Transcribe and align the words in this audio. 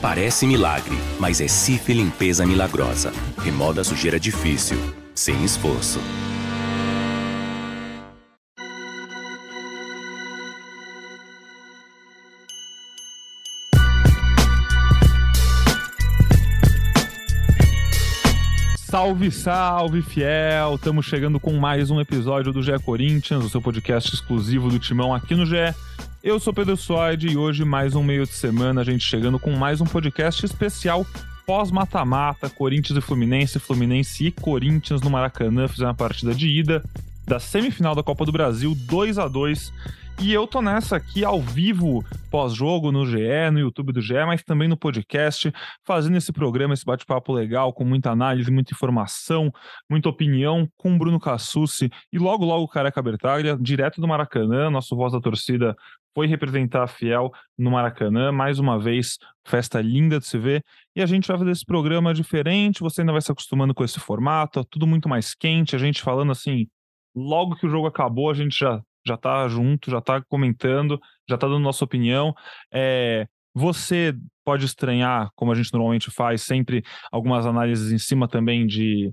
Parece 0.00 0.46
milagre, 0.46 0.96
mas 1.18 1.42
é 1.42 1.46
Cif 1.46 1.92
Limpeza 1.92 2.46
Milagrosa. 2.46 3.12
Remoda 3.36 3.84
sujeira 3.84 4.18
difícil, 4.18 4.78
sem 5.14 5.44
esforço. 5.44 6.00
Salve, 18.78 19.30
salve, 19.30 20.00
fiel! 20.00 20.76
Estamos 20.76 21.04
chegando 21.04 21.38
com 21.38 21.52
mais 21.52 21.90
um 21.90 22.00
episódio 22.00 22.54
do 22.54 22.62
GE 22.62 22.78
Corinthians, 22.82 23.44
o 23.44 23.50
seu 23.50 23.60
podcast 23.60 24.14
exclusivo 24.14 24.70
do 24.70 24.78
Timão 24.78 25.14
aqui 25.14 25.34
no 25.34 25.44
GE. 25.44 25.74
Eu 26.22 26.38
sou 26.38 26.52
Pedro 26.52 26.76
Suaide 26.76 27.28
e 27.28 27.36
hoje, 27.38 27.64
mais 27.64 27.94
um 27.94 28.02
meio 28.02 28.26
de 28.26 28.34
semana, 28.34 28.82
a 28.82 28.84
gente 28.84 29.02
chegando 29.02 29.38
com 29.38 29.52
mais 29.52 29.80
um 29.80 29.86
podcast 29.86 30.44
especial 30.44 31.06
pós-mata-mata, 31.46 32.50
Corinthians 32.50 32.98
e 32.98 33.00
Fluminense, 33.00 33.58
Fluminense 33.58 34.26
e 34.26 34.30
Corinthians 34.30 35.00
no 35.00 35.08
Maracanã 35.08 35.66
fizeram 35.66 35.92
a 35.92 35.94
partida 35.94 36.34
de 36.34 36.46
ida 36.46 36.84
da 37.26 37.40
semifinal 37.40 37.94
da 37.94 38.02
Copa 38.02 38.26
do 38.26 38.32
Brasil, 38.32 38.74
2 38.74 39.18
a 39.18 39.26
2 39.26 39.72
e 40.22 40.34
eu 40.34 40.46
tô 40.46 40.60
nessa 40.60 40.96
aqui 40.96 41.24
ao 41.24 41.40
vivo, 41.40 42.04
pós-jogo, 42.30 42.92
no 42.92 43.06
GE, 43.06 43.50
no 43.50 43.58
YouTube 43.58 43.90
do 43.90 44.02
GE, 44.02 44.22
mas 44.26 44.42
também 44.42 44.68
no 44.68 44.76
podcast, 44.76 45.50
fazendo 45.82 46.18
esse 46.18 46.30
programa, 46.30 46.74
esse 46.74 46.84
bate-papo 46.84 47.32
legal, 47.32 47.72
com 47.72 47.86
muita 47.86 48.10
análise, 48.10 48.50
muita 48.50 48.74
informação, 48.74 49.50
muita 49.88 50.10
opinião, 50.10 50.68
com 50.76 50.98
Bruno 50.98 51.18
Cassucci 51.18 51.88
e 52.12 52.18
logo, 52.18 52.44
logo 52.44 52.64
o 52.64 52.68
Careca 52.68 53.00
Bertaglia, 53.00 53.56
direto 53.58 53.98
do 53.98 54.06
Maracanã, 54.06 54.68
nosso 54.68 54.94
voz 54.94 55.14
da 55.14 55.20
torcida 55.20 55.74
foi 56.14 56.26
representar 56.26 56.84
a 56.84 56.86
Fiel 56.86 57.30
no 57.56 57.70
Maracanã, 57.70 58.32
mais 58.32 58.58
uma 58.58 58.78
vez, 58.78 59.18
festa 59.46 59.80
linda 59.80 60.18
de 60.18 60.26
se 60.26 60.38
ver, 60.38 60.62
e 60.94 61.02
a 61.02 61.06
gente 61.06 61.28
vai 61.28 61.38
fazer 61.38 61.50
esse 61.50 61.64
programa 61.64 62.12
diferente, 62.12 62.80
você 62.80 63.02
ainda 63.02 63.12
vai 63.12 63.20
se 63.20 63.30
acostumando 63.30 63.74
com 63.74 63.84
esse 63.84 64.00
formato, 64.00 64.64
tudo 64.64 64.86
muito 64.86 65.08
mais 65.08 65.34
quente, 65.34 65.76
a 65.76 65.78
gente 65.78 66.02
falando 66.02 66.32
assim, 66.32 66.66
logo 67.14 67.56
que 67.56 67.66
o 67.66 67.70
jogo 67.70 67.86
acabou, 67.86 68.30
a 68.30 68.34
gente 68.34 68.58
já 68.58 68.80
já 69.06 69.16
tá 69.16 69.48
junto, 69.48 69.90
já 69.90 70.00
tá 70.00 70.22
comentando, 70.28 71.00
já 71.28 71.38
tá 71.38 71.46
dando 71.46 71.60
nossa 71.60 71.84
opinião. 71.84 72.34
É, 72.72 73.26
você 73.54 74.14
pode 74.44 74.64
estranhar, 74.64 75.30
como 75.34 75.52
a 75.52 75.54
gente 75.54 75.72
normalmente 75.72 76.10
faz, 76.10 76.42
sempre 76.42 76.82
algumas 77.10 77.46
análises 77.46 77.92
em 77.92 77.98
cima 77.98 78.28
também 78.28 78.66
de 78.66 79.10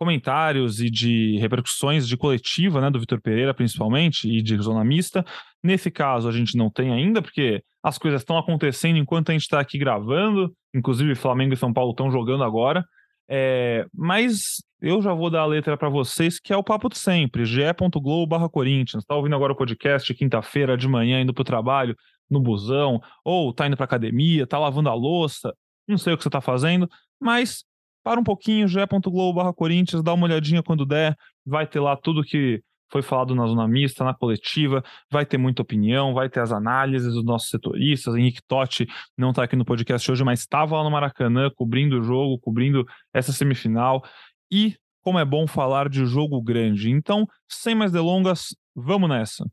comentários 0.00 0.80
e 0.80 0.88
de 0.88 1.36
repercussões 1.36 2.08
de 2.08 2.16
coletiva, 2.16 2.80
né, 2.80 2.90
do 2.90 2.98
Vitor 2.98 3.20
Pereira 3.20 3.52
principalmente, 3.52 4.26
e 4.26 4.40
de 4.40 4.56
Zona 4.56 4.82
Mista. 4.82 5.22
Nesse 5.62 5.90
caso, 5.90 6.26
a 6.26 6.32
gente 6.32 6.56
não 6.56 6.70
tem 6.70 6.90
ainda, 6.90 7.20
porque 7.20 7.62
as 7.82 7.98
coisas 7.98 8.22
estão 8.22 8.38
acontecendo 8.38 8.96
enquanto 8.96 9.28
a 9.28 9.32
gente 9.32 9.42
está 9.42 9.60
aqui 9.60 9.76
gravando, 9.76 10.50
inclusive 10.74 11.14
Flamengo 11.14 11.52
e 11.52 11.56
São 11.56 11.70
Paulo 11.70 11.90
estão 11.90 12.10
jogando 12.10 12.42
agora. 12.42 12.82
É, 13.28 13.86
mas 13.94 14.62
eu 14.80 15.02
já 15.02 15.12
vou 15.12 15.28
dar 15.28 15.42
a 15.42 15.46
letra 15.46 15.76
para 15.76 15.90
vocês, 15.90 16.40
que 16.40 16.50
é 16.50 16.56
o 16.56 16.64
papo 16.64 16.88
de 16.88 16.96
sempre, 16.96 17.44
ge.globo 17.44 18.48
Corinthians. 18.48 19.04
Tá 19.04 19.14
ouvindo 19.14 19.36
agora 19.36 19.52
o 19.52 19.56
podcast 19.56 20.14
quinta-feira 20.14 20.78
de 20.78 20.88
manhã, 20.88 21.20
indo 21.20 21.34
pro 21.34 21.44
trabalho, 21.44 21.94
no 22.30 22.40
busão, 22.40 23.02
ou 23.22 23.52
tá 23.52 23.66
indo 23.66 23.76
pra 23.76 23.84
academia, 23.84 24.46
tá 24.46 24.58
lavando 24.58 24.88
a 24.88 24.94
louça, 24.94 25.52
não 25.86 25.98
sei 25.98 26.14
o 26.14 26.16
que 26.16 26.22
você 26.22 26.30
tá 26.30 26.40
fazendo, 26.40 26.88
mas 27.20 27.64
para 28.02 28.20
um 28.20 28.24
pouquinho, 28.24 28.68
ge.globo 28.68 29.52
Corinthians, 29.54 30.02
dá 30.02 30.12
uma 30.12 30.26
olhadinha 30.26 30.62
quando 30.62 30.86
der, 30.86 31.16
vai 31.44 31.66
ter 31.66 31.80
lá 31.80 31.96
tudo 31.96 32.22
que 32.22 32.62
foi 32.90 33.02
falado 33.02 33.34
na 33.34 33.46
zona 33.46 33.68
mista, 33.68 34.04
na 34.04 34.12
coletiva, 34.12 34.82
vai 35.10 35.24
ter 35.24 35.38
muita 35.38 35.62
opinião, 35.62 36.12
vai 36.12 36.28
ter 36.28 36.40
as 36.40 36.50
análises 36.50 37.14
dos 37.14 37.24
nossos 37.24 37.48
setoristas. 37.48 38.16
Henrique 38.16 38.40
Totti 38.48 38.88
não 39.16 39.30
está 39.30 39.44
aqui 39.44 39.54
no 39.54 39.64
podcast 39.64 40.10
hoje, 40.10 40.24
mas 40.24 40.40
estava 40.40 40.76
lá 40.76 40.82
no 40.82 40.90
Maracanã, 40.90 41.50
cobrindo 41.54 42.00
o 42.00 42.02
jogo, 42.02 42.38
cobrindo 42.40 42.84
essa 43.14 43.32
semifinal. 43.32 44.02
E 44.50 44.76
como 45.02 45.18
é 45.18 45.24
bom 45.24 45.46
falar 45.46 45.88
de 45.88 46.04
jogo 46.04 46.42
grande. 46.42 46.90
Então, 46.90 47.26
sem 47.48 47.74
mais 47.74 47.92
delongas, 47.92 48.48
vamos 48.74 49.08
nessa. 49.08 49.44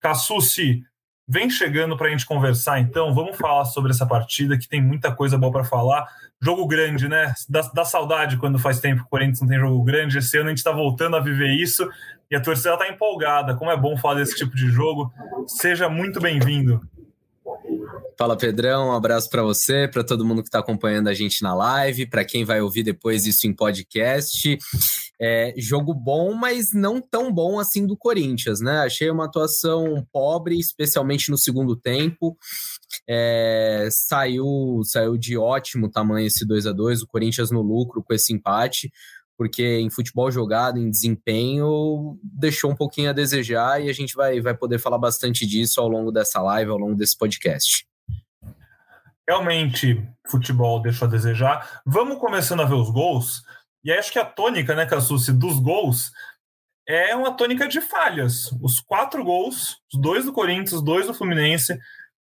Cassucci, 0.00 0.82
vem 1.26 1.48
chegando 1.48 1.96
para 1.96 2.08
a 2.08 2.10
gente 2.10 2.26
conversar 2.26 2.80
então. 2.80 3.14
Vamos 3.14 3.36
falar 3.36 3.64
sobre 3.64 3.90
essa 3.90 4.06
partida 4.06 4.58
que 4.58 4.68
tem 4.68 4.82
muita 4.82 5.14
coisa 5.14 5.38
boa 5.38 5.52
para 5.52 5.64
falar. 5.64 6.06
Jogo 6.40 6.66
grande, 6.66 7.08
né? 7.08 7.32
Dá, 7.48 7.60
dá, 7.72 7.84
saudade 7.84 8.36
quando 8.36 8.58
faz 8.58 8.80
tempo 8.80 9.02
que 9.02 9.06
o 9.06 9.10
Corinthians 9.10 9.40
não 9.40 9.48
tem 9.48 9.58
jogo 9.58 9.82
grande. 9.82 10.18
Esse 10.18 10.36
ano 10.36 10.46
a 10.46 10.48
gente 10.50 10.58
está 10.58 10.72
voltando 10.72 11.16
a 11.16 11.20
viver 11.20 11.50
isso 11.50 11.88
e 12.30 12.36
a 12.36 12.40
torcida 12.40 12.74
está 12.74 12.88
empolgada. 12.88 13.54
Como 13.54 13.70
é 13.70 13.76
bom 13.76 13.96
falar 13.96 14.16
desse 14.16 14.36
tipo 14.36 14.54
de 14.56 14.68
jogo. 14.68 15.12
Seja 15.46 15.88
muito 15.88 16.20
bem-vindo. 16.20 16.80
Fala 18.18 18.36
Pedrão, 18.36 18.88
um 18.88 18.92
abraço 18.92 19.28
para 19.30 19.42
você, 19.42 19.88
para 19.88 20.04
todo 20.04 20.24
mundo 20.24 20.42
que 20.42 20.48
está 20.48 20.58
acompanhando 20.58 21.08
a 21.08 21.14
gente 21.14 21.42
na 21.42 21.54
live, 21.54 22.06
para 22.06 22.24
quem 22.24 22.44
vai 22.44 22.60
ouvir 22.60 22.82
depois 22.82 23.26
isso 23.26 23.46
em 23.46 23.54
podcast. 23.54 24.58
É, 25.20 25.54
jogo 25.56 25.94
bom, 25.94 26.34
mas 26.34 26.72
não 26.72 27.00
tão 27.00 27.32
bom 27.32 27.60
assim 27.60 27.86
do 27.86 27.96
Corinthians, 27.96 28.60
né? 28.60 28.80
Achei 28.80 29.10
uma 29.10 29.26
atuação 29.26 30.06
pobre, 30.12 30.58
especialmente 30.58 31.30
no 31.30 31.38
segundo 31.38 31.76
tempo. 31.76 32.36
É, 33.08 33.88
saiu, 33.90 34.82
saiu 34.84 35.16
de 35.16 35.36
ótimo 35.36 35.90
tamanho 35.90 36.26
esse 36.26 36.44
2 36.44 36.66
a 36.66 36.72
2 36.72 37.02
o 37.02 37.06
Corinthians 37.06 37.50
no 37.50 37.62
lucro 37.62 38.02
com 38.02 38.12
esse 38.12 38.32
empate 38.32 38.90
porque 39.36 39.80
em 39.80 39.90
futebol 39.90 40.30
jogado, 40.30 40.78
em 40.78 40.88
desempenho, 40.88 42.16
deixou 42.22 42.70
um 42.70 42.76
pouquinho 42.76 43.10
a 43.10 43.12
desejar 43.12 43.82
e 43.82 43.90
a 43.90 43.92
gente 43.92 44.14
vai, 44.14 44.40
vai 44.40 44.54
poder 44.54 44.78
falar 44.78 44.98
bastante 44.98 45.44
disso 45.44 45.80
ao 45.80 45.88
longo 45.88 46.12
dessa 46.12 46.40
live, 46.40 46.70
ao 46.70 46.78
longo 46.78 46.94
desse 46.94 47.18
podcast. 47.18 47.84
Realmente, 49.28 50.00
futebol 50.28 50.80
deixou 50.80 51.08
a 51.08 51.10
desejar. 51.10 51.82
Vamos 51.84 52.18
começando 52.18 52.60
a 52.60 52.66
ver 52.66 52.74
os 52.74 52.90
gols. 52.90 53.42
E 53.84 53.90
aí 53.90 53.98
acho 53.98 54.12
que 54.12 54.18
a 54.18 54.24
tônica, 54.24 54.74
né, 54.74 54.86
Cassucci, 54.86 55.32
dos 55.32 55.58
gols 55.58 56.12
é 56.86 57.14
uma 57.14 57.36
tônica 57.36 57.66
de 57.68 57.80
falhas. 57.80 58.52
Os 58.60 58.80
quatro 58.80 59.24
gols, 59.24 59.78
os 59.92 60.00
dois 60.00 60.24
do 60.24 60.32
Corinthians, 60.32 60.72
os 60.72 60.82
dois 60.82 61.06
do 61.06 61.14
Fluminense, 61.14 61.78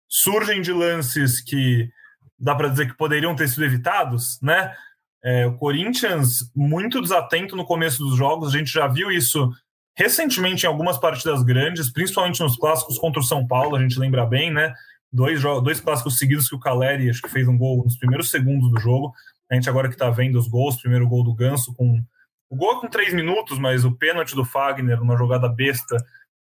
surgem 0.08 0.62
de 0.62 0.72
lances 0.72 1.42
que 1.42 1.90
dá 2.38 2.56
para 2.56 2.70
dizer 2.70 2.88
que 2.88 2.98
poderiam 2.98 3.36
ter 3.36 3.48
sido 3.48 3.66
evitados, 3.66 4.40
né? 4.42 4.76
É, 5.24 5.46
o 5.48 5.58
Corinthians 5.58 6.52
muito 6.56 7.02
desatento 7.02 7.56
no 7.56 7.66
começo 7.66 7.98
dos 8.04 8.16
jogos, 8.16 8.54
a 8.54 8.58
gente 8.58 8.72
já 8.72 8.88
viu 8.88 9.12
isso 9.12 9.50
recentemente 9.98 10.66
em 10.66 10.68
algumas 10.68 10.98
partidas 10.98 11.42
grandes, 11.42 11.90
principalmente 11.90 12.42
nos 12.42 12.58
clássicos 12.58 13.00
contra 13.00 13.20
o 13.20 13.24
São 13.24 13.48
Paulo, 13.48 13.76
a 13.76 13.82
gente 13.82 13.98
lembra 13.98 14.26
bem, 14.26 14.52
né? 14.52 14.74
Dois, 15.12 15.42
dois 15.42 15.80
clássicos 15.80 16.18
seguidos 16.18 16.50
que 16.50 16.56
o 16.56 16.60
Caleri 16.60 17.10
acho 17.10 17.22
que 17.22 17.30
fez 17.30 17.48
um 17.48 17.58
gol 17.58 17.84
nos 17.84 17.98
primeiros 17.98 18.30
segundos 18.30 18.70
do 18.70 18.80
jogo. 18.80 19.14
A 19.52 19.56
gente 19.56 19.70
agora 19.70 19.88
que 19.88 19.96
está 19.96 20.10
vendo 20.10 20.38
os 20.38 20.48
gols, 20.48 20.78
primeiro 20.78 21.08
gol 21.08 21.24
do 21.24 21.34
Ganso 21.34 21.74
com. 21.76 22.04
O 22.50 22.56
gol 22.56 22.78
é 22.78 22.82
com 22.82 22.88
três 22.88 23.14
minutos, 23.14 23.58
mas 23.58 23.84
o 23.84 23.96
pênalti 23.96 24.36
do 24.36 24.46
Fagner, 24.46 25.00
numa 25.00 25.18
jogada 25.18 25.50
besta, 25.50 25.98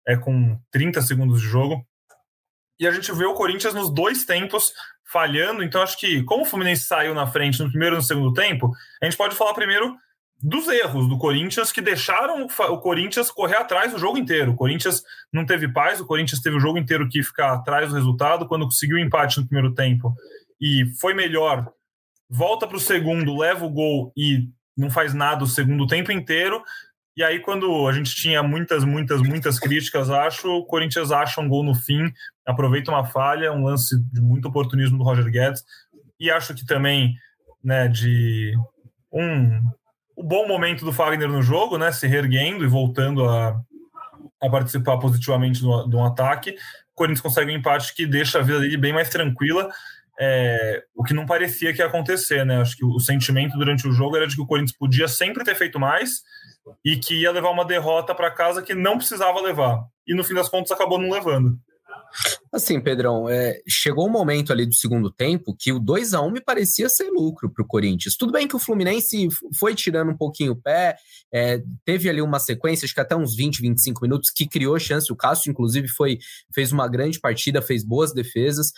é 0.06 0.16
com 0.16 0.58
30 0.70 1.02
segundos 1.02 1.40
de 1.40 1.46
jogo. 1.46 1.86
E 2.78 2.86
a 2.86 2.90
gente 2.90 3.12
vê 3.12 3.26
o 3.26 3.34
Corinthians 3.34 3.74
nos 3.74 3.92
dois 3.92 4.24
tempos 4.24 4.72
falhando. 5.10 5.62
Então, 5.62 5.82
acho 5.82 5.98
que, 5.98 6.22
como 6.24 6.42
o 6.42 6.46
Fluminense 6.46 6.86
saiu 6.86 7.14
na 7.14 7.26
frente 7.26 7.62
no 7.62 7.68
primeiro 7.68 7.96
e 7.96 7.98
no 7.98 8.02
segundo 8.02 8.32
tempo, 8.32 8.72
a 9.02 9.04
gente 9.04 9.16
pode 9.16 9.34
falar 9.34 9.52
primeiro 9.52 9.94
dos 10.42 10.66
erros 10.68 11.06
do 11.06 11.18
Corinthians 11.18 11.70
que 11.70 11.82
deixaram 11.82 12.46
o 12.46 12.78
Corinthians 12.78 13.30
correr 13.30 13.56
atrás 13.56 13.92
o 13.92 13.98
jogo 13.98 14.16
inteiro. 14.16 14.52
O 14.52 14.56
Corinthians 14.56 15.02
não 15.30 15.44
teve 15.44 15.68
paz, 15.68 16.00
o 16.00 16.06
Corinthians 16.06 16.40
teve 16.40 16.56
o 16.56 16.60
jogo 16.60 16.78
inteiro 16.78 17.08
que 17.08 17.22
ficar 17.22 17.52
atrás 17.52 17.90
do 17.90 17.94
resultado. 17.94 18.46
Quando 18.46 18.64
conseguiu 18.64 18.96
o 18.96 19.00
empate 19.00 19.38
no 19.38 19.46
primeiro 19.46 19.74
tempo 19.74 20.14
e 20.58 20.86
foi 20.98 21.12
melhor, 21.12 21.70
volta 22.30 22.66
para 22.66 22.76
o 22.76 22.80
segundo, 22.80 23.36
leva 23.36 23.64
o 23.64 23.70
gol 23.70 24.12
e 24.16 24.48
não 24.76 24.88
faz 24.88 25.12
nada 25.12 25.42
o 25.42 25.48
segundo 25.48 25.86
tempo 25.86 26.12
inteiro. 26.12 26.62
E 27.16 27.24
aí, 27.24 27.40
quando 27.40 27.88
a 27.88 27.92
gente 27.92 28.14
tinha 28.14 28.42
muitas, 28.42 28.84
muitas, 28.84 29.20
muitas 29.20 29.58
críticas, 29.58 30.08
acho, 30.08 30.48
o 30.48 30.64
Corinthians 30.64 31.10
acha 31.10 31.40
um 31.40 31.48
gol 31.48 31.64
no 31.64 31.74
fim, 31.74 32.10
aproveita 32.46 32.90
uma 32.90 33.04
falha, 33.04 33.52
um 33.52 33.64
lance 33.64 34.00
de 34.12 34.20
muito 34.20 34.48
oportunismo 34.48 34.96
do 34.96 35.04
Roger 35.04 35.30
Guedes, 35.30 35.64
e 36.18 36.30
acho 36.30 36.54
que 36.54 36.64
também 36.64 37.14
né, 37.62 37.88
de 37.88 38.54
um 39.12 39.60
o 40.20 40.22
bom 40.22 40.46
momento 40.46 40.84
do 40.84 40.92
Fagner 40.92 41.28
no 41.28 41.42
jogo, 41.42 41.78
né, 41.78 41.90
se 41.90 42.06
reerguendo 42.06 42.62
e 42.62 42.68
voltando 42.68 43.26
a, 43.26 43.58
a 44.42 44.50
participar 44.50 44.98
positivamente 44.98 45.60
de 45.60 45.96
um 45.96 46.04
ataque. 46.04 46.50
O 46.50 46.94
Corinthians 46.94 47.22
consegue 47.22 47.50
um 47.50 47.56
empate 47.56 47.94
que 47.94 48.04
deixa 48.04 48.38
a 48.38 48.42
vida 48.42 48.60
dele 48.60 48.76
bem 48.76 48.92
mais 48.92 49.08
tranquila, 49.08 49.70
é, 50.20 50.82
o 50.94 51.02
que 51.02 51.14
não 51.14 51.24
parecia 51.24 51.72
que 51.72 51.80
ia 51.80 51.86
acontecer, 51.86 52.44
né? 52.44 52.60
Acho 52.60 52.76
que 52.76 52.84
o 52.84 53.00
sentimento 53.00 53.56
durante 53.56 53.88
o 53.88 53.92
jogo 53.92 54.16
era 54.16 54.26
de 54.26 54.36
que 54.36 54.42
o 54.42 54.46
Corinthians 54.46 54.76
podia 54.76 55.08
sempre 55.08 55.42
ter 55.42 55.54
feito 55.54 55.80
mais 55.80 56.22
e 56.84 56.96
que 56.96 57.22
ia 57.22 57.32
levar 57.32 57.50
uma 57.50 57.64
derrota 57.64 58.14
para 58.14 58.30
casa 58.30 58.60
que 58.60 58.74
não 58.74 58.98
precisava 58.98 59.40
levar. 59.40 59.82
E 60.06 60.14
no 60.14 60.22
fim 60.22 60.34
das 60.34 60.48
contas 60.48 60.72
acabou 60.72 60.98
não 60.98 61.10
levando. 61.10 61.58
Assim, 62.52 62.80
Pedrão, 62.80 63.28
é, 63.28 63.60
chegou 63.68 64.08
um 64.08 64.12
momento 64.12 64.52
ali 64.52 64.66
do 64.66 64.74
segundo 64.74 65.10
tempo 65.10 65.54
que 65.56 65.72
o 65.72 65.78
2 65.78 66.12
a 66.12 66.20
1 66.20 66.30
me 66.32 66.40
parecia 66.40 66.88
ser 66.88 67.08
lucro 67.08 67.50
para 67.50 67.62
o 67.62 67.66
Corinthians. 67.66 68.16
Tudo 68.16 68.32
bem 68.32 68.48
que 68.48 68.56
o 68.56 68.58
Fluminense 68.58 69.28
foi 69.56 69.74
tirando 69.74 70.10
um 70.10 70.16
pouquinho 70.16 70.52
o 70.52 70.60
pé, 70.60 70.96
é, 71.32 71.62
teve 71.84 72.10
ali 72.10 72.20
uma 72.20 72.40
sequência, 72.40 72.84
acho 72.84 72.94
que 72.94 73.00
até 73.00 73.16
uns 73.16 73.36
20, 73.36 73.62
25 73.62 74.02
minutos, 74.02 74.30
que 74.30 74.46
criou 74.46 74.78
chance. 74.78 75.12
O 75.12 75.16
Cássio, 75.16 75.50
inclusive, 75.50 75.88
foi, 75.88 76.18
fez 76.52 76.72
uma 76.72 76.88
grande 76.88 77.20
partida, 77.20 77.62
fez 77.62 77.84
boas 77.84 78.12
defesas. 78.12 78.72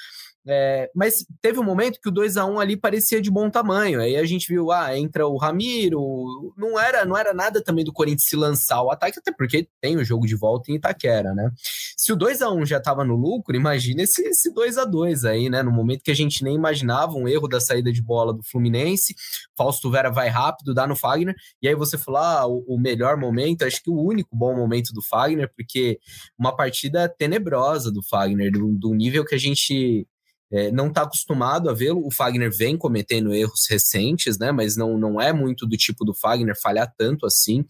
É, 0.47 0.91
mas 0.93 1.25
teve 1.41 1.61
um 1.61 1.63
momento 1.63 2.01
que 2.01 2.09
o 2.09 2.13
2 2.13 2.37
a 2.37 2.45
1 2.45 2.59
ali 2.59 2.77
parecia 2.77 3.23
de 3.23 3.31
bom 3.31 3.49
tamanho. 3.49 4.01
Aí 4.01 4.17
a 4.17 4.25
gente 4.25 4.49
viu, 4.49 4.73
ah, 4.73 4.97
entra 4.97 5.27
o 5.27 5.37
Ramiro. 5.37 6.53
Não 6.57 6.79
era, 6.79 7.05
não 7.05 7.17
era 7.17 7.33
nada 7.33 7.63
também 7.63 7.85
do 7.85 7.93
Corinthians 7.93 8.29
se 8.29 8.37
lançar 8.37 8.83
o 8.83 8.91
ataque, 8.91 9.19
até 9.19 9.33
porque 9.33 9.69
tem 9.81 9.97
o 9.97 10.05
jogo 10.05 10.27
de 10.27 10.35
volta 10.35 10.73
em 10.73 10.77
Itaquera, 10.77 11.33
né? 11.35 11.51
Se 11.97 12.13
o 12.13 12.17
2 12.17 12.43
a 12.43 12.51
1 12.51 12.67
já 12.67 12.79
estava 12.79 13.05
no 13.05 13.15
lucro, 13.15 13.57
imagina 13.57 14.03
esse, 14.03 14.23
esse 14.23 14.53
2 14.53 14.79
a 14.79 14.85
2 14.85 15.25
aí, 15.25 15.49
né? 15.49 15.63
No 15.63 15.71
momento 15.71 16.03
que 16.03 16.11
a 16.11 16.17
gente 16.17 16.43
nem 16.43 16.55
imaginava 16.57 17.13
um 17.13 17.29
erro 17.29 17.47
da 17.47 17.61
saída 17.61 17.93
de 17.93 18.03
bola 18.03 18.35
do 18.35 18.43
Fluminense, 18.43 19.15
Fausto 19.57 19.91
Vera 19.91 20.11
vai 20.11 20.29
rápido, 20.29 20.75
dá 20.75 20.87
no 20.87 20.97
Fagner, 20.97 21.35
e 21.63 21.69
aí 21.69 21.75
você 21.75 21.97
falou, 21.97 22.21
ah, 22.21 22.47
o, 22.49 22.65
o 22.67 22.81
melhor 22.81 23.17
momento, 23.17 23.65
acho 23.65 23.83
que 23.83 23.91
o 23.91 24.01
único 24.01 24.35
bom 24.35 24.57
momento 24.57 24.93
do 24.93 25.03
Fagner, 25.03 25.51
porque 25.57 26.01
uma 26.37 26.55
partida 26.55 27.09
tenebrosa 27.09 27.93
do 27.93 28.03
Fagner, 28.03 28.51
do, 28.51 28.73
do 28.73 28.93
nível 28.95 29.25
que 29.25 29.35
a 29.35 29.39
gente 29.39 30.07
é, 30.53 30.71
não 30.71 30.89
está 30.89 31.03
acostumado 31.03 31.71
a 31.71 31.73
vê-lo. 31.73 32.07
O 32.07 32.13
Fagner 32.13 32.55
vem 32.55 32.77
cometendo 32.77 33.33
erros 33.33 33.67
recentes, 33.69 34.39
né? 34.39 34.53
Mas 34.53 34.77
não, 34.77 34.99
não 34.99 35.19
é 35.19 35.33
muito 35.33 35.67
do 35.67 35.77
tipo 35.79 36.05
do 36.05 36.13
Fagner 36.13 36.55
falhar 36.61 36.93
tanto 36.97 37.25
assim. 37.25 37.65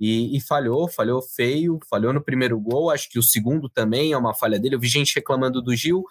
E, 0.00 0.36
e, 0.36 0.40
falhou, 0.40 0.88
falhou 0.88 1.22
feio, 1.22 1.78
falhou 1.88 2.12
no 2.12 2.20
primeiro 2.20 2.58
gol. 2.58 2.90
Acho 2.90 3.08
que 3.08 3.18
o 3.18 3.22
segundo 3.22 3.68
também 3.68 4.12
é 4.12 4.18
uma 4.18 4.34
falha 4.34 4.58
dele. 4.58 4.74
Eu 4.74 4.80
vi 4.80 4.88
gente 4.88 5.14
reclamando 5.14 5.62
do 5.62 5.74
Gil. 5.76 6.04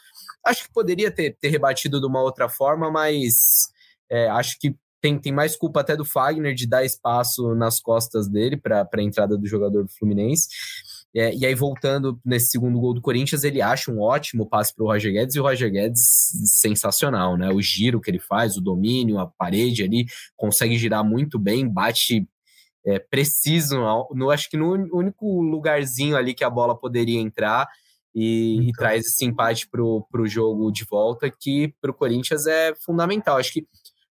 Acho 0.46 0.64
que 0.64 0.74
poderia 0.74 1.12
ter, 1.12 1.36
ter 1.38 1.50
rebatido 1.50 2.00
de 2.00 2.08
uma 2.08 2.22
outra 2.22 2.48
forma, 2.48 2.90
mas 2.90 3.70
é, 4.10 4.30
acho 4.30 4.58
que 4.58 4.74
tem, 5.02 5.20
tem 5.20 5.32
mais 5.32 5.56
culpa 5.56 5.82
até 5.82 5.96
do 5.96 6.06
Fagner 6.06 6.56
de 6.56 6.66
dar 6.66 6.84
espaço 6.84 7.54
nas 7.54 7.80
costas 7.80 8.28
dele 8.28 8.58
para 8.58 8.88
a 8.92 9.02
entrada 9.02 9.38
do 9.38 9.46
jogador 9.46 9.84
do 9.84 9.92
Fluminense. 9.92 10.48
É, 11.16 11.34
e 11.34 11.46
aí, 11.46 11.56
voltando 11.56 12.20
nesse 12.26 12.50
segundo 12.50 12.78
gol 12.78 12.94
do 12.94 13.00
Corinthians, 13.00 13.46
ele 13.46 13.62
acha 13.62 13.90
um 13.90 14.02
ótimo 14.02 14.46
passe 14.46 14.76
para 14.76 14.84
o 14.84 14.88
Roger 14.88 15.14
Guedes, 15.14 15.36
e 15.36 15.40
o 15.40 15.44
Roger 15.44 15.72
Guedes, 15.72 16.02
sensacional, 16.60 17.38
né? 17.38 17.50
O 17.50 17.62
giro 17.62 18.02
que 18.02 18.12
ele 18.12 18.20
faz, 18.20 18.58
o 18.58 18.62
domínio, 18.62 19.18
a 19.18 19.26
parede 19.26 19.82
ali, 19.82 20.06
consegue 20.36 20.78
girar 20.78 21.06
muito 21.06 21.40
bem, 21.40 21.66
bate 21.68 22.28
é, 22.86 23.00
preciso, 23.00 23.80
no, 24.12 24.30
acho 24.30 24.50
que 24.50 24.58
no 24.58 24.74
único 24.94 25.42
lugarzinho 25.42 26.18
ali 26.18 26.34
que 26.34 26.44
a 26.44 26.50
bola 26.50 26.78
poderia 26.78 27.20
entrar, 27.20 27.66
e, 28.14 28.56
então. 28.56 28.70
e 28.70 28.72
traz 28.74 29.06
esse 29.06 29.26
empate 29.26 29.68
para 29.70 29.82
o 29.82 30.28
jogo 30.28 30.70
de 30.70 30.84
volta, 30.84 31.30
que 31.30 31.74
para 31.82 31.92
o 31.92 31.94
Corinthians 31.94 32.46
é 32.46 32.74
fundamental. 32.76 33.38
Acho 33.38 33.54
que 33.54 33.68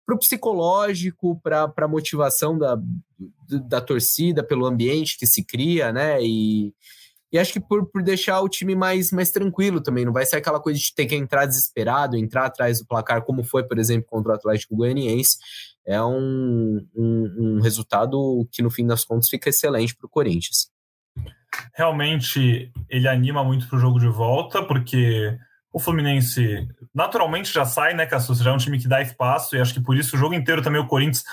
para 0.07 0.15
o 0.15 0.19
psicológico, 0.19 1.41
para 1.41 1.73
a 1.77 1.89
motivação 1.89 2.59
da, 2.59 2.79
da 3.49 3.81
torcida, 3.81 4.43
pelo 4.43 4.67
ambiente 4.67 5.19
que 5.19 5.27
se 5.27 5.45
cria, 5.45 5.93
né? 5.93 6.19
E, 6.23 6.75
e 7.33 7.39
acho 7.39 7.53
que 7.53 7.61
por, 7.61 7.87
por 7.91 8.03
deixar 8.03 8.41
o 8.41 8.49
time 8.49 8.77
mais, 8.77 9.11
mais 9.11 9.31
tranquilo 9.31 9.81
também, 9.81 10.05
não 10.05 10.13
vai 10.13 10.25
ser 10.25 10.37
aquela 10.37 10.61
coisa 10.61 10.79
de 10.79 10.95
ter 10.95 11.07
que 11.07 11.17
entrar 11.17 11.47
desesperado, 11.47 12.17
entrar 12.17 12.47
atrás 12.47 12.79
do 12.79 12.87
placar, 12.87 13.23
como 13.23 13.43
foi, 13.43 13.65
por 13.65 13.79
exemplo, 13.79 14.09
contra 14.09 14.33
o 14.33 14.35
Atlético 14.35 14.77
Goianiense. 14.77 15.39
É 15.87 16.01
um, 16.03 16.87
um, 16.95 17.35
um 17.39 17.61
resultado 17.61 18.47
que, 18.53 18.63
no 18.63 18.71
fim 18.71 18.87
das 18.87 19.05
contas, 19.05 19.29
fica 19.29 19.49
excelente 19.49 19.97
para 19.97 20.07
o 20.07 20.11
Corinthians. 20.11 20.71
Realmente, 21.75 22.71
ele 22.89 23.09
anima 23.09 23.45
muito 23.45 23.69
para 23.69 23.77
o 23.77 23.81
jogo 23.81 23.99
de 23.99 24.09
volta, 24.09 24.63
porque 24.63 25.37
o 25.75 25.81
Fluminense 25.81 26.69
naturalmente 26.95 27.53
já 27.53 27.65
sai, 27.65 27.95
né, 27.95 28.07
Cassus? 28.07 28.39
Já 28.39 28.51
é 28.51 28.55
um 28.55 28.59
time 28.59 28.79
que 28.79 28.87
dá 28.87 29.03
espaço, 29.03 29.57
e 29.57 29.61
acho 29.61 29.75
que 29.75 29.83
por 29.83 29.97
isso 29.97 30.15
o 30.15 30.19
jogo 30.19 30.33
inteiro 30.33 30.63
também 30.63 30.81
o 30.81 30.87
Corinthians 30.87 31.25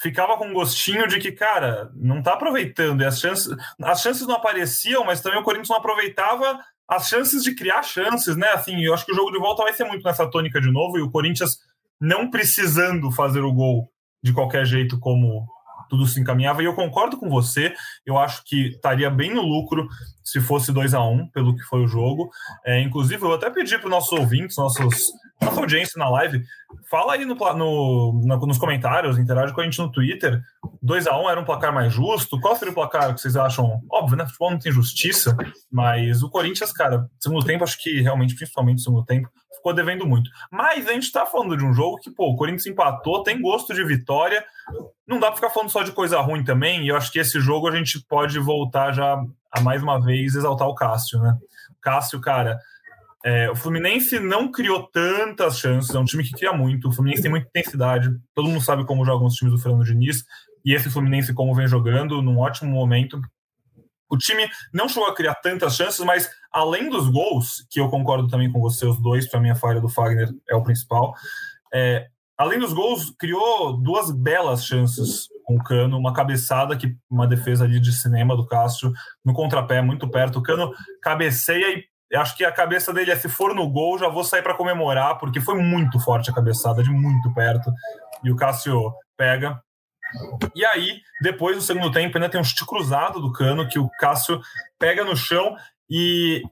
ficava 0.00 0.38
com 0.38 0.46
um 0.46 0.54
gostinho 0.54 1.06
de 1.06 1.18
que, 1.18 1.30
cara, 1.30 1.90
não 1.94 2.22
tá 2.22 2.32
aproveitando. 2.32 3.02
E 3.02 3.04
as 3.04 3.20
chances, 3.20 3.54
as 3.82 4.00
chances 4.00 4.26
não 4.26 4.36
apareciam, 4.36 5.04
mas 5.04 5.20
também 5.20 5.38
o 5.38 5.42
Corinthians 5.42 5.68
não 5.68 5.76
aproveitava 5.76 6.58
as 6.88 7.08
chances 7.08 7.44
de 7.44 7.54
criar 7.54 7.82
chances, 7.82 8.36
né? 8.36 8.48
Assim, 8.52 8.82
eu 8.82 8.94
acho 8.94 9.04
que 9.04 9.12
o 9.12 9.14
jogo 9.14 9.30
de 9.30 9.38
volta 9.38 9.62
vai 9.62 9.74
ser 9.74 9.84
muito 9.84 10.02
nessa 10.02 10.28
tônica 10.30 10.58
de 10.62 10.72
novo, 10.72 10.98
e 10.98 11.02
o 11.02 11.10
Corinthians 11.10 11.58
não 12.00 12.30
precisando 12.30 13.10
fazer 13.10 13.40
o 13.40 13.52
gol 13.52 13.92
de 14.22 14.32
qualquer 14.32 14.64
jeito, 14.64 14.98
como 14.98 15.46
tudo 15.94 16.06
se 16.06 16.20
encaminhava. 16.20 16.62
E 16.62 16.66
eu 16.66 16.74
concordo 16.74 17.16
com 17.16 17.28
você, 17.28 17.72
eu 18.04 18.18
acho 18.18 18.42
que 18.44 18.70
estaria 18.70 19.08
bem 19.08 19.32
no 19.32 19.42
lucro 19.42 19.88
se 20.22 20.40
fosse 20.40 20.72
2 20.72 20.94
a 20.94 21.04
1 21.04 21.12
um, 21.12 21.28
pelo 21.28 21.54
que 21.54 21.62
foi 21.62 21.84
o 21.84 21.86
jogo. 21.86 22.30
É, 22.64 22.80
inclusive, 22.80 23.22
eu 23.22 23.32
até 23.32 23.48
pedir 23.48 23.78
para 23.78 23.86
os 23.86 23.90
nossos 23.90 24.18
ouvintes, 24.18 24.56
nossos, 24.56 25.12
nossa 25.40 25.60
audiência 25.60 25.98
na 25.98 26.08
live, 26.08 26.42
fala 26.90 27.14
aí 27.14 27.24
no, 27.24 27.34
no, 27.34 28.12
no, 28.24 28.46
nos 28.46 28.58
comentários, 28.58 29.18
interage 29.18 29.52
com 29.52 29.60
a 29.60 29.64
gente 29.64 29.78
no 29.78 29.92
Twitter. 29.92 30.40
2 30.82 31.06
a 31.06 31.16
1 31.16 31.22
um 31.22 31.30
era 31.30 31.40
um 31.40 31.44
placar 31.44 31.72
mais 31.72 31.92
justo? 31.92 32.40
Qual 32.40 32.56
seria 32.56 32.72
o 32.72 32.74
placar 32.74 33.14
que 33.14 33.20
vocês 33.20 33.36
acham? 33.36 33.80
Óbvio, 33.90 34.16
né? 34.16 34.26
Futebol 34.26 34.50
não 34.50 34.58
tem 34.58 34.72
justiça, 34.72 35.36
mas 35.70 36.22
o 36.22 36.30
Corinthians, 36.30 36.72
cara, 36.72 37.06
segundo 37.20 37.44
tempo, 37.44 37.62
acho 37.62 37.80
que 37.80 38.00
realmente, 38.00 38.34
principalmente 38.34 38.82
segundo 38.82 39.04
tempo, 39.04 39.28
ficou 39.64 39.72
devendo 39.72 40.06
muito. 40.06 40.30
Mas 40.50 40.86
a 40.86 40.92
gente 40.92 41.04
está 41.04 41.24
falando 41.24 41.56
de 41.56 41.64
um 41.64 41.72
jogo 41.72 41.98
que, 41.98 42.10
pô, 42.10 42.30
o 42.30 42.36
Corinthians 42.36 42.66
empatou, 42.66 43.22
tem 43.22 43.40
gosto 43.40 43.74
de 43.74 43.82
vitória. 43.82 44.44
Não 45.06 45.20
dá 45.20 45.26
para 45.28 45.36
ficar 45.36 45.50
falando 45.50 45.70
só 45.70 45.82
de 45.82 45.92
coisa 45.92 46.20
ruim 46.20 46.42
também, 46.42 46.84
e 46.84 46.88
eu 46.88 46.96
acho 46.96 47.12
que 47.12 47.18
esse 47.18 47.38
jogo 47.40 47.68
a 47.68 47.76
gente 47.76 48.00
pode 48.08 48.38
voltar 48.38 48.92
já 48.92 49.22
a 49.50 49.60
mais 49.60 49.82
uma 49.82 50.00
vez 50.00 50.34
exaltar 50.34 50.66
o 50.66 50.74
Cássio, 50.74 51.20
né? 51.20 51.36
Cássio, 51.80 52.20
cara, 52.20 52.58
é, 53.24 53.50
o 53.50 53.56
Fluminense 53.56 54.20
não 54.20 54.52
criou 54.52 54.86
tantas 54.86 55.58
chances, 55.58 55.94
é 55.94 55.98
um 55.98 56.04
time 56.04 56.22
que 56.22 56.32
cria 56.32 56.52
muito. 56.52 56.88
O 56.88 56.92
Fluminense 56.92 57.22
tem 57.22 57.30
muita 57.30 57.48
intensidade. 57.48 58.10
Todo 58.34 58.48
mundo 58.48 58.60
sabe 58.60 58.84
como 58.84 59.04
jogam 59.04 59.26
os 59.26 59.34
times 59.34 59.54
do 59.54 59.58
Fernando 59.58 59.82
Diniz. 59.82 60.24
E 60.62 60.74
esse 60.74 60.90
Fluminense, 60.90 61.32
como 61.32 61.54
vem 61.54 61.66
jogando, 61.66 62.20
num 62.20 62.38
ótimo 62.38 62.70
momento. 62.70 63.18
O 64.10 64.18
time 64.18 64.46
não 64.74 64.90
chegou 64.90 65.08
a 65.08 65.14
criar 65.14 65.36
tantas 65.36 65.74
chances, 65.74 66.04
mas 66.04 66.30
além 66.52 66.90
dos 66.90 67.08
gols, 67.08 67.66
que 67.70 67.80
eu 67.80 67.88
concordo 67.88 68.28
também 68.28 68.52
com 68.52 68.60
você, 68.60 68.86
os 68.86 69.00
dois, 69.00 69.26
para 69.26 69.40
mim 69.40 69.48
a 69.48 69.54
falha 69.54 69.80
do 69.80 69.88
Fagner 69.88 70.28
é 70.46 70.54
o 70.54 70.62
principal. 70.62 71.14
É, 71.72 72.06
além 72.36 72.58
dos 72.58 72.72
gols, 72.72 73.12
criou 73.18 73.76
duas 73.76 74.10
belas 74.10 74.64
chances 74.64 75.28
com 75.44 75.56
o 75.56 75.62
Cano, 75.62 75.98
uma 75.98 76.12
cabeçada, 76.12 76.76
que 76.76 76.96
uma 77.10 77.26
defesa 77.26 77.64
ali 77.64 77.78
de 77.78 77.92
cinema 77.92 78.36
do 78.36 78.46
Cássio, 78.46 78.92
no 79.24 79.34
contrapé, 79.34 79.80
muito 79.82 80.08
perto. 80.08 80.38
O 80.38 80.42
Cano 80.42 80.72
cabeceia 81.02 81.84
e 82.10 82.16
acho 82.16 82.36
que 82.36 82.44
a 82.44 82.52
cabeça 82.52 82.92
dele 82.92 83.10
é 83.10 83.16
se 83.16 83.28
for 83.28 83.54
no 83.54 83.68
gol, 83.68 83.98
já 83.98 84.08
vou 84.08 84.22
sair 84.22 84.42
para 84.42 84.54
comemorar, 84.54 85.18
porque 85.18 85.40
foi 85.40 85.60
muito 85.60 85.98
forte 85.98 86.30
a 86.30 86.34
cabeçada, 86.34 86.82
de 86.82 86.90
muito 86.90 87.32
perto. 87.34 87.72
E 88.22 88.30
o 88.30 88.36
Cássio 88.36 88.92
pega. 89.16 89.60
E 90.54 90.64
aí, 90.64 91.00
depois 91.20 91.56
do 91.56 91.62
segundo 91.62 91.90
tempo, 91.90 92.16
ainda 92.16 92.28
tem 92.28 92.40
um 92.40 92.44
chute 92.44 92.64
cruzado 92.64 93.20
do 93.20 93.32
cano 93.32 93.68
que 93.68 93.78
o 93.78 93.90
Cássio 93.98 94.40
pega 94.78 95.04
no 95.04 95.16
chão 95.16 95.56
e 95.90 96.42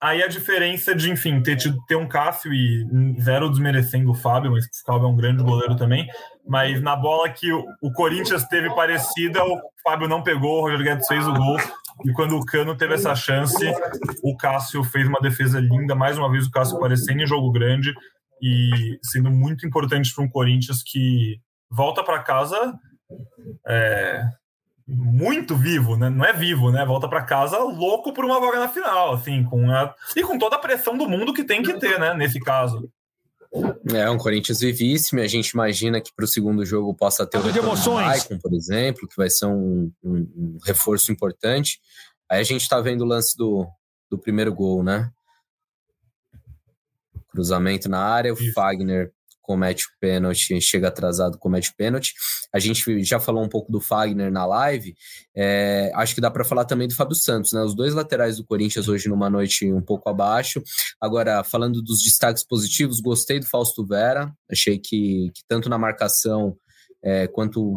aí 0.00 0.22
a 0.22 0.28
diferença 0.28 0.94
de, 0.94 1.10
enfim, 1.10 1.42
ter, 1.42 1.58
ter 1.86 1.96
um 1.96 2.06
Cássio 2.06 2.52
e 2.52 2.86
zero 3.20 3.50
desmerecendo 3.50 4.10
o 4.10 4.14
Fábio, 4.14 4.52
mas 4.52 4.64
o 4.64 4.68
Fábio 4.86 5.06
é 5.06 5.10
um 5.10 5.16
grande 5.16 5.42
goleiro 5.42 5.76
também, 5.76 6.06
mas 6.46 6.80
na 6.80 6.94
bola 6.94 7.28
que 7.28 7.52
o, 7.52 7.64
o 7.82 7.92
Corinthians 7.92 8.44
teve 8.44 8.72
parecida, 8.74 9.44
o 9.44 9.60
Fábio 9.82 10.08
não 10.08 10.22
pegou, 10.22 10.58
o 10.58 10.60
Roger 10.62 10.82
Guedes 10.82 11.06
fez 11.06 11.26
o 11.26 11.34
gol 11.34 11.58
e 12.04 12.12
quando 12.12 12.36
o 12.36 12.44
Cano 12.44 12.76
teve 12.76 12.94
essa 12.94 13.14
chance, 13.14 13.64
o 14.22 14.36
Cássio 14.36 14.84
fez 14.84 15.08
uma 15.08 15.20
defesa 15.20 15.58
linda, 15.58 15.94
mais 15.94 16.16
uma 16.16 16.30
vez 16.30 16.46
o 16.46 16.50
Cássio 16.50 16.76
aparecendo 16.76 17.20
em 17.20 17.26
jogo 17.26 17.50
grande 17.50 17.92
e 18.40 18.98
sendo 19.02 19.30
muito 19.30 19.66
importante 19.66 20.14
para 20.14 20.24
um 20.24 20.28
Corinthians 20.28 20.82
que 20.84 21.40
volta 21.70 22.04
para 22.04 22.22
casa 22.22 22.72
é, 23.66 24.22
muito 24.88 25.54
vivo, 25.54 25.96
né? 25.98 26.08
Não 26.08 26.24
é 26.24 26.32
vivo, 26.32 26.70
né? 26.70 26.82
Volta 26.86 27.06
para 27.06 27.22
casa 27.22 27.58
louco 27.58 28.12
por 28.14 28.24
uma 28.24 28.40
vaga 28.40 28.58
na 28.58 28.68
final, 28.68 29.12
assim, 29.12 29.44
com 29.44 29.70
a... 29.70 29.94
e 30.16 30.22
com 30.22 30.38
toda 30.38 30.56
a 30.56 30.58
pressão 30.58 30.96
do 30.96 31.06
mundo 31.06 31.34
que 31.34 31.44
tem 31.44 31.62
que 31.62 31.74
ter, 31.74 32.00
né? 32.00 32.14
Nesse 32.14 32.40
caso. 32.40 32.90
É 33.92 34.08
um 34.08 34.16
Corinthians 34.16 34.60
vivíssimo. 34.60 35.20
A 35.20 35.26
gente 35.26 35.50
imagina 35.50 36.00
que 36.00 36.12
para 36.14 36.24
o 36.24 36.28
segundo 36.28 36.64
jogo 36.64 36.94
possa 36.94 37.26
ter 37.26 37.38
o 37.38 37.52
de 37.52 37.58
emoções, 37.58 38.24
Icon, 38.24 38.38
por 38.38 38.54
exemplo, 38.54 39.06
que 39.06 39.16
vai 39.16 39.28
ser 39.28 39.46
um, 39.46 39.92
um, 40.02 40.16
um 40.36 40.58
reforço 40.64 41.12
importante. 41.12 41.78
Aí 42.30 42.40
a 42.40 42.44
gente 42.44 42.62
está 42.62 42.80
vendo 42.80 43.02
o 43.02 43.06
lance 43.06 43.36
do, 43.36 43.66
do 44.10 44.18
primeiro 44.18 44.54
gol, 44.54 44.82
né? 44.82 45.10
Cruzamento 47.30 47.90
na 47.90 48.00
área, 48.00 48.32
o 48.32 48.38
Isso. 48.38 48.52
Fagner 48.52 49.12
comete 49.48 49.86
o 49.86 49.88
pênalti, 49.98 50.60
chega 50.60 50.88
atrasado, 50.88 51.38
comete 51.38 51.70
o 51.70 51.74
pênalti. 51.74 52.12
A 52.52 52.58
gente 52.58 53.02
já 53.02 53.18
falou 53.18 53.42
um 53.42 53.48
pouco 53.48 53.72
do 53.72 53.80
Fagner 53.80 54.30
na 54.30 54.44
live, 54.44 54.94
é, 55.34 55.90
acho 55.94 56.14
que 56.14 56.20
dá 56.20 56.30
para 56.30 56.44
falar 56.44 56.66
também 56.66 56.86
do 56.86 56.94
Fábio 56.94 57.16
Santos, 57.16 57.54
né? 57.54 57.62
Os 57.62 57.74
dois 57.74 57.94
laterais 57.94 58.36
do 58.36 58.44
Corinthians 58.44 58.88
hoje 58.88 59.08
numa 59.08 59.30
noite 59.30 59.72
um 59.72 59.80
pouco 59.80 60.10
abaixo. 60.10 60.62
Agora, 61.00 61.42
falando 61.42 61.80
dos 61.80 62.02
destaques 62.02 62.44
positivos, 62.44 63.00
gostei 63.00 63.40
do 63.40 63.46
Fausto 63.46 63.86
Vera, 63.86 64.30
achei 64.50 64.78
que, 64.78 65.30
que 65.34 65.40
tanto 65.48 65.70
na 65.70 65.78
marcação 65.78 66.54
é, 67.08 67.26
quanto 67.26 67.74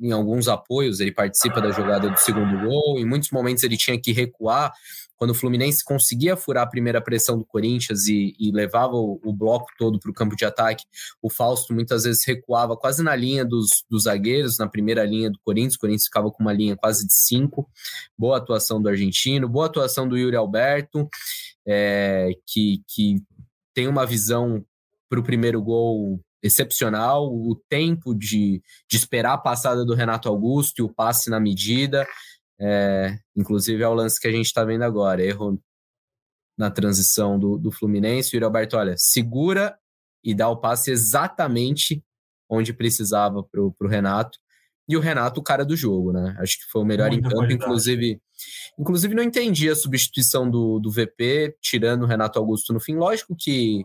em 0.00 0.10
alguns 0.10 0.48
apoios 0.48 1.00
ele 1.00 1.12
participa 1.12 1.60
da 1.60 1.70
jogada 1.70 2.08
do 2.08 2.16
segundo 2.16 2.66
gol. 2.66 2.98
Em 2.98 3.04
muitos 3.04 3.30
momentos 3.30 3.62
ele 3.62 3.76
tinha 3.76 4.00
que 4.00 4.10
recuar 4.10 4.72
quando 5.16 5.32
o 5.32 5.34
Fluminense 5.34 5.84
conseguia 5.84 6.34
furar 6.34 6.62
a 6.64 6.70
primeira 6.70 6.98
pressão 6.98 7.36
do 7.36 7.44
Corinthians 7.44 8.06
e, 8.06 8.34
e 8.40 8.50
levava 8.50 8.94
o, 8.94 9.20
o, 9.22 9.34
bloco 9.34 9.66
todo 9.76 10.00
para 10.00 10.10
o 10.10 10.14
campo 10.14 10.34
de 10.34 10.46
ataque, 10.46 10.82
o 11.20 11.28
Fausto 11.28 11.74
muitas 11.74 12.04
vezes 12.04 12.24
recuava 12.26 12.74
quase 12.74 13.02
na 13.02 13.14
linha 13.14 13.44
dos, 13.44 13.84
dos 13.90 14.04
zagueiros, 14.04 14.56
na 14.56 14.66
primeira 14.66 15.04
linha 15.04 15.30
do 15.30 15.38
Corinthians. 15.44 15.74
O 15.74 15.78
Corinthians 15.78 16.06
ficava 16.06 16.30
com 16.30 16.42
uma 16.42 16.54
linha 16.54 16.74
quase 16.74 17.06
de 17.06 17.12
cinco. 17.12 17.68
Boa 18.16 18.38
atuação 18.38 18.80
do 18.80 18.88
argentino, 18.88 19.46
boa 19.46 19.66
atuação 19.66 20.08
do 20.08 20.16
Yuri 20.16 20.36
Alberto, 20.36 21.06
é, 21.68 22.30
que, 22.46 22.82
que 22.88 23.22
tem 23.74 23.88
uma 23.88 24.06
visão 24.06 24.64
para 25.06 25.20
o 25.20 25.22
primeiro 25.22 25.60
gol 25.60 26.18
excepcional, 26.42 27.26
o 27.26 27.54
tempo 27.68 28.14
de, 28.14 28.62
de 28.88 28.96
esperar 28.96 29.34
a 29.34 29.38
passada 29.38 29.84
do 29.84 29.94
Renato 29.94 30.28
Augusto 30.28 30.78
e 30.78 30.82
o 30.82 30.92
passe 30.92 31.30
na 31.30 31.40
medida. 31.40 32.06
É, 32.58 33.18
inclusive 33.36 33.82
é 33.82 33.88
o 33.88 33.94
lance 33.94 34.20
que 34.20 34.28
a 34.28 34.32
gente 34.32 34.46
está 34.46 34.64
vendo 34.64 34.82
agora. 34.82 35.24
Erro 35.24 35.60
na 36.58 36.70
transição 36.70 37.38
do, 37.38 37.58
do 37.58 37.72
Fluminense. 37.72 38.34
O 38.34 38.36
Yuri 38.36 38.44
Alberto, 38.44 38.76
olha, 38.76 38.94
segura 38.96 39.78
e 40.22 40.34
dá 40.34 40.48
o 40.48 40.56
passe 40.56 40.90
exatamente 40.90 42.04
onde 42.48 42.72
precisava 42.72 43.42
para 43.42 43.62
o 43.62 43.88
Renato. 43.88 44.38
E 44.88 44.96
o 44.96 45.00
Renato, 45.00 45.40
o 45.40 45.42
cara 45.42 45.64
do 45.64 45.76
jogo, 45.76 46.12
né? 46.12 46.36
Acho 46.40 46.58
que 46.58 46.64
foi 46.70 46.82
o 46.82 46.84
melhor 46.84 47.08
Muita 47.10 47.20
em 47.20 47.22
campo. 47.22 47.36
Qualidade. 47.36 47.62
Inclusive, 47.62 48.20
inclusive, 48.78 49.14
não 49.14 49.22
entendi 49.22 49.70
a 49.70 49.76
substituição 49.76 50.50
do, 50.50 50.80
do 50.80 50.90
VP, 50.90 51.56
tirando 51.60 52.02
o 52.02 52.06
Renato 52.06 52.38
Augusto 52.38 52.72
no 52.72 52.80
fim. 52.80 52.96
Lógico 52.96 53.36
que 53.38 53.84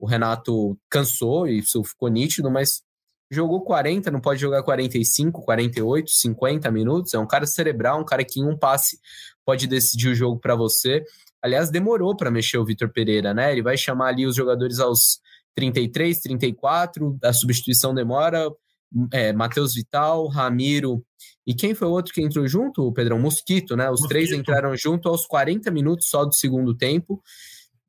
o 0.00 0.06
Renato 0.06 0.76
cansou, 0.88 1.46
e 1.46 1.58
isso 1.58 1.84
ficou 1.84 2.08
nítido, 2.08 2.50
mas 2.50 2.82
jogou 3.30 3.62
40, 3.62 4.10
não 4.10 4.20
pode 4.20 4.40
jogar 4.40 4.62
45, 4.62 5.42
48, 5.42 6.10
50 6.10 6.70
minutos. 6.70 7.14
É 7.14 7.18
um 7.18 7.26
cara 7.26 7.46
cerebral, 7.46 8.00
um 8.00 8.04
cara 8.04 8.24
que 8.24 8.40
em 8.40 8.44
um 8.44 8.56
passe 8.56 8.98
pode 9.44 9.66
decidir 9.66 10.08
o 10.08 10.14
jogo 10.14 10.40
para 10.40 10.56
você. 10.56 11.04
Aliás, 11.42 11.70
demorou 11.70 12.16
para 12.16 12.30
mexer 12.30 12.58
o 12.58 12.64
Vitor 12.64 12.90
Pereira, 12.90 13.32
né? 13.32 13.52
Ele 13.52 13.62
vai 13.62 13.76
chamar 13.76 14.08
ali 14.08 14.26
os 14.26 14.34
jogadores 14.34 14.80
aos 14.80 15.20
33, 15.54 16.18
34, 16.20 17.18
a 17.22 17.32
substituição 17.32 17.94
demora. 17.94 18.50
É, 19.12 19.32
Matheus 19.32 19.74
Vital, 19.74 20.26
Ramiro 20.26 21.04
e 21.46 21.54
quem 21.54 21.74
foi 21.74 21.88
o 21.88 21.92
outro 21.92 22.12
que 22.12 22.22
entrou 22.22 22.46
junto? 22.46 22.82
O 22.82 22.92
Pedrão 22.92 23.18
Mosquito, 23.18 23.76
né? 23.76 23.90
Os 23.90 24.02
Mosquito. 24.02 24.08
três 24.08 24.32
entraram 24.32 24.76
junto 24.76 25.08
aos 25.08 25.26
40 25.26 25.70
minutos 25.70 26.08
só 26.08 26.24
do 26.24 26.34
segundo 26.34 26.76
tempo 26.76 27.20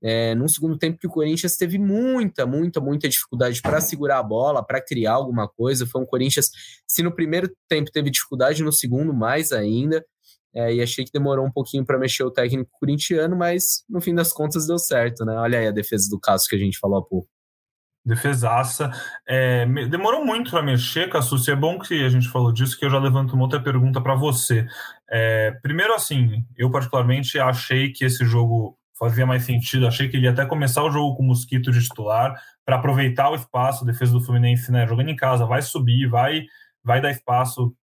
é, 0.01 0.33
num 0.33 0.47
segundo 0.47 0.77
tempo 0.77 0.97
que 0.97 1.07
o 1.07 1.11
Corinthians 1.11 1.55
teve 1.55 1.77
muita, 1.77 2.45
muita, 2.45 2.81
muita 2.81 3.07
dificuldade 3.07 3.61
para 3.61 3.79
segurar 3.79 4.19
a 4.19 4.23
bola, 4.23 4.65
para 4.65 4.81
criar 4.81 5.13
alguma 5.13 5.47
coisa. 5.47 5.85
Foi 5.85 6.01
um 6.01 6.05
Corinthians, 6.05 6.49
se 6.87 7.03
no 7.03 7.13
primeiro 7.13 7.49
tempo 7.67 7.91
teve 7.91 8.09
dificuldade, 8.09 8.63
no 8.63 8.73
segundo 8.73 9.13
mais 9.13 9.51
ainda. 9.51 10.03
É, 10.53 10.73
e 10.73 10.81
achei 10.81 11.05
que 11.05 11.11
demorou 11.13 11.45
um 11.45 11.51
pouquinho 11.51 11.85
para 11.85 11.97
mexer 11.97 12.23
o 12.23 12.31
técnico 12.31 12.69
corintiano, 12.73 13.37
mas 13.37 13.85
no 13.89 14.01
fim 14.01 14.13
das 14.13 14.33
contas 14.33 14.67
deu 14.67 14.77
certo, 14.77 15.23
né? 15.23 15.33
Olha 15.35 15.59
aí 15.59 15.67
a 15.67 15.71
defesa 15.71 16.09
do 16.09 16.19
caso 16.19 16.43
que 16.49 16.55
a 16.55 16.59
gente 16.59 16.77
falou 16.77 16.97
há 16.97 17.05
pouco. 17.05 17.29
Defesaça. 18.03 18.91
É, 19.27 19.65
demorou 19.87 20.25
muito 20.25 20.49
para 20.49 20.63
mexer, 20.63 21.09
Cassucci. 21.09 21.51
É 21.51 21.55
bom 21.55 21.79
que 21.79 22.03
a 22.03 22.09
gente 22.09 22.27
falou 22.27 22.51
disso, 22.51 22.77
que 22.77 22.83
eu 22.83 22.89
já 22.89 22.99
levanto 22.99 23.33
uma 23.33 23.43
outra 23.43 23.61
pergunta 23.61 24.01
para 24.01 24.15
você. 24.15 24.65
É, 25.09 25.51
primeiro, 25.61 25.93
assim, 25.93 26.43
eu 26.57 26.71
particularmente 26.71 27.39
achei 27.39 27.91
que 27.91 28.03
esse 28.03 28.25
jogo 28.25 28.77
fazia 29.01 29.25
mais 29.25 29.43
sentido. 29.43 29.87
Achei 29.87 30.07
que 30.07 30.15
ele 30.15 30.25
ia 30.25 30.31
até 30.31 30.45
começar 30.45 30.83
o 30.83 30.91
jogo 30.91 31.15
com 31.15 31.23
o 31.23 31.25
Mosquito 31.25 31.71
de 31.71 31.81
titular 31.81 32.39
para 32.63 32.75
aproveitar 32.75 33.31
o 33.31 33.35
espaço. 33.35 33.83
A 33.83 33.87
defesa 33.87 34.11
do 34.11 34.21
Fluminense, 34.21 34.71
né, 34.71 34.85
jogando 34.85 35.09
em 35.09 35.15
casa, 35.15 35.43
vai 35.43 35.63
subir, 35.63 36.07
vai, 36.07 36.45
vai 36.83 37.01
dar 37.01 37.09
espaço, 37.09 37.73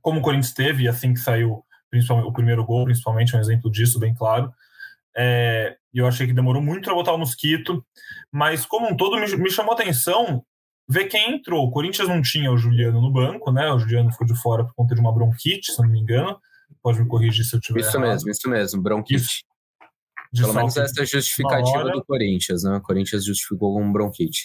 como 0.00 0.20
o 0.20 0.22
Corinthians 0.22 0.54
teve, 0.54 0.86
assim 0.86 1.12
que 1.12 1.18
saiu 1.18 1.64
principalmente, 1.90 2.28
o 2.28 2.32
primeiro 2.32 2.64
gol, 2.64 2.84
principalmente, 2.84 3.34
um 3.34 3.40
exemplo 3.40 3.68
disso, 3.68 3.98
bem 3.98 4.14
claro. 4.14 4.52
É, 5.16 5.76
eu 5.92 6.06
achei 6.06 6.26
que 6.26 6.32
demorou 6.32 6.62
muito 6.62 6.84
para 6.84 6.94
botar 6.94 7.12
o 7.12 7.18
Mosquito, 7.18 7.84
mas 8.30 8.64
como 8.64 8.88
um 8.88 8.96
todo 8.96 9.18
me, 9.18 9.36
me 9.36 9.50
chamou 9.50 9.72
a 9.72 9.74
atenção 9.74 10.44
ver 10.88 11.06
quem 11.06 11.34
entrou. 11.34 11.66
O 11.66 11.70
Corinthians 11.70 12.08
não 12.08 12.22
tinha 12.22 12.52
o 12.52 12.56
Juliano 12.56 13.00
no 13.00 13.12
banco, 13.12 13.50
né? 13.50 13.72
O 13.72 13.78
Juliano 13.78 14.12
ficou 14.12 14.26
de 14.26 14.40
fora 14.40 14.64
por 14.64 14.74
conta 14.74 14.94
de 14.94 15.00
uma 15.00 15.12
bronquite, 15.12 15.72
se 15.72 15.82
não 15.82 15.88
me 15.88 15.98
engano. 15.98 16.38
Pode 16.80 17.00
me 17.00 17.08
corrigir 17.08 17.44
se 17.44 17.56
eu 17.56 17.60
tiver 17.60 17.80
Isso 17.80 17.96
errado. 17.96 18.08
mesmo, 18.08 18.30
isso 18.30 18.48
mesmo, 18.48 18.82
bronquite. 18.82 19.22
Isso. 19.22 19.47
Pelo 20.34 20.54
menos 20.54 20.76
essa 20.76 21.00
é 21.00 21.02
a 21.02 21.06
justificativa 21.06 21.84
do 21.84 22.04
Corinthians, 22.04 22.62
né? 22.62 22.76
O 22.76 22.80
Corinthians 22.80 23.24
justificou 23.24 23.74
com 23.74 23.82
um 23.82 23.92
bronquite. 23.92 24.44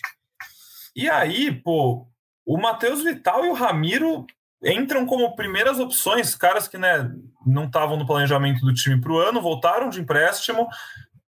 E 0.96 1.10
aí, 1.10 1.52
pô, 1.52 2.08
o 2.46 2.58
Matheus 2.58 3.04
Vital 3.04 3.46
e 3.46 3.50
o 3.50 3.54
Ramiro 3.54 4.26
entram 4.64 5.06
como 5.06 5.36
primeiras 5.36 5.80
opções, 5.80 6.36
caras 6.36 6.68
que 6.68 6.78
né, 6.78 7.12
não 7.46 7.66
estavam 7.66 7.98
no 7.98 8.06
planejamento 8.06 8.62
do 8.66 8.74
time 8.74 9.00
para 9.00 9.12
o 9.12 9.18
ano, 9.18 9.42
voltaram 9.42 9.90
de 9.90 10.00
empréstimo. 10.00 10.68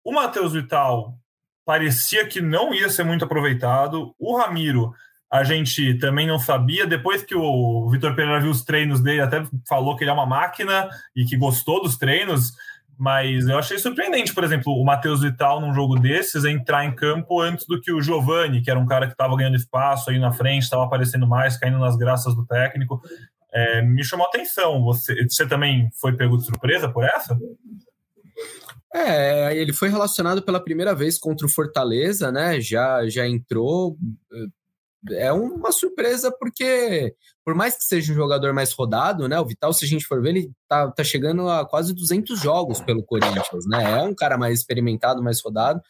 O 0.03 0.11
Matheus 0.11 0.53
Vital 0.53 1.17
parecia 1.65 2.27
que 2.27 2.41
não 2.41 2.73
ia 2.73 2.89
ser 2.89 3.03
muito 3.03 3.25
aproveitado. 3.25 4.13
O 4.19 4.37
Ramiro, 4.37 4.93
a 5.31 5.43
gente 5.43 5.95
também 5.95 6.27
não 6.27 6.37
sabia. 6.37 6.85
Depois 6.85 7.23
que 7.23 7.35
o 7.35 7.89
Vitor 7.89 8.15
Pereira 8.15 8.39
viu 8.39 8.51
os 8.51 8.63
treinos 8.63 9.01
dele, 9.01 9.21
até 9.21 9.43
falou 9.67 9.95
que 9.95 10.03
ele 10.03 10.11
é 10.11 10.13
uma 10.13 10.25
máquina 10.25 10.87
e 11.15 11.25
que 11.25 11.37
gostou 11.37 11.81
dos 11.81 11.97
treinos. 11.97 12.51
Mas 12.97 13.47
eu 13.47 13.57
achei 13.57 13.77
surpreendente, 13.79 14.33
por 14.33 14.43
exemplo, 14.43 14.73
o 14.73 14.85
Matheus 14.85 15.21
Vital 15.21 15.59
num 15.59 15.73
jogo 15.73 15.99
desses 15.99 16.45
entrar 16.45 16.85
em 16.85 16.95
campo 16.95 17.41
antes 17.41 17.65
do 17.65 17.81
que 17.81 17.91
o 17.91 18.01
Giovani, 18.01 18.61
que 18.61 18.69
era 18.69 18.79
um 18.79 18.85
cara 18.85 19.07
que 19.07 19.13
estava 19.13 19.35
ganhando 19.35 19.55
espaço 19.55 20.09
aí 20.09 20.19
na 20.19 20.31
frente, 20.31 20.63
estava 20.63 20.83
aparecendo 20.83 21.27
mais, 21.27 21.57
caindo 21.57 21.79
nas 21.79 21.97
graças 21.97 22.35
do 22.35 22.45
técnico. 22.45 23.01
É, 23.51 23.81
me 23.81 24.03
chamou 24.03 24.25
a 24.25 24.29
atenção. 24.29 24.83
Você, 24.83 25.27
você 25.27 25.47
também 25.47 25.89
foi 25.99 26.15
pego 26.15 26.37
de 26.37 26.45
surpresa 26.45 26.89
por 26.89 27.03
essa? 27.03 27.37
É, 28.93 29.55
ele 29.57 29.73
foi 29.73 29.89
relacionado 29.89 30.43
pela 30.43 30.63
primeira 30.63 30.93
vez 30.93 31.17
contra 31.17 31.47
o 31.47 31.49
Fortaleza, 31.49 32.31
né? 32.31 32.61
Já, 32.61 33.07
já 33.09 33.27
entrou 33.27 33.97
é 35.11 35.31
uma 35.31 35.71
surpresa 35.71 36.31
porque, 36.31 37.13
por 37.43 37.53
mais 37.53 37.75
que 37.75 37.83
seja 37.83 38.11
um 38.13 38.15
jogador 38.15 38.53
mais 38.53 38.71
rodado, 38.71 39.27
né? 39.27 39.39
O 39.39 39.45
Vital, 39.45 39.73
se 39.73 39.85
a 39.85 39.87
gente 39.87 40.05
for 40.05 40.21
ver, 40.21 40.29
ele 40.29 40.51
tá, 40.67 40.89
tá 40.91 41.03
chegando 41.03 41.49
a 41.49 41.65
quase 41.65 41.93
200 41.93 42.39
jogos 42.39 42.81
pelo 42.81 43.03
Corinthians, 43.03 43.65
né? 43.67 43.99
É 43.99 44.01
um 44.03 44.15
cara 44.15 44.37
mais 44.37 44.59
experimentado, 44.59 45.23
mais 45.23 45.41
rodado, 45.41 45.81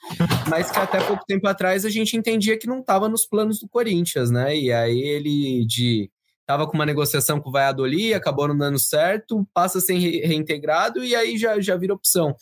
mas 0.50 0.72
que 0.72 0.80
até 0.80 1.00
pouco 1.02 1.24
tempo 1.26 1.48
atrás 1.48 1.86
a 1.86 1.90
gente 1.90 2.18
entendia 2.18 2.58
que 2.58 2.68
não 2.68 2.80
estava 2.80 3.08
nos 3.08 3.26
planos 3.26 3.60
do 3.60 3.68
Corinthians, 3.68 4.32
né? 4.32 4.56
E 4.58 4.72
aí 4.72 5.00
ele 5.00 5.66
de 5.66 6.10
tava 6.46 6.68
com 6.68 6.74
uma 6.74 6.86
negociação 6.86 7.40
com 7.40 7.50
o 7.50 7.52
Valladolid, 7.52 8.14
acabou 8.14 8.48
não 8.48 8.58
dando 8.58 8.80
certo, 8.80 9.48
passa 9.54 9.78
a 9.78 9.82
ser 9.82 9.98
reintegrado 9.98 11.04
e 11.04 11.16
aí 11.16 11.38
já, 11.38 11.60
já 11.60 11.76
vira 11.78 11.94
opção. 11.94 12.36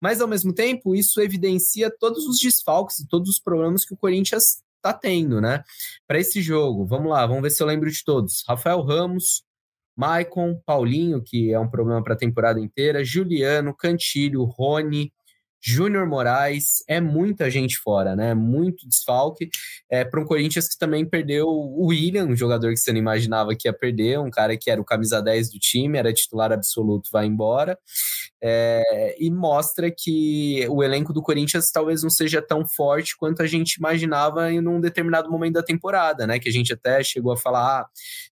Mas, 0.00 0.20
ao 0.20 0.28
mesmo 0.28 0.52
tempo, 0.52 0.94
isso 0.94 1.20
evidencia 1.20 1.90
todos 1.90 2.26
os 2.26 2.38
desfalques 2.38 2.98
e 2.98 3.08
todos 3.08 3.28
os 3.28 3.38
problemas 3.38 3.84
que 3.84 3.94
o 3.94 3.96
Corinthians 3.96 4.62
tá 4.84 4.92
tendo, 4.92 5.40
né? 5.40 5.64
Para 6.06 6.18
esse 6.20 6.42
jogo, 6.42 6.84
vamos 6.84 7.10
lá, 7.10 7.26
vamos 7.26 7.42
ver 7.42 7.50
se 7.50 7.62
eu 7.62 7.66
lembro 7.66 7.90
de 7.90 8.04
todos. 8.04 8.44
Rafael 8.46 8.82
Ramos, 8.82 9.42
Maicon, 9.96 10.60
Paulinho, 10.66 11.22
que 11.22 11.50
é 11.52 11.58
um 11.58 11.70
problema 11.70 12.04
para 12.04 12.12
a 12.12 12.18
temporada 12.18 12.60
inteira, 12.60 13.02
Juliano, 13.02 13.74
Cantilho, 13.74 14.44
Rony, 14.44 15.10
Júnior 15.66 16.06
Moraes, 16.06 16.84
é 16.86 17.00
muita 17.00 17.48
gente 17.48 17.78
fora, 17.78 18.14
né? 18.14 18.34
Muito 18.34 18.86
desfalque. 18.86 19.48
É, 19.90 20.04
para 20.04 20.20
um 20.20 20.26
Corinthians 20.26 20.68
que 20.68 20.76
também 20.76 21.08
perdeu 21.08 21.46
o 21.48 21.86
William, 21.86 22.26
um 22.26 22.36
jogador 22.36 22.68
que 22.68 22.76
você 22.76 22.92
não 22.92 22.98
imaginava 22.98 23.54
que 23.56 23.66
ia 23.66 23.72
perder, 23.72 24.18
um 24.18 24.30
cara 24.30 24.58
que 24.58 24.70
era 24.70 24.78
o 24.78 24.84
camisa 24.84 25.22
10 25.22 25.50
do 25.50 25.58
time, 25.58 25.96
era 25.96 26.12
titular 26.12 26.52
absoluto, 26.52 27.08
vai 27.10 27.24
embora. 27.24 27.78
É, 28.46 29.16
e 29.18 29.30
mostra 29.30 29.90
que 29.90 30.66
o 30.68 30.82
elenco 30.82 31.14
do 31.14 31.22
Corinthians 31.22 31.70
talvez 31.72 32.02
não 32.02 32.10
seja 32.10 32.42
tão 32.42 32.66
forte 32.68 33.16
quanto 33.16 33.40
a 33.40 33.46
gente 33.46 33.76
imaginava 33.76 34.52
em 34.52 34.68
um 34.68 34.78
determinado 34.78 35.30
momento 35.30 35.54
da 35.54 35.62
temporada, 35.62 36.26
né? 36.26 36.38
Que 36.38 36.50
a 36.50 36.52
gente 36.52 36.70
até 36.70 37.02
chegou 37.02 37.32
a 37.32 37.38
falar, 37.38 37.80
ah, 37.80 37.86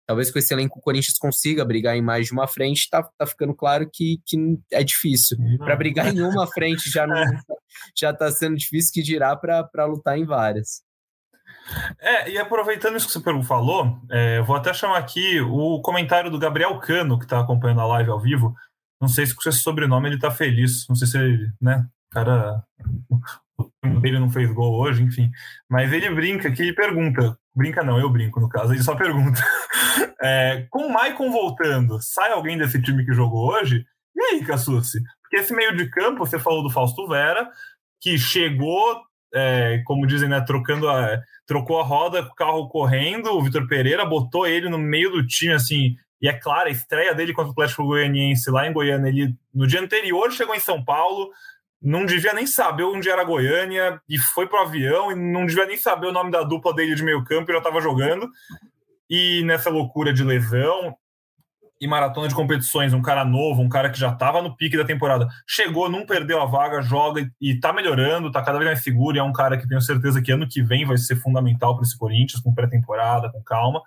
talvez 0.06 0.30
com 0.30 0.38
esse 0.38 0.54
elenco 0.54 0.80
o 0.80 0.82
Corinthians 0.82 1.18
consiga 1.18 1.64
brigar 1.64 1.96
em 1.96 2.02
mais 2.02 2.26
de 2.26 2.34
uma 2.34 2.46
frente, 2.46 2.90
tá, 2.90 3.02
tá 3.18 3.26
ficando 3.26 3.56
claro 3.56 3.90
que, 3.90 4.20
que 4.26 4.38
é 4.74 4.84
difícil. 4.84 5.38
Para 5.60 5.78
brigar 5.78 6.14
em 6.14 6.22
uma 6.22 6.46
frente 6.46 6.92
já 6.92 7.08
não, 7.08 7.16
já 7.98 8.14
tá 8.14 8.30
sendo 8.32 8.58
difícil 8.58 8.92
que 8.94 9.02
dirá 9.02 9.34
para 9.38 9.86
lutar 9.86 10.18
em 10.18 10.26
várias. 10.26 10.82
É, 12.02 12.30
e 12.30 12.38
aproveitando 12.38 12.98
isso 12.98 13.08
que 13.08 13.14
você 13.14 13.44
falou, 13.44 13.98
é, 14.10 14.42
vou 14.42 14.58
até 14.58 14.74
chamar 14.74 14.98
aqui 14.98 15.40
o 15.40 15.82
comentário 15.82 16.30
do 16.30 16.40
Gabriel 16.40 16.78
Cano, 16.80 17.18
que 17.18 17.24
está 17.24 17.40
acompanhando 17.40 17.80
a 17.80 17.88
live 17.88 18.10
ao 18.10 18.20
vivo. 18.20 18.54
Não 19.02 19.08
sei 19.08 19.26
se 19.26 19.36
com 19.36 19.50
esse 19.50 19.60
sobrenome 19.60 20.08
ele 20.08 20.20
tá 20.20 20.30
feliz. 20.30 20.88
Não 20.88 20.96
sei 20.96 21.08
se 21.08 21.18
ele, 21.18 21.52
né? 21.60 21.86
O 22.10 22.14
cara. 22.14 22.64
Ele 24.04 24.18
não 24.18 24.30
fez 24.30 24.52
gol 24.52 24.80
hoje, 24.82 25.04
enfim. 25.04 25.30
Mas 25.70 25.94
ele 25.94 26.10
brinca 26.10 26.52
que 26.52 26.64
ele 26.64 26.74
pergunta. 26.74 27.38
Brinca 27.56 27.84
não, 27.84 28.00
eu 28.00 28.10
brinco 28.10 28.40
no 28.40 28.50
caso. 28.50 28.74
Ele 28.74 28.82
só 28.82 28.96
pergunta. 28.96 29.40
É, 30.24 30.68
com 30.70 30.86
o 30.86 30.94
Maicon 30.94 31.32
voltando, 31.32 32.00
sai 32.00 32.32
alguém 32.32 32.56
desse 32.56 32.80
time 32.80 33.04
que 33.04 33.12
jogou 33.12 33.54
hoje? 33.54 33.84
E 34.16 34.22
aí, 34.22 34.46
Cassucci? 34.46 35.02
Porque 35.22 35.38
esse 35.38 35.54
meio 35.54 35.76
de 35.76 35.90
campo, 35.90 36.20
você 36.20 36.38
falou 36.38 36.62
do 36.62 36.70
Fausto 36.70 37.08
Vera, 37.08 37.50
que 38.00 38.20
chegou, 38.20 39.02
é, 39.34 39.82
como 39.84 40.06
dizem, 40.06 40.30
né, 40.30 40.40
trocando 40.42 40.88
a, 40.88 41.20
trocou 41.48 41.80
a 41.80 41.84
roda, 41.84 42.22
o 42.22 42.36
carro 42.36 42.70
correndo, 42.70 43.32
o 43.32 43.42
Vitor 43.42 43.68
Pereira 43.68 44.06
botou 44.06 44.46
ele 44.46 44.70
no 44.70 44.78
meio 44.78 45.12
do 45.12 45.26
time, 45.26 45.54
assim, 45.54 45.96
e 46.22 46.28
é 46.28 46.34
claro, 46.34 46.68
a 46.68 46.72
estreia 46.72 47.16
dele 47.16 47.34
contra 47.34 47.50
o 47.50 47.52
Atlético 47.54 47.86
Goianiense 47.86 48.52
lá 48.52 48.68
em 48.68 48.74
Goiânia, 48.74 49.10
ele 49.10 49.36
no 49.54 49.66
dia 49.66 49.82
anterior 49.82 50.32
chegou 50.32 50.54
em 50.54 50.60
São 50.60 50.84
Paulo, 50.84 51.32
não 51.82 52.06
devia 52.06 52.34
nem 52.34 52.46
saber 52.46 52.84
onde 52.84 53.10
era 53.10 53.24
Goiânia, 53.24 54.00
e 54.08 54.20
foi 54.20 54.46
pro 54.48 54.60
avião, 54.60 55.12
e 55.12 55.16
não 55.16 55.48
devia 55.48 55.66
nem 55.66 55.78
saber 55.78 56.08
o 56.08 56.12
nome 56.12 56.30
da 56.30 56.44
dupla 56.44 56.76
dele 56.76 56.94
de 56.94 57.04
meio 57.04 57.24
campo, 57.24 57.50
e 57.50 57.54
já 57.54 57.58
estava 57.58 57.82
jogando. 57.82 58.30
E 59.10 59.44
nessa 59.46 59.72
loucura 59.72 60.14
de 60.14 60.24
lesão, 60.24 60.96
e 61.82 61.88
maratona 61.88 62.28
de 62.28 62.36
competições, 62.36 62.94
um 62.94 63.02
cara 63.02 63.26
novo, 63.26 63.60
um 63.60 63.68
cara 63.68 63.90
que 63.90 63.98
já 63.98 64.10
estava 64.10 64.44
no 64.44 64.56
pique 64.56 64.78
da 64.78 64.86
temporada, 64.86 65.28
chegou, 65.48 65.90
não 65.90 66.06
perdeu 66.06 66.40
a 66.40 66.46
vaga, 66.46 66.84
joga 66.84 67.28
e 67.42 67.56
está 67.56 67.74
melhorando, 67.74 68.28
está 68.28 68.44
cada 68.44 68.60
vez 68.60 68.70
mais 68.70 68.84
seguro, 68.84 69.18
e 69.18 69.20
é 69.20 69.24
um 69.24 69.34
cara 69.34 69.58
que 69.58 69.68
tenho 69.68 69.82
certeza 69.82 70.22
que 70.22 70.32
ano 70.32 70.48
que 70.48 70.62
vem 70.62 70.86
vai 70.86 70.98
ser 70.98 71.16
fundamental 71.16 71.76
para 71.76 71.84
esse 71.84 71.98
Corinthians, 71.98 72.44
com 72.44 72.54
pré-temporada, 72.54 73.32
com 73.32 73.42
calma. 73.42 73.82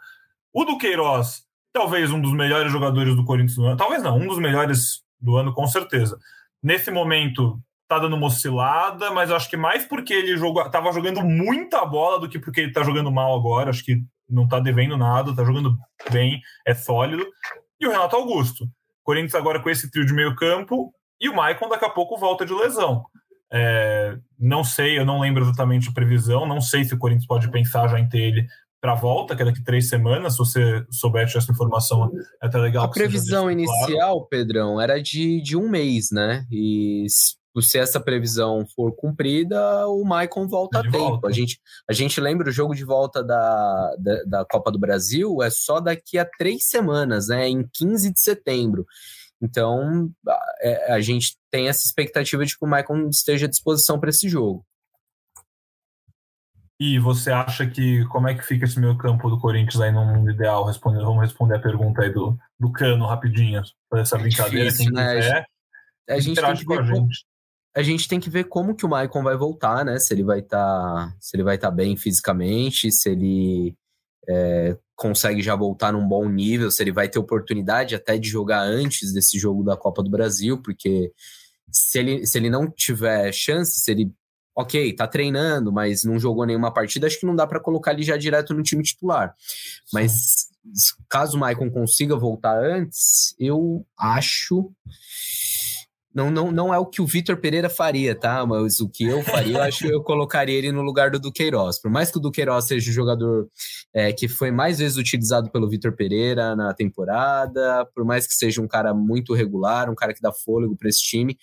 O 0.52 0.64
Duqueiroz, 0.64 1.43
talvez 1.74 2.12
um 2.12 2.20
dos 2.20 2.32
melhores 2.32 2.70
jogadores 2.70 3.14
do 3.16 3.24
Corinthians 3.24 3.56
do 3.56 3.66
ano, 3.66 3.76
talvez 3.76 4.02
não, 4.02 4.16
um 4.16 4.28
dos 4.28 4.38
melhores 4.38 5.02
do 5.20 5.36
ano, 5.36 5.52
com 5.52 5.66
certeza. 5.66 6.16
Nesse 6.62 6.90
momento, 6.90 7.60
tá 7.88 7.98
dando 7.98 8.16
uma 8.16 8.28
oscilada, 8.28 9.10
mas 9.10 9.30
acho 9.30 9.50
que 9.50 9.56
mais 9.56 9.84
porque 9.84 10.14
ele 10.14 10.36
jogou, 10.36 10.68
tava 10.70 10.92
jogando 10.92 11.22
muita 11.22 11.84
bola 11.84 12.20
do 12.20 12.28
que 12.28 12.38
porque 12.38 12.60
ele 12.60 12.72
tá 12.72 12.82
jogando 12.84 13.10
mal 13.10 13.36
agora. 13.36 13.70
Acho 13.70 13.84
que 13.84 14.02
não 14.30 14.46
tá 14.46 14.60
devendo 14.60 14.96
nada, 14.96 15.34
tá 15.34 15.44
jogando 15.44 15.76
bem, 16.10 16.40
é 16.64 16.74
sólido. 16.74 17.26
E 17.78 17.86
o 17.86 17.90
Renato 17.90 18.16
Augusto. 18.16 18.66
Corinthians 19.02 19.34
agora 19.34 19.60
com 19.60 19.68
esse 19.68 19.90
trio 19.90 20.06
de 20.06 20.14
meio 20.14 20.34
campo 20.34 20.94
e 21.20 21.28
o 21.28 21.34
Maicon 21.34 21.68
daqui 21.68 21.84
a 21.84 21.90
pouco 21.90 22.16
volta 22.16 22.46
de 22.46 22.54
lesão. 22.54 23.04
É, 23.52 24.16
não 24.38 24.64
sei, 24.64 24.98
eu 24.98 25.04
não 25.04 25.20
lembro 25.20 25.44
exatamente 25.44 25.88
a 25.88 25.92
previsão, 25.92 26.46
não 26.46 26.60
sei 26.60 26.84
se 26.84 26.94
o 26.94 26.98
Corinthians 26.98 27.26
pode 27.26 27.50
pensar 27.50 27.88
já 27.88 28.00
em 28.00 28.08
ter 28.08 28.20
ele 28.20 28.46
para 28.84 28.92
a 28.92 28.96
volta, 28.96 29.34
que 29.34 29.40
é 29.40 29.46
daqui 29.46 29.64
três 29.64 29.88
semanas. 29.88 30.34
Se 30.34 30.38
você 30.40 30.84
souber 30.90 31.22
essa 31.22 31.50
informação, 31.50 32.12
é 32.42 32.46
até 32.46 32.58
legal. 32.58 32.84
A 32.84 32.88
previsão 32.88 33.50
inicial, 33.50 33.96
claro. 33.96 34.26
Pedrão, 34.28 34.78
era 34.78 35.00
de, 35.00 35.40
de 35.40 35.56
um 35.56 35.70
mês, 35.70 36.10
né? 36.12 36.44
E 36.52 37.06
se 37.62 37.78
essa 37.78 37.98
previsão 37.98 38.66
for 38.76 38.94
cumprida, 38.94 39.88
o 39.88 40.04
Maicon 40.04 40.46
volta 40.46 40.80
Ele 40.80 40.88
a 40.88 40.92
tempo. 40.92 41.08
Volta. 41.08 41.28
A, 41.28 41.32
gente, 41.32 41.58
a 41.88 41.94
gente 41.94 42.20
lembra 42.20 42.50
o 42.50 42.52
jogo 42.52 42.74
de 42.74 42.84
volta 42.84 43.24
da, 43.24 43.96
da, 43.98 44.22
da, 44.24 44.44
Copa 44.44 44.70
do 44.70 44.78
Brasil 44.78 45.42
é 45.42 45.48
só 45.48 45.80
daqui 45.80 46.18
a 46.18 46.28
três 46.36 46.68
semanas, 46.68 47.28
né? 47.28 47.48
Em 47.48 47.66
15 47.72 48.12
de 48.12 48.20
setembro. 48.20 48.84
Então, 49.40 50.10
a, 50.28 50.40
é, 50.60 50.92
a 50.92 51.00
gente 51.00 51.38
tem 51.50 51.70
essa 51.70 51.86
expectativa 51.86 52.44
de 52.44 52.52
que 52.52 52.62
o 52.62 52.68
Maicon 52.68 53.08
esteja 53.08 53.46
à 53.46 53.48
disposição 53.48 53.98
para 53.98 54.10
esse 54.10 54.28
jogo. 54.28 54.62
E 56.78 56.98
você 56.98 57.30
acha 57.30 57.66
que 57.66 58.04
como 58.06 58.28
é 58.28 58.34
que 58.34 58.42
fica 58.42 58.64
esse 58.64 58.80
meio 58.80 58.98
campo 58.98 59.30
do 59.30 59.38
Corinthians 59.38 59.80
aí 59.80 59.92
no 59.92 60.04
mundo 60.04 60.30
ideal? 60.30 60.64
Responde, 60.66 61.02
vamos 61.04 61.22
responder 61.22 61.56
a 61.56 61.62
pergunta 61.62 62.02
aí 62.02 62.12
do, 62.12 62.36
do 62.58 62.72
Cano 62.72 63.06
rapidinho, 63.06 63.62
fazer 63.88 64.02
essa 64.02 64.18
brincadeira. 64.18 64.70
Difícil, 64.70 64.92
né? 64.92 65.44
a 66.08 66.20
gente 66.20 66.40
tem 66.40 66.54
que 66.54 66.66
ver 66.66 66.80
a 66.80 66.82
gente 66.82 67.26
a 67.76 67.82
gente 67.82 68.08
tem 68.08 68.20
que 68.20 68.30
ver 68.30 68.44
como 68.44 68.74
que 68.74 68.86
o 68.86 68.88
Maicon 68.88 69.22
vai 69.22 69.36
voltar, 69.36 69.84
né? 69.84 69.98
Se 69.98 70.14
ele 70.14 70.22
vai 70.22 70.38
estar, 70.38 70.58
tá, 70.58 71.16
se 71.18 71.36
ele 71.36 71.42
vai 71.42 71.56
estar 71.56 71.70
tá 71.70 71.74
bem 71.74 71.96
fisicamente, 71.96 72.92
se 72.92 73.10
ele 73.10 73.74
é, 74.28 74.78
consegue 74.94 75.42
já 75.42 75.56
voltar 75.56 75.92
num 75.92 76.06
bom 76.06 76.28
nível, 76.28 76.70
se 76.70 76.80
ele 76.82 76.92
vai 76.92 77.08
ter 77.08 77.18
oportunidade 77.18 77.96
até 77.96 78.16
de 78.16 78.28
jogar 78.28 78.60
antes 78.60 79.12
desse 79.12 79.38
jogo 79.40 79.64
da 79.64 79.76
Copa 79.76 80.04
do 80.04 80.10
Brasil, 80.10 80.62
porque 80.62 81.12
se 81.68 81.98
ele, 81.98 82.24
se 82.24 82.38
ele 82.38 82.48
não 82.48 82.70
tiver 82.70 83.32
chance, 83.32 83.80
se 83.80 83.90
ele, 83.90 84.12
ok, 84.54 84.92
tá 84.94 85.06
treinando, 85.06 85.72
mas 85.72 86.04
não 86.04 86.18
jogou 86.18 86.46
nenhuma 86.46 86.72
partida, 86.72 87.06
acho 87.06 87.18
que 87.18 87.26
não 87.26 87.34
dá 87.34 87.46
para 87.46 87.60
colocar 87.60 87.92
ele 87.92 88.02
já 88.02 88.16
direto 88.16 88.54
no 88.54 88.62
time 88.62 88.82
titular. 88.82 89.34
Mas 89.92 90.48
caso 91.08 91.36
o 91.36 91.40
Maicon 91.40 91.70
consiga 91.70 92.16
voltar 92.16 92.56
antes, 92.56 93.34
eu 93.38 93.84
acho 93.98 94.72
não, 96.14 96.30
não, 96.30 96.52
não 96.52 96.72
é 96.72 96.78
o 96.78 96.86
que 96.86 97.02
o 97.02 97.06
Vitor 97.06 97.36
Pereira 97.36 97.68
faria, 97.68 98.14
tá? 98.14 98.46
Mas 98.46 98.78
o 98.78 98.88
que 98.88 99.02
eu 99.02 99.20
faria, 99.24 99.56
eu 99.56 99.62
acho 99.62 99.78
que 99.78 99.92
eu 99.92 100.00
colocaria 100.00 100.56
ele 100.56 100.70
no 100.70 100.80
lugar 100.80 101.10
do 101.10 101.18
Duqueiroz. 101.18 101.80
Por 101.80 101.90
mais 101.90 102.12
que 102.12 102.18
o 102.18 102.20
Duqueiroz 102.20 102.66
seja 102.66 102.88
o 102.88 102.94
jogador 102.94 103.48
é, 103.92 104.12
que 104.12 104.28
foi 104.28 104.52
mais 104.52 104.78
vezes 104.78 104.96
utilizado 104.96 105.50
pelo 105.50 105.68
Vitor 105.68 105.92
Pereira 105.96 106.54
na 106.54 106.72
temporada, 106.72 107.84
por 107.92 108.04
mais 108.04 108.28
que 108.28 108.34
seja 108.34 108.62
um 108.62 108.68
cara 108.68 108.94
muito 108.94 109.34
regular, 109.34 109.90
um 109.90 109.94
cara 109.96 110.14
que 110.14 110.22
dá 110.22 110.32
fôlego 110.32 110.76
para 110.76 110.88
esse 110.88 111.02
time, 111.02 111.36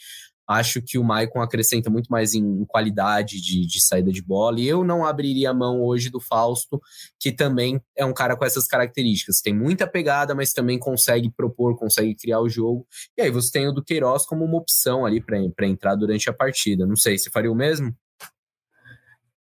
acho 0.48 0.82
que 0.82 0.98
o 0.98 1.04
Maicon 1.04 1.42
acrescenta 1.42 1.90
muito 1.90 2.08
mais 2.08 2.34
em 2.34 2.66
qualidade 2.66 3.42
de, 3.42 3.66
de, 3.66 3.82
saída 3.82 4.12
de 4.12 4.22
bola. 4.22 4.60
E 4.60 4.68
eu 4.68 4.84
não 4.84 5.06
abriria 5.06 5.52
a 5.52 5.54
mão 5.54 5.82
hoje 5.82 6.10
do 6.10 6.20
Fausto, 6.20 6.82
que 7.20 7.32
também 7.32 7.82
é 7.96 8.06
um 8.06 8.14
cara 8.14 8.36
com 8.36 8.46
essas 8.46 8.68
características. 8.68 9.42
Tem 9.42 9.54
muita 9.54 9.88
pegada, 9.88 10.36
mas 10.36 10.52
também 10.52 10.78
consegue 10.78 11.30
propor, 11.30 11.78
consegue 11.78 12.16
criar 12.16 12.42
o 12.42 12.50
jogo. 12.50 12.86
E 13.18 13.22
aí 13.22 13.32
você 13.32 13.52
tem 13.52 13.68
o 13.68 13.72
do 13.72 13.84
Queiroz 13.84 14.26
como 14.26 14.44
uma 14.44 14.58
opção 14.58 15.06
ali 15.06 15.22
para 15.22 15.68
entrar 15.68 15.96
durante 15.96 16.30
a 16.30 16.34
partida. 16.34 16.86
Não 16.86 16.96
sei, 16.96 17.18
você 17.18 17.30
faria 17.30 17.52
o 17.52 17.56
mesmo? 17.56 17.96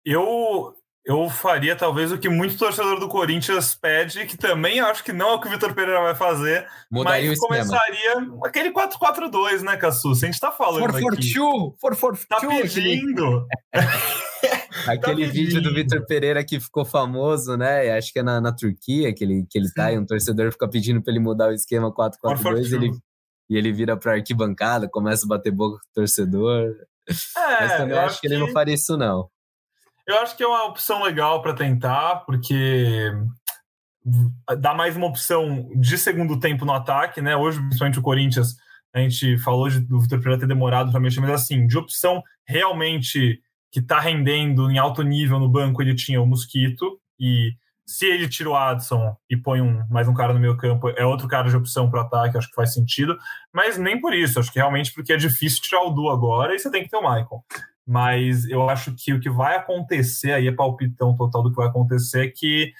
Eu, 0.05 0.75
eu 1.05 1.29
faria 1.31 1.75
talvez 1.75 2.13
o 2.13 2.19
que 2.19 2.29
muito 2.29 2.59
torcedor 2.59 3.01
do 3.01 3.09
Corinthians 3.09 3.75
pede, 3.75 4.27
que 4.27 4.37
também 4.37 4.81
acho 4.81 5.03
que 5.03 5.13
não 5.13 5.31
é 5.31 5.35
o 5.35 5.41
que 5.41 5.49
o 5.49 5.51
Vitor 5.51 5.75
Pereira 5.75 6.03
vai 6.03 6.15
fazer, 6.15 6.67
Mudaria 6.91 7.31
mas 7.31 7.39
começaria 7.39 8.15
aquele 8.45 8.71
4-4-2, 8.71 9.63
né, 9.63 9.77
Cassu? 9.77 10.15
Se 10.15 10.27
a 10.27 10.31
gente 10.31 10.41
tá 10.41 10.53
falando 10.53 10.93
for, 10.93 11.15
aqui... 11.15 11.33
For, 11.33 11.75
for, 11.81 11.97
for, 11.97 12.19
tá 12.27 12.39
pedindo... 12.41 13.47
Aquele 14.87 15.27
tá 15.27 15.33
vídeo 15.33 15.61
do 15.61 15.75
Vitor 15.75 16.05
Pereira 16.07 16.45
que 16.45 16.59
ficou 16.59 16.85
famoso, 16.85 17.57
né? 17.57 17.91
Acho 17.91 18.13
que 18.13 18.21
é 18.21 18.23
na, 18.23 18.41
na 18.41 18.53
Turquia 18.53 19.13
que 19.13 19.23
ele, 19.23 19.47
que 19.51 19.59
ele 19.59 19.71
tá, 19.73 19.93
e 19.93 19.99
um 19.99 20.07
torcedor 20.07 20.51
fica 20.53 20.69
pedindo 20.69 21.03
para 21.03 21.13
ele 21.13 21.21
mudar 21.21 21.49
o 21.49 21.53
esquema 21.53 21.93
4-4-2 21.93 22.73
ele, 22.73 22.91
e 23.49 23.57
ele 23.57 23.73
vira 23.73 23.97
pra 23.97 24.15
arquibancada, 24.15 24.89
começa 24.89 25.27
a 25.27 25.29
bater 25.29 25.51
boca 25.51 25.79
com 25.79 25.91
o 25.91 25.95
torcedor. 25.95 26.75
É, 27.09 27.61
mas 27.61 27.77
também 27.77 27.99
acho 27.99 28.21
que 28.21 28.27
ele 28.27 28.39
não 28.39 28.49
faria 28.49 28.75
isso, 28.75 28.97
não. 28.97 29.29
Eu 30.11 30.18
acho 30.18 30.37
que 30.37 30.42
é 30.42 30.46
uma 30.46 30.64
opção 30.64 31.05
legal 31.05 31.40
para 31.40 31.55
tentar, 31.55 32.25
porque 32.27 33.12
dá 34.59 34.75
mais 34.75 34.96
uma 34.96 35.07
opção 35.07 35.70
de 35.77 35.96
segundo 35.96 36.40
tempo 36.40 36.64
no 36.64 36.73
ataque, 36.73 37.23
né? 37.23 37.37
Hoje, 37.37 37.61
principalmente 37.61 38.01
o 38.01 38.03
Corinthians, 38.03 38.57
a 38.92 38.99
gente 38.99 39.38
falou 39.38 39.68
de, 39.68 39.79
do 39.79 40.01
Vitor 40.01 40.18
Pereira 40.18 40.40
ter 40.40 40.49
demorado 40.49 40.90
para 40.90 40.99
mexer, 40.99 41.20
mas 41.20 41.31
assim, 41.31 41.64
de 41.64 41.79
opção 41.79 42.25
realmente 42.44 43.40
que 43.70 43.79
está 43.79 44.01
rendendo 44.01 44.68
em 44.68 44.79
alto 44.79 45.05
nível 45.05 45.38
no 45.38 45.49
banco, 45.49 45.81
ele 45.81 45.94
tinha 45.94 46.20
o 46.20 46.27
Mosquito, 46.27 47.01
e 47.16 47.53
se 47.87 48.07
ele 48.07 48.29
tira 48.29 48.51
o 48.51 48.57
Adson 48.57 49.14
e 49.31 49.37
põe 49.37 49.61
um, 49.61 49.87
mais 49.88 50.09
um 50.09 50.14
cara 50.14 50.35
no 50.35 50.40
meio 50.40 50.57
campo, 50.57 50.88
é 50.88 51.07
outro 51.07 51.29
cara 51.29 51.49
de 51.49 51.57
opção 51.57 51.88
para 51.88 52.01
ataque, 52.01 52.37
acho 52.37 52.49
que 52.49 52.55
faz 52.57 52.75
sentido, 52.75 53.16
mas 53.55 53.79
nem 53.79 54.01
por 54.01 54.12
isso, 54.12 54.40
acho 54.40 54.53
que 54.53 54.59
realmente 54.59 54.92
porque 54.92 55.12
é 55.12 55.16
difícil 55.16 55.62
tirar 55.62 55.85
o 55.85 55.90
Du 55.90 56.09
agora 56.09 56.53
e 56.53 56.59
você 56.59 56.68
tem 56.68 56.83
que 56.83 56.90
ter 56.90 56.96
o 56.96 57.01
Michael 57.01 57.44
mas 57.87 58.49
eu 58.49 58.69
acho 58.69 58.95
que 58.95 59.12
o 59.12 59.21
que 59.21 59.31
vai 59.31 59.57
acontecer 59.57 60.33
aí 60.33 60.49
é 60.49 60.53
palpitão 60.53 61.16
total 61.16 61.43
do 61.43 61.51
que 61.51 61.57
vai 61.57 61.69
acontecer 61.69 62.27
é 62.27 62.29
que 62.29 62.73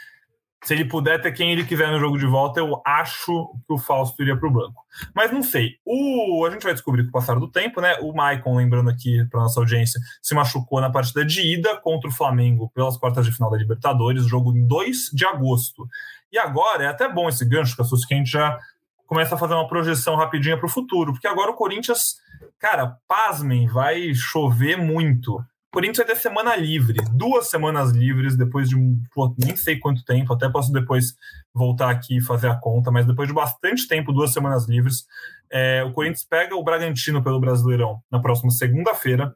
se 0.62 0.74
ele 0.74 0.84
puder 0.84 1.20
ter 1.22 1.32
quem 1.32 1.52
ele 1.52 1.64
quiser 1.64 1.90
no 1.90 1.98
jogo 1.98 2.18
de 2.18 2.26
volta, 2.26 2.60
eu 2.60 2.82
acho 2.84 3.50
que 3.66 3.72
o 3.72 3.78
Fausto 3.78 4.20
iria 4.20 4.36
para 4.36 4.46
o 4.46 4.52
banco. 4.52 4.84
Mas 5.14 5.32
não 5.32 5.42
sei. 5.42 5.76
O, 5.86 6.44
a 6.44 6.50
gente 6.50 6.62
vai 6.62 6.74
descobrir 6.74 7.04
com 7.04 7.08
o 7.08 7.12
passar 7.12 7.38
do 7.38 7.48
tempo, 7.48 7.80
né? 7.80 7.96
O 8.02 8.12
Maicon, 8.12 8.56
lembrando 8.56 8.90
aqui 8.90 9.24
para 9.30 9.40
nossa 9.40 9.58
audiência, 9.58 9.98
se 10.20 10.34
machucou 10.34 10.80
na 10.80 10.90
partida 10.90 11.24
de 11.24 11.40
ida 11.40 11.78
contra 11.78 12.10
o 12.10 12.12
Flamengo 12.12 12.70
pelas 12.74 12.98
quartas 12.98 13.24
de 13.24 13.32
final 13.32 13.50
da 13.50 13.56
Libertadores, 13.56 14.26
jogo 14.26 14.54
em 14.54 14.66
2 14.66 15.10
de 15.14 15.24
agosto. 15.24 15.88
E 16.30 16.38
agora 16.38 16.84
é 16.84 16.88
até 16.88 17.10
bom 17.10 17.28
esse 17.28 17.44
gancho, 17.48 17.74
que 17.74 18.14
a 18.14 18.16
gente 18.16 18.30
já 18.30 18.58
começa 19.06 19.34
a 19.34 19.38
fazer 19.38 19.54
uma 19.54 19.66
projeção 19.66 20.14
rapidinha 20.14 20.58
para 20.58 20.66
o 20.66 20.70
futuro, 20.70 21.12
porque 21.12 21.26
agora 21.26 21.50
o 21.50 21.54
Corinthians 21.54 22.16
Cara, 22.59 22.96
pasmem, 23.09 23.66
vai 23.66 24.14
chover 24.14 24.76
muito. 24.76 25.37
O 25.37 25.74
Corinthians 25.74 25.98
vai 25.98 26.07
ter 26.07 26.16
semana 26.16 26.57
livre, 26.57 26.98
duas 27.12 27.48
semanas 27.48 27.92
livres 27.92 28.37
depois 28.37 28.68
de 28.68 28.76
pô, 29.14 29.33
nem 29.38 29.55
sei 29.55 29.79
quanto 29.79 30.05
tempo, 30.05 30.33
até 30.33 30.48
posso 30.48 30.72
depois 30.72 31.14
voltar 31.55 31.90
aqui 31.90 32.18
e 32.18 32.20
fazer 32.20 32.48
a 32.48 32.57
conta, 32.57 32.90
mas 32.90 33.07
depois 33.07 33.29
de 33.29 33.35
bastante 33.35 33.87
tempo, 33.87 34.12
duas 34.12 34.33
semanas 34.33 34.68
livres, 34.68 35.07
é, 35.50 35.85
o 35.85 35.92
Corinthians 35.92 36.24
pega 36.24 36.57
o 36.57 36.64
Bragantino 36.64 37.22
pelo 37.22 37.40
Brasileirão 37.40 38.03
na 38.11 38.20
próxima 38.20 38.50
segunda-feira, 38.50 39.33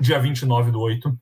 dia 0.00 0.18
29 0.18 0.70
do 0.70 0.80
8. 0.80 1.14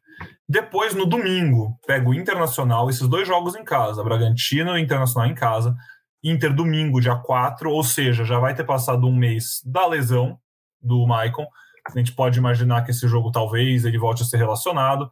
Depois, 0.49 0.95
no 0.95 1.07
domingo, 1.07 1.77
pega 1.87 2.09
o 2.09 2.15
Internacional, 2.15 2.89
esses 2.91 3.09
dois 3.09 3.27
jogos 3.27 3.57
em 3.57 3.65
casa, 3.65 4.05
Bragantino 4.05 4.77
e 4.77 4.83
Internacional 4.83 5.29
em 5.29 5.35
casa. 5.35 5.75
Inter 6.23 6.55
domingo, 6.55 7.01
dia 7.01 7.17
4, 7.17 7.69
ou 7.69 7.83
seja, 7.83 8.25
já 8.25 8.39
vai 8.39 8.55
ter 8.55 8.65
passado 8.65 9.07
um 9.07 9.17
mês 9.17 9.61
da 9.65 9.87
lesão, 9.87 10.39
do 10.83 11.07
Maicon. 11.07 11.47
A 11.89 11.99
gente 11.99 12.13
pode 12.13 12.39
imaginar 12.39 12.83
que 12.83 12.91
esse 12.91 13.07
jogo 13.09 13.31
talvez 13.31 13.85
ele 13.85 13.99
volte 13.99 14.23
a 14.23 14.27
ser 14.27 14.37
relacionado. 14.37 15.11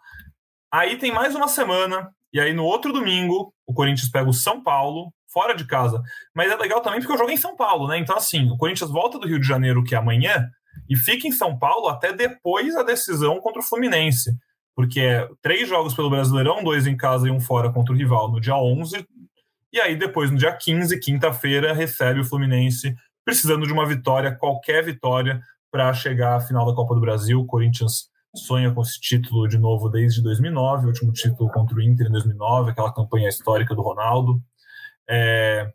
Aí 0.72 0.96
tem 0.96 1.12
mais 1.12 1.34
uma 1.34 1.48
semana, 1.48 2.10
e 2.32 2.40
aí 2.40 2.52
no 2.52 2.64
outro 2.64 2.92
domingo, 2.92 3.52
o 3.66 3.74
Corinthians 3.74 4.08
pega 4.08 4.28
o 4.28 4.34
São 4.34 4.62
Paulo, 4.62 5.12
fora 5.32 5.54
de 5.54 5.66
casa. 5.66 6.02
Mas 6.34 6.50
é 6.50 6.56
legal 6.56 6.80
também 6.80 7.00
porque 7.00 7.12
eu 7.12 7.18
jogo 7.18 7.30
em 7.30 7.36
São 7.36 7.56
Paulo, 7.56 7.88
né? 7.88 7.98
Então, 7.98 8.16
assim, 8.16 8.50
o 8.50 8.56
Corinthians 8.56 8.90
volta 8.90 9.18
do 9.18 9.26
Rio 9.26 9.40
de 9.40 9.46
Janeiro, 9.46 9.82
que 9.82 9.94
é 9.94 9.98
amanhã, 9.98 10.48
e 10.88 10.96
fica 10.96 11.26
em 11.26 11.32
São 11.32 11.58
Paulo 11.58 11.88
até 11.88 12.12
depois 12.12 12.74
da 12.74 12.82
decisão 12.82 13.40
contra 13.40 13.60
o 13.60 13.64
Fluminense. 13.64 14.32
Porque 14.74 15.00
é 15.00 15.28
três 15.42 15.68
jogos 15.68 15.94
pelo 15.94 16.10
Brasileirão, 16.10 16.62
dois 16.62 16.86
em 16.86 16.96
casa 16.96 17.28
e 17.28 17.30
um 17.30 17.40
fora 17.40 17.72
contra 17.72 17.92
o 17.92 17.96
rival 17.96 18.30
no 18.30 18.40
dia 18.40 18.56
11. 18.56 19.06
E 19.72 19.80
aí, 19.80 19.96
depois, 19.96 20.30
no 20.30 20.38
dia 20.38 20.52
15, 20.52 20.98
quinta-feira, 20.98 21.72
recebe 21.72 22.20
o 22.20 22.24
Fluminense, 22.24 22.94
precisando 23.24 23.66
de 23.66 23.72
uma 23.72 23.86
vitória, 23.86 24.34
qualquer 24.34 24.84
vitória, 24.84 25.40
para 25.70 25.92
chegar 25.94 26.36
à 26.36 26.40
final 26.40 26.66
da 26.66 26.74
Copa 26.74 26.94
do 26.94 27.00
Brasil. 27.00 27.40
O 27.40 27.46
Corinthians 27.46 28.08
sonha 28.34 28.72
com 28.72 28.82
esse 28.82 29.00
título 29.00 29.48
de 29.48 29.58
novo 29.58 29.88
desde 29.88 30.22
2009, 30.22 30.84
o 30.84 30.88
último 30.88 31.12
título 31.12 31.50
contra 31.50 31.76
o 31.76 31.82
Inter 31.82 32.06
em 32.06 32.12
2009, 32.12 32.70
aquela 32.70 32.92
campanha 32.92 33.28
histórica 33.28 33.74
do 33.74 33.82
Ronaldo. 33.82 34.40
É... 35.08 35.70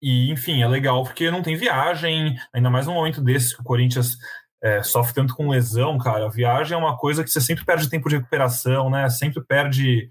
E, 0.00 0.30
enfim, 0.32 0.62
é 0.62 0.68
legal 0.68 1.04
porque 1.04 1.30
não 1.30 1.42
tem 1.42 1.56
viagem, 1.56 2.36
ainda 2.52 2.70
mais 2.70 2.86
num 2.86 2.94
momento 2.94 3.22
desse 3.22 3.54
que 3.54 3.60
o 3.60 3.64
Corinthians 3.64 4.16
é, 4.62 4.82
sofre 4.82 5.14
tanto 5.14 5.34
com 5.34 5.48
lesão, 5.48 5.98
cara. 5.98 6.26
A 6.26 6.30
viagem 6.30 6.74
é 6.74 6.78
uma 6.78 6.96
coisa 6.96 7.22
que 7.22 7.30
você 7.30 7.40
sempre 7.40 7.64
perde 7.64 7.88
tempo 7.88 8.08
de 8.08 8.16
recuperação, 8.16 8.90
né? 8.90 9.08
Sempre 9.08 9.44
perde 9.44 10.10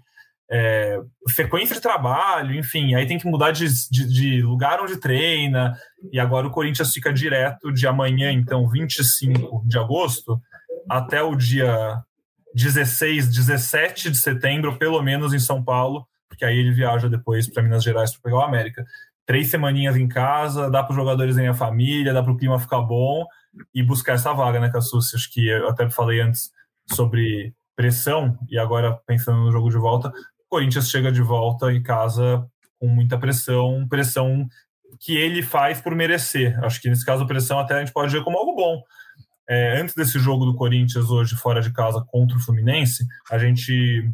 é, 0.50 1.00
frequência 1.34 1.74
de 1.74 1.80
trabalho, 1.80 2.54
enfim, 2.54 2.94
aí 2.94 3.06
tem 3.06 3.18
que 3.18 3.26
mudar 3.26 3.52
de, 3.52 3.66
de, 3.90 4.06
de, 4.06 4.42
lugar 4.42 4.80
onde 4.80 4.98
treina, 4.98 5.74
e 6.12 6.20
agora 6.20 6.46
o 6.46 6.50
Corinthians 6.50 6.92
fica 6.92 7.12
direto 7.12 7.72
de 7.72 7.86
amanhã, 7.86 8.30
então, 8.30 8.68
25 8.68 9.62
de 9.66 9.78
agosto, 9.78 10.40
até 10.88 11.22
o 11.22 11.34
dia 11.34 12.02
16, 12.54 13.28
17 13.28 14.10
de 14.10 14.18
setembro, 14.18 14.78
pelo 14.78 15.00
menos 15.02 15.32
em 15.32 15.38
São 15.38 15.62
Paulo, 15.62 16.06
porque 16.28 16.44
aí 16.44 16.58
ele 16.58 16.72
viaja 16.72 17.08
depois 17.08 17.48
para 17.48 17.62
Minas 17.62 17.82
Gerais 17.82 18.12
para 18.12 18.22
pegar 18.22 18.36
o 18.36 18.42
América. 18.42 18.84
Três 19.24 19.48
semaninhas 19.48 19.96
em 19.96 20.08
casa, 20.08 20.70
dá 20.70 20.82
para 20.82 20.90
os 20.90 20.96
jogadores 20.96 21.38
em 21.38 21.46
a 21.46 21.54
família, 21.54 22.12
dá 22.12 22.22
para 22.22 22.32
o 22.32 22.36
clima 22.36 22.58
ficar 22.58 22.80
bom 22.80 23.24
e 23.74 23.82
buscar 23.82 24.14
essa 24.14 24.32
vaga, 24.32 24.58
né, 24.58 24.70
Cassus? 24.70 25.14
Acho 25.14 25.32
que 25.32 25.46
eu 25.46 25.68
até 25.68 25.88
falei 25.88 26.20
antes 26.20 26.50
sobre 26.92 27.54
pressão, 27.76 28.38
e 28.50 28.58
agora 28.58 28.98
pensando 29.06 29.38
no 29.38 29.52
jogo 29.52 29.70
de 29.70 29.78
volta, 29.78 30.12
Corinthians 30.52 30.90
chega 30.90 31.10
de 31.10 31.22
volta 31.22 31.72
em 31.72 31.82
casa 31.82 32.46
com 32.78 32.86
muita 32.86 33.16
pressão, 33.16 33.88
pressão 33.88 34.46
que 35.00 35.16
ele 35.16 35.42
faz 35.42 35.80
por 35.80 35.94
merecer. 35.94 36.62
Acho 36.62 36.78
que 36.78 36.90
nesse 36.90 37.06
caso 37.06 37.24
a 37.24 37.26
pressão 37.26 37.58
até 37.58 37.74
a 37.74 37.78
gente 37.78 37.90
pode 37.90 38.12
ver 38.12 38.22
como 38.22 38.36
algo 38.36 38.54
bom. 38.54 38.82
É, 39.48 39.80
antes 39.80 39.94
desse 39.94 40.18
jogo 40.18 40.44
do 40.44 40.54
Corinthians 40.54 41.08
hoje 41.08 41.36
fora 41.36 41.62
de 41.62 41.72
casa 41.72 42.04
contra 42.06 42.36
o 42.36 42.40
Fluminense, 42.40 43.06
a 43.30 43.38
gente 43.38 44.12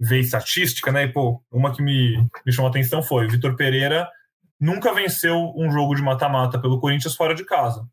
vê 0.00 0.18
estatística, 0.18 0.90
né? 0.90 1.04
E, 1.04 1.12
pô, 1.12 1.40
uma 1.52 1.72
que 1.72 1.80
me, 1.80 2.18
me 2.44 2.52
chamou 2.52 2.66
a 2.66 2.70
atenção 2.70 3.00
foi 3.00 3.26
o 3.26 3.30
Vitor 3.30 3.54
Pereira 3.54 4.08
nunca 4.60 4.92
venceu 4.92 5.52
um 5.56 5.70
jogo 5.70 5.94
de 5.94 6.02
mata-mata 6.02 6.58
pelo 6.58 6.80
Corinthians 6.80 7.14
fora 7.14 7.32
de 7.32 7.44
casa. 7.44 7.86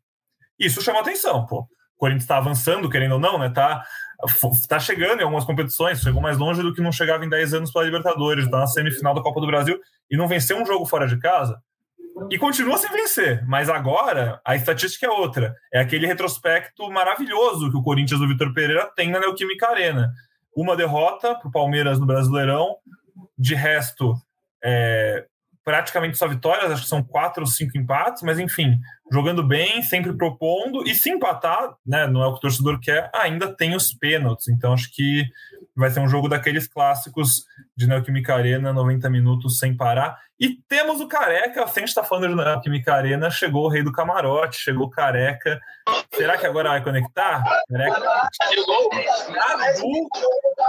Isso 0.58 0.82
chama 0.82 0.98
atenção, 0.98 1.46
pô. 1.46 1.60
O 1.60 1.68
Corinthians 1.96 2.24
está 2.24 2.38
avançando, 2.38 2.90
querendo 2.90 3.12
ou 3.12 3.20
não, 3.20 3.38
né? 3.38 3.50
Tá 3.50 3.84
está 4.52 4.78
chegando 4.78 5.20
em 5.20 5.22
algumas 5.24 5.44
competições, 5.44 6.00
chegou 6.00 6.20
mais 6.20 6.38
longe 6.38 6.62
do 6.62 6.72
que 6.72 6.80
não 6.80 6.92
chegava 6.92 7.24
em 7.24 7.28
10 7.28 7.54
anos 7.54 7.72
pela 7.72 7.84
Libertadores, 7.84 8.44
está 8.44 8.58
na 8.58 8.66
semifinal 8.66 9.14
da 9.14 9.22
Copa 9.22 9.40
do 9.40 9.46
Brasil 9.46 9.78
e 10.10 10.16
não 10.16 10.28
venceu 10.28 10.60
um 10.60 10.66
jogo 10.66 10.86
fora 10.86 11.06
de 11.06 11.18
casa. 11.18 11.60
E 12.30 12.38
continua 12.38 12.78
sem 12.78 12.90
vencer, 12.90 13.44
mas 13.46 13.68
agora 13.68 14.40
a 14.44 14.54
estatística 14.54 15.06
é 15.06 15.10
outra. 15.10 15.56
É 15.72 15.80
aquele 15.80 16.06
retrospecto 16.06 16.88
maravilhoso 16.90 17.70
que 17.70 17.76
o 17.76 17.82
Corinthians 17.82 18.20
do 18.20 18.28
Vitor 18.28 18.52
Pereira 18.54 18.90
tem 18.94 19.10
na 19.10 19.18
Neoquímica 19.18 19.68
Arena. 19.68 20.12
Uma 20.56 20.76
derrota 20.76 21.34
para 21.34 21.48
o 21.48 21.52
Palmeiras 21.52 21.98
no 21.98 22.06
Brasileirão, 22.06 22.76
de 23.36 23.56
resto, 23.56 24.14
é, 24.62 25.26
praticamente 25.64 26.16
só 26.16 26.28
vitórias, 26.28 26.70
acho 26.70 26.82
que 26.82 26.88
são 26.88 27.02
quatro 27.02 27.42
ou 27.42 27.48
cinco 27.48 27.76
empates, 27.76 28.22
mas 28.22 28.38
enfim, 28.38 28.78
jogando 29.12 29.42
bem, 29.46 29.82
sempre 29.82 30.16
propondo, 30.16 30.82
e 30.86 30.94
se 30.94 31.10
empatar, 31.10 31.74
né, 31.86 32.06
não 32.06 32.22
é 32.22 32.26
o 32.26 32.32
que 32.32 32.38
o 32.38 32.40
torcedor 32.40 32.80
quer, 32.80 33.10
ainda 33.14 33.54
tem 33.54 33.74
os 33.74 33.92
pênaltis, 33.92 34.48
então 34.48 34.72
acho 34.72 34.90
que 34.92 35.24
vai 35.76 35.90
ser 35.90 36.00
um 36.00 36.08
jogo 36.08 36.28
daqueles 36.28 36.68
clássicos 36.68 37.44
de 37.76 37.86
Neoquímica 37.86 38.34
Arena, 38.34 38.72
90 38.72 39.10
minutos 39.10 39.58
sem 39.58 39.76
parar, 39.76 40.18
e 40.38 40.56
temos 40.68 41.00
o 41.00 41.06
Careca, 41.06 41.62
a 41.62 41.66
gente 41.66 41.84
está 41.84 42.02
falando 42.02 42.28
de 42.28 42.34
Neoquímica 42.34 42.94
Arena, 42.94 43.30
chegou 43.30 43.64
o 43.64 43.68
rei 43.68 43.82
do 43.82 43.92
camarote, 43.92 44.56
chegou 44.56 44.86
o 44.86 44.90
Careca, 44.90 45.60
será 46.12 46.36
que 46.36 46.46
agora 46.46 46.70
vai 46.70 46.82
conectar? 46.82 47.42
Careca 47.70 48.28
chegou 48.50 48.88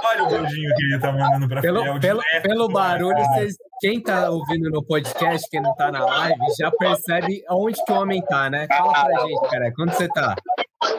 olha 0.03 0.23
o 0.23 0.27
beijinho 0.29 0.75
que 0.75 0.83
ele 0.83 0.99
tá 0.99 1.11
mandando 1.11 1.47
para 1.47 1.61
pelo, 1.61 1.99
pelo, 1.99 2.21
pelo 2.43 2.67
barulho, 2.67 3.17
vocês 3.17 3.55
quem 3.79 4.01
tá 4.01 4.29
ouvindo 4.29 4.69
no 4.69 4.83
podcast, 4.83 5.49
quem 5.49 5.61
não 5.61 5.75
tá 5.75 5.91
na 5.91 6.05
live, 6.05 6.39
já 6.57 6.71
percebe 6.71 7.43
onde 7.49 7.83
que 7.83 7.91
o 7.91 7.95
homem 7.95 8.23
tá, 8.25 8.49
né? 8.49 8.67
Fala 8.67 8.93
pra 8.93 9.19
gente, 9.27 9.49
cara, 9.49 9.73
quando 9.75 9.93
você 9.93 10.07
tá? 10.09 10.35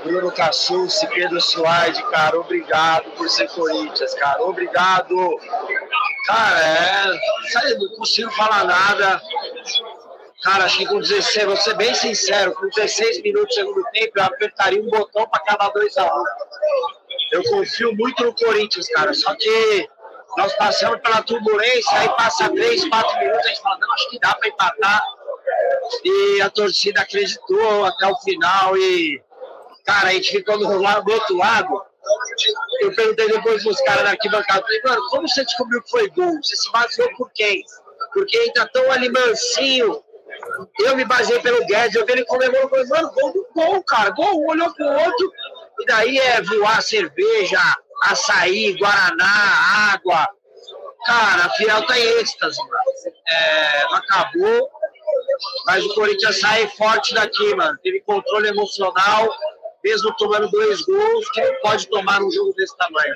Bruno 0.02 0.32
Cassucci, 0.32 1.06
Pedro 1.08 1.40
Suárez, 1.40 2.00
cara, 2.10 2.38
obrigado 2.38 3.10
por 3.12 3.28
ser 3.28 3.48
Corinthians, 3.48 4.14
cara, 4.14 4.42
obrigado. 4.42 5.14
Cara, 6.26 6.60
é, 6.60 7.74
não 7.78 7.88
consigo 7.96 8.30
falar 8.32 8.64
nada. 8.64 9.20
Cara, 10.42 10.64
acho 10.64 10.78
que 10.78 10.86
com 10.86 11.00
16, 11.00 11.46
vou 11.46 11.56
ser 11.56 11.74
bem 11.74 11.94
sincero, 11.94 12.52
com 12.52 12.68
16 12.68 13.22
minutos 13.22 13.48
do 13.48 13.60
segundo 13.60 13.84
tempo, 13.92 14.12
eu 14.16 14.24
apertaria 14.24 14.82
um 14.82 14.88
botão 14.88 15.28
para 15.28 15.42
cada 15.44 15.68
2 15.70 15.96
a 15.96 16.04
1 16.04 16.06
um. 16.06 16.24
Eu 17.32 17.42
confio 17.44 17.94
muito 17.96 18.24
no 18.24 18.34
Corinthians, 18.34 18.88
cara, 18.90 19.12
só 19.14 19.34
que 19.34 19.88
nós 20.36 20.52
passamos 20.54 21.00
pela 21.00 21.22
turbulência, 21.22 21.98
aí 21.98 22.08
passa 22.10 22.48
três, 22.50 22.86
quatro 22.88 23.18
minutos, 23.18 23.44
a 23.44 23.48
gente 23.48 23.62
fala, 23.62 23.78
não, 23.80 23.92
acho 23.94 24.10
que 24.10 24.18
dá 24.20 24.34
para 24.34 24.48
empatar. 24.48 25.02
E 26.04 26.40
a 26.40 26.50
torcida 26.50 27.00
acreditou 27.00 27.84
até 27.84 28.06
o 28.06 28.16
final 28.20 28.76
e, 28.76 29.22
cara, 29.84 30.08
a 30.08 30.12
gente 30.12 30.30
ficou 30.30 30.58
do, 30.58 30.80
lado, 30.80 31.04
do 31.04 31.12
outro 31.12 31.36
lado. 31.36 31.82
Eu 32.80 32.94
perguntei 32.94 33.28
depois 33.28 33.62
pros 33.62 33.80
caras 33.80 34.04
da 34.04 34.10
arquibancada, 34.10 34.62
falei, 34.62 34.80
mano, 34.84 35.08
como 35.10 35.28
você 35.28 35.44
descobriu 35.44 35.82
que 35.82 35.90
foi 35.90 36.08
gol? 36.10 36.40
Você 36.42 36.56
se 36.56 36.70
baseou 36.70 37.08
por 37.16 37.30
quem? 37.32 37.64
Porque 38.12 38.36
ele 38.36 38.52
tá 38.52 38.66
tão 38.68 38.90
ali 38.92 39.10
mansinho. 39.10 40.02
Eu 40.80 40.96
me 40.96 41.04
baseei 41.04 41.40
pelo 41.40 41.64
Guedes, 41.66 41.96
eu 41.96 42.06
vi 42.06 42.12
ele 42.12 42.24
comemorando, 42.24 42.68
falei, 42.68 42.86
mano, 42.86 43.12
gol 43.12 43.32
do 43.32 43.46
gol, 43.54 43.82
cara, 43.84 44.10
gol, 44.10 44.40
um 44.40 44.48
olhou 44.48 44.72
pro 44.74 44.86
outro, 44.86 45.32
e 45.80 45.86
daí 45.86 46.18
é 46.18 46.42
voar 46.42 46.82
cerveja, 46.82 47.58
açaí, 48.04 48.76
guaraná, 48.78 49.92
água. 49.92 50.28
Cara, 51.04 51.44
a 51.44 51.50
Fiel 51.50 51.86
tá 51.86 51.98
em 51.98 52.20
êxtase, 52.20 52.58
mano. 52.58 52.72
É, 53.28 53.82
acabou, 53.94 54.70
mas 55.66 55.84
o 55.84 55.94
Corinthians 55.94 56.40
sai 56.40 56.66
forte 56.68 57.14
daqui, 57.14 57.54
mano. 57.54 57.76
Teve 57.82 58.00
controle 58.00 58.48
emocional, 58.48 59.28
mesmo 59.84 60.14
tomando 60.16 60.48
dois 60.50 60.82
gols, 60.82 61.30
que 61.30 61.40
não 61.40 61.60
pode 61.62 61.88
tomar 61.88 62.22
um 62.22 62.30
jogo 62.30 62.52
desse 62.54 62.76
tamanho. 62.76 63.14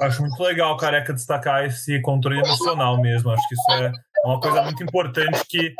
Acho 0.00 0.22
muito 0.22 0.42
legal, 0.42 0.76
Careca, 0.76 1.12
destacar 1.12 1.64
esse 1.64 2.00
controle 2.02 2.38
emocional 2.38 3.00
mesmo. 3.00 3.30
Acho 3.30 3.48
que 3.48 3.54
isso 3.54 3.72
é 3.72 3.92
uma 4.24 4.40
coisa 4.40 4.62
muito 4.62 4.82
importante 4.82 5.44
que 5.48 5.74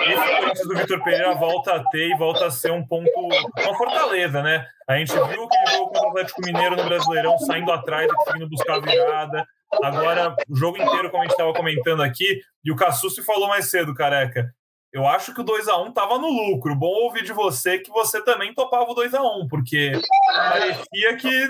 esse 0.00 0.36
Corinthians 0.36 0.68
do 0.68 0.76
Vitor 0.76 1.04
Pereira 1.04 1.34
volta 1.34 1.74
a 1.74 1.84
ter 1.90 2.08
e 2.08 2.16
volta 2.16 2.46
a 2.46 2.50
ser 2.50 2.72
um 2.72 2.86
ponto, 2.86 3.10
uma 3.18 3.76
fortaleza, 3.76 4.42
né? 4.42 4.66
A 4.88 4.96
gente 4.96 5.12
viu 5.12 5.44
aquele 5.44 5.66
jogo 5.72 5.86
contra 5.86 6.02
o 6.02 6.08
Atlético 6.10 6.42
Mineiro 6.42 6.76
no 6.76 6.84
Brasileirão 6.84 7.38
saindo 7.38 7.72
atrás 7.72 8.10
e 8.10 8.14
conseguindo 8.14 8.48
buscar 8.48 8.74
a 8.74 8.80
virada. 8.80 9.46
Agora, 9.82 10.34
o 10.48 10.56
jogo 10.56 10.76
inteiro, 10.76 11.10
como 11.10 11.22
a 11.22 11.26
gente 11.26 11.32
estava 11.32 11.52
comentando 11.52 12.02
aqui, 12.02 12.40
e 12.64 12.70
o 12.70 12.76
Cassucci 12.76 13.22
falou 13.24 13.48
mais 13.48 13.70
cedo, 13.70 13.94
careca. 13.94 14.52
Eu 14.92 15.06
acho 15.06 15.32
que 15.32 15.40
o 15.40 15.44
2 15.44 15.68
a 15.68 15.78
1 15.78 15.88
estava 15.88 16.18
no 16.18 16.28
lucro. 16.28 16.74
Bom 16.74 16.92
ouvir 17.04 17.24
de 17.24 17.32
você 17.32 17.78
que 17.78 17.90
você 17.90 18.22
também 18.22 18.52
topava 18.52 18.90
o 18.90 18.94
2 18.94 19.14
a 19.14 19.22
1 19.22 19.48
porque 19.48 19.92
parecia 20.26 21.16
que 21.16 21.48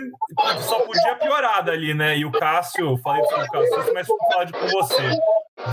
só 0.60 0.78
podia 0.80 1.16
piorar 1.16 1.64
dali, 1.64 1.92
né? 1.92 2.16
E 2.16 2.24
o 2.24 2.30
Cássio, 2.30 2.96
falei 2.98 3.20
com 3.22 3.34
o 3.34 3.48
Cássio, 3.48 3.94
mas 3.94 4.06
vou 4.06 4.18
falar 4.30 4.44
de 4.44 4.52
com 4.52 4.68
você 4.68 5.02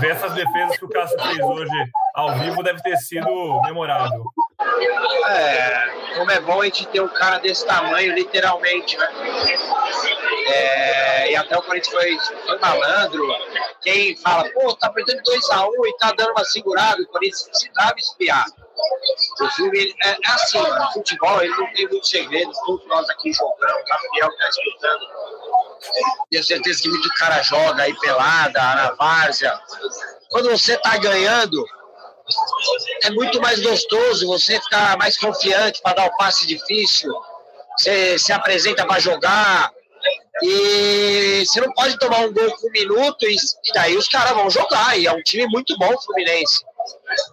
ver 0.00 0.10
essas 0.10 0.34
defesas 0.34 0.76
que 0.76 0.84
o 0.84 0.88
Cássio 0.88 1.18
fez 1.20 1.40
hoje 1.40 1.90
ao 2.14 2.34
vivo 2.40 2.62
deve 2.62 2.82
ter 2.82 2.96
sido 2.96 3.60
memorável. 3.62 4.24
É, 5.28 6.14
como 6.16 6.30
é 6.30 6.40
bom 6.40 6.60
a 6.60 6.64
gente 6.64 6.86
ter 6.88 7.00
um 7.00 7.08
cara 7.08 7.38
desse 7.38 7.64
tamanho, 7.66 8.14
literalmente, 8.14 8.96
né? 8.96 9.08
É, 10.46 11.32
e 11.32 11.36
até 11.36 11.56
o 11.56 11.62
Corinthians 11.62 11.94
foi, 11.94 12.18
foi 12.46 12.58
malandro. 12.58 13.26
Quem 13.82 14.16
fala, 14.16 14.48
pô, 14.50 14.74
tá 14.74 14.90
perdendo 14.90 15.22
2x1 15.22 15.68
um 15.78 15.86
e 15.86 15.96
tá 15.96 16.12
dando 16.16 16.32
uma 16.32 16.44
segurada, 16.44 17.00
o 17.02 17.06
Corinthians 17.06 17.48
precisava 17.48 17.94
espiar. 17.96 18.46
O 19.40 19.48
filme 19.50 19.94
é, 20.04 20.10
é 20.10 20.30
assim, 20.30 20.58
mano, 20.58 20.92
futebol 20.92 21.42
ele 21.42 21.54
não 21.54 21.72
tem 21.72 21.88
muito 21.88 22.06
segredo, 22.06 22.50
todos 22.66 22.86
nós 22.86 23.08
aqui 23.10 23.32
jogamos, 23.32 23.90
a 23.90 23.98
Fiel 23.98 24.36
tá 24.36 24.48
escutando 24.48 25.06
tenho 26.30 26.44
certeza 26.44 26.82
que 26.82 26.88
muito 26.88 27.08
cara 27.14 27.42
joga 27.42 27.82
aí 27.82 27.94
pelada, 27.98 28.60
na 28.60 28.92
várzea. 28.92 29.58
Quando 30.30 30.50
você 30.50 30.76
tá 30.78 30.96
ganhando, 30.98 31.64
é 33.04 33.10
muito 33.10 33.40
mais 33.40 33.60
gostoso, 33.60 34.26
você 34.26 34.60
ficar 34.60 34.96
mais 34.98 35.18
confiante 35.18 35.80
para 35.82 35.94
dar 35.94 36.06
o 36.06 36.16
passe 36.16 36.46
difícil, 36.46 37.12
você 37.76 38.18
se 38.18 38.32
apresenta 38.32 38.86
para 38.86 39.00
jogar, 39.00 39.72
e 40.42 41.44
você 41.44 41.60
não 41.60 41.72
pode 41.72 41.98
tomar 41.98 42.20
um 42.20 42.32
gol 42.32 42.50
com 42.56 42.68
um 42.68 42.70
minuto 42.70 43.26
e, 43.26 43.34
e 43.34 43.72
daí 43.74 43.96
os 43.96 44.08
caras 44.08 44.32
vão 44.32 44.48
jogar. 44.48 44.98
E 44.98 45.06
é 45.06 45.12
um 45.12 45.22
time 45.22 45.46
muito 45.46 45.76
bom, 45.76 45.94
Fluminense. 46.00 46.64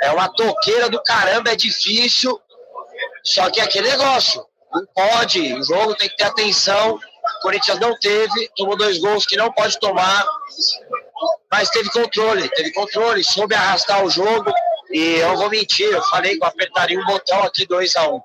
É 0.02 0.12
uma 0.12 0.28
toqueira 0.30 0.90
do 0.90 1.02
caramba, 1.04 1.52
é 1.52 1.56
difícil. 1.56 2.40
Só 3.24 3.50
que 3.50 3.60
é 3.62 3.64
aquele 3.64 3.90
negócio. 3.90 4.46
Não 4.74 4.86
pode, 4.94 5.54
o 5.54 5.64
jogo 5.64 5.96
tem 5.96 6.10
que 6.10 6.18
ter 6.18 6.26
atenção. 6.26 6.96
O 6.96 7.42
Corinthians 7.42 7.80
não 7.80 7.98
teve, 8.00 8.50
tomou 8.56 8.76
dois 8.76 9.00
gols 9.00 9.26
que 9.26 9.38
não 9.38 9.52
pode 9.52 9.80
tomar, 9.80 10.26
mas 11.52 11.70
teve 11.70 11.90
controle, 11.90 12.50
teve 12.50 12.72
controle, 12.74 13.24
soube 13.24 13.54
arrastar 13.56 14.04
o 14.04 14.10
jogo. 14.10 14.52
E 14.91 15.15
eu 15.15 15.36
vou 15.36 15.50
mentir, 15.50 15.88
eu 15.88 16.04
falei 16.06 16.38
que 16.38 16.43
eu 16.43 16.47
apertaria 16.47 17.00
um 17.00 17.06
botão 17.06 17.43
aqui 17.43 17.65
2 17.65 17.95
a 17.95 18.10
1 18.10 18.15
um. 18.15 18.21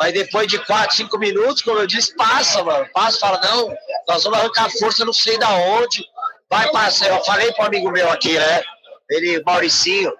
Mas 0.00 0.12
depois 0.12 0.48
de 0.48 0.58
4, 0.58 0.96
5 0.96 1.18
minutos, 1.18 1.62
como 1.62 1.78
eu 1.78 1.86
disse, 1.86 2.14
passa, 2.16 2.64
mano. 2.64 2.86
Passa, 2.92 3.18
fala, 3.18 3.40
não, 3.40 3.74
nós 4.08 4.24
vamos 4.24 4.38
arrancar 4.38 4.70
força, 4.78 5.04
não 5.04 5.12
sei 5.12 5.38
da 5.38 5.50
onde. 5.50 6.04
Vai 6.50 6.70
passar. 6.70 7.08
Eu 7.08 7.22
falei 7.24 7.52
para 7.52 7.64
um 7.64 7.66
amigo 7.66 7.90
meu 7.90 8.10
aqui, 8.10 8.38
né? 8.38 8.62
ele, 9.10 9.42
Mauricinho, 9.44 10.12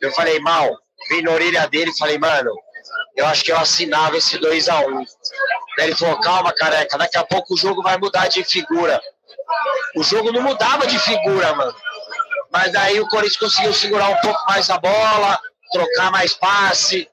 eu 0.00 0.10
falei, 0.12 0.38
mal, 0.40 0.76
vim 1.08 1.22
na 1.22 1.30
orelha 1.30 1.66
dele 1.68 1.90
e 1.90 1.98
falei, 1.98 2.18
mano, 2.18 2.50
eu 3.16 3.26
acho 3.26 3.44
que 3.44 3.52
eu 3.52 3.58
assinava 3.58 4.16
esse 4.16 4.38
2x1. 4.38 4.86
Um. 4.88 5.04
Daí 5.76 5.88
ele 5.88 5.96
falou, 5.96 6.20
calma, 6.20 6.52
careca, 6.52 6.98
daqui 6.98 7.16
a 7.16 7.24
pouco 7.24 7.54
o 7.54 7.56
jogo 7.56 7.82
vai 7.82 7.96
mudar 7.98 8.28
de 8.28 8.44
figura. 8.44 9.00
O 9.96 10.02
jogo 10.02 10.32
não 10.32 10.42
mudava 10.42 10.86
de 10.86 10.98
figura, 10.98 11.54
mano. 11.54 11.74
Mas 12.52 12.72
daí 12.72 13.00
o 13.00 13.08
Corinthians 13.08 13.38
conseguiu 13.38 13.72
segurar 13.72 14.10
um 14.10 14.20
pouco 14.20 14.38
mais 14.46 14.68
a 14.68 14.78
bola, 14.78 15.40
trocar 15.72 16.10
mais 16.10 16.34
passe, 16.34 17.08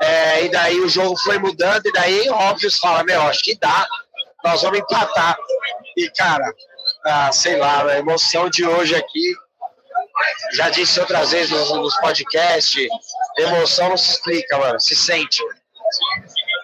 é, 0.00 0.44
e 0.44 0.48
daí 0.50 0.80
o 0.80 0.88
jogo 0.88 1.16
foi 1.18 1.38
mudando, 1.38 1.86
e 1.86 1.92
daí, 1.92 2.28
óbvio, 2.28 2.70
fala, 2.78 3.02
meu, 3.04 3.22
acho 3.22 3.42
que 3.42 3.58
dá, 3.58 3.86
nós 4.44 4.62
vamos 4.62 4.78
empatar. 4.78 5.36
E, 5.96 6.08
cara, 6.10 6.44
ah, 7.06 7.32
sei 7.32 7.56
lá, 7.56 7.84
a 7.84 7.98
emoção 7.98 8.48
de 8.48 8.64
hoje 8.66 8.94
aqui, 8.94 9.34
já 10.52 10.68
disse 10.68 11.00
outras 11.00 11.30
vezes 11.30 11.50
nos, 11.50 11.70
nos 11.70 11.96
podcasts, 11.98 12.86
emoção 13.38 13.90
não 13.90 13.96
se 13.96 14.12
explica, 14.12 14.58
mano, 14.58 14.80
se 14.80 14.94
sente. 14.94 15.42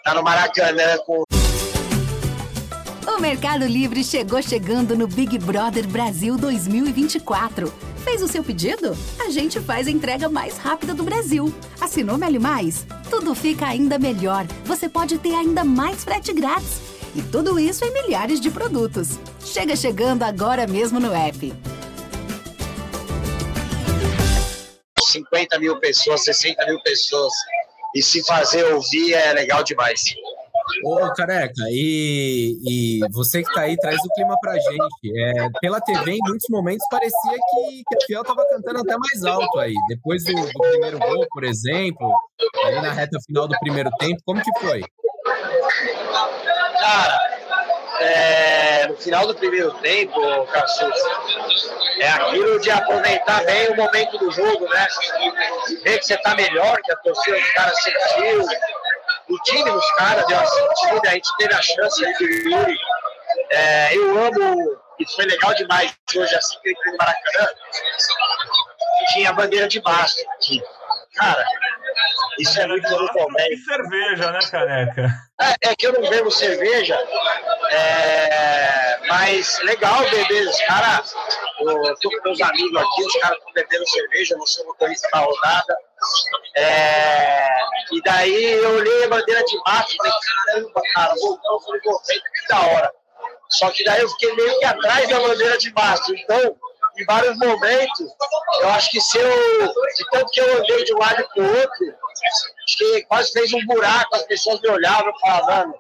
Tá 0.05 0.15
no 0.15 0.23
Maracanã 0.23 0.99
com. 0.99 1.25
O 3.07 3.21
Mercado 3.21 3.67
Livre 3.67 4.05
chegou 4.05 4.43
chegando 4.43 4.97
no 4.97 5.07
Big 5.07 5.39
Brother 5.39 5.87
Brasil 5.87 6.37
2024. 6.37 7.90
Fez 8.05 8.23
o 8.23 8.29
seu 8.29 8.43
pedido? 8.43 8.97
A 9.21 9.31
gente 9.31 9.61
faz 9.61 9.87
a 9.87 9.91
entrega 9.91 10.29
mais 10.29 10.57
rápida 10.57 10.95
do 10.95 11.03
Brasil. 11.03 11.55
Assinou 11.81 12.17
Meli 12.17 12.39
Mais? 12.39 12.87
Tudo 13.11 13.35
fica 13.35 13.67
ainda 13.67 13.99
melhor. 13.99 14.47
Você 14.65 14.89
pode 14.89 15.19
ter 15.19 15.35
ainda 15.35 15.65
mais 15.65 16.03
frete 16.03 16.33
grátis. 16.33 16.81
E 17.15 17.23
tudo 17.23 17.59
isso 17.59 17.85
em 17.85 17.93
milhares 17.93 18.41
de 18.41 18.51
produtos. 18.51 19.19
Chega 19.45 19.77
chegando 19.77 20.23
agora 20.23 20.67
mesmo 20.67 20.99
no 20.99 21.13
app. 21.13 21.53
50 25.11 25.59
mil 25.59 25.79
pessoas, 25.81 26.25
60 26.25 26.65
mil 26.67 26.81
pessoas. 26.83 27.33
E 27.95 28.03
se 28.03 28.25
fazer 28.25 28.65
ouvir 28.73 29.13
é 29.13 29.33
legal 29.33 29.63
demais. 29.65 30.03
Ô, 30.85 31.13
Careca, 31.15 31.63
e, 31.71 32.59
e 32.65 33.01
você 33.11 33.43
que 33.43 33.53
tá 33.53 33.63
aí, 33.63 33.77
traz 33.77 33.97
o 34.05 34.15
clima 34.15 34.37
pra 34.41 34.55
gente. 34.55 35.13
É, 35.17 35.49
pela 35.61 35.81
TV, 35.81 36.13
em 36.13 36.21
muitos 36.27 36.49
momentos, 36.49 36.87
parecia 36.91 37.33
que, 37.33 37.83
que 37.89 37.97
a 37.97 38.07
Fiel 38.07 38.25
tava 38.25 38.47
cantando 38.49 38.81
até 38.81 38.97
mais 38.97 39.25
alto 39.25 39.59
aí. 39.59 39.75
Depois 39.89 40.25
do, 40.25 40.35
do 40.35 40.71
primeiro 40.71 40.99
gol, 40.99 41.27
por 41.31 41.45
exemplo, 41.45 42.13
aí 42.65 42.81
na 42.81 42.93
reta 42.93 43.19
final 43.27 43.47
do 43.47 43.59
primeiro 43.61 43.91
tempo, 43.99 44.21
como 44.25 44.43
que 44.43 44.61
foi? 44.61 44.83
Cara, 46.79 47.21
é, 48.01 48.87
no 48.89 48.97
final 48.97 49.27
do 49.27 49.35
primeiro 49.35 49.71
tempo, 49.75 50.47
Cassius, 50.47 50.99
é 52.01 52.09
aquilo 52.09 52.59
de 52.59 52.71
aproveitar 52.71 53.45
bem 53.45 53.69
o 53.69 53.77
momento 53.77 54.17
do 54.19 54.31
jogo, 54.31 54.67
né? 54.69 54.87
Ver 55.85 55.99
que 55.99 56.07
você 56.07 56.17
tá 56.17 56.35
melhor, 56.35 56.81
que 56.83 56.93
a 56.93 56.97
torcida 56.97 57.37
dos 57.37 57.51
caras 57.51 57.83
sentiu, 57.83 58.47
o 59.31 59.39
time 59.45 59.71
dos 59.71 59.93
caras 59.93 60.27
deu 60.27 60.39
a 60.39 60.47
sentida, 60.47 61.09
a 61.09 61.13
gente 61.13 61.37
teve 61.39 61.55
a 61.55 61.63
chance 61.63 62.03
Yuri. 62.03 62.79
É, 63.51 63.97
eu 63.97 64.27
amo, 64.27 64.81
e 64.99 65.07
foi 65.15 65.25
legal 65.25 65.55
demais 65.55 65.95
hoje, 66.17 66.35
assim 66.35 66.59
que 66.61 66.69
eu 66.69 66.73
entrei 66.73 66.93
no 66.93 66.99
Maracanã, 66.99 67.49
tinha 69.13 69.31
a 69.31 69.33
bandeira 69.33 69.69
de 69.69 69.81
baixo 69.81 70.17
aqui. 70.35 70.63
Cara, 71.15 71.45
isso 72.39 72.61
é 72.61 72.67
muito 72.67 72.89
bom 72.89 73.27
E 73.39 73.57
cerveja, 73.59 74.31
né, 74.33 74.39
careca? 74.51 75.11
É, 75.41 75.71
é, 75.71 75.77
que 75.77 75.87
eu 75.87 75.93
não 75.93 76.09
bebo 76.09 76.31
cerveja, 76.31 76.99
é, 77.71 78.99
mas 79.09 79.59
legal 79.65 80.03
beber. 80.11 80.49
Os 80.49 80.61
caras, 80.63 81.15
eu 81.61 81.97
tô 82.01 82.11
com 82.11 82.23
meus 82.25 82.41
amigos 82.41 82.77
aqui, 82.77 83.03
os 83.05 83.17
caras 83.21 83.39
estão 83.39 83.53
bebendo 83.53 83.89
cerveja, 83.89 84.37
não 84.37 84.47
sou 84.47 84.67
motorista 84.67 85.09
da 85.13 85.21
rodada. 85.21 85.77
É, 86.57 87.49
e 87.93 88.03
daí 88.03 88.53
eu 88.53 88.77
olhei 88.77 89.05
a 89.05 89.09
bandeira 89.09 89.45
de 89.45 89.57
macho 89.67 89.95
e 89.95 89.97
falei, 89.97 90.13
caramba, 90.47 90.83
cara, 90.95 91.15
voltão, 91.21 91.61
falei, 91.61 91.81
pô, 91.83 92.01
que 92.01 92.49
da 92.49 92.61
hora. 92.61 92.93
Só 93.51 93.71
que 93.71 93.85
daí 93.85 94.01
eu 94.01 94.09
fiquei 94.11 94.35
meio 94.35 94.59
que 94.59 94.65
atrás 94.65 95.09
da 95.09 95.21
bandeira 95.21 95.59
de 95.59 95.73
macho. 95.73 96.15
Então, 96.15 96.57
em 96.99 97.05
vários 97.05 97.37
momentos, 97.39 98.11
eu 98.61 98.69
acho 98.71 98.91
que 98.91 99.01
se 99.01 99.19
eu, 99.19 99.29
de 99.29 100.11
tanto 100.11 100.31
que 100.33 100.41
eu 100.41 100.59
andei 100.59 100.85
de 100.85 100.95
um 100.95 100.99
lado 100.99 101.29
para 101.35 101.43
o 101.43 101.57
outro, 101.57 101.95
acho 102.65 102.77
que 102.77 103.03
quase 103.05 103.33
fez 103.33 103.53
um 103.53 103.65
buraco, 103.67 104.15
as 104.15 104.23
pessoas 104.25 104.61
me 104.61 104.69
olhavam 104.69 105.11
e 105.11 105.21
falavam, 105.21 105.47
mano, 105.47 105.75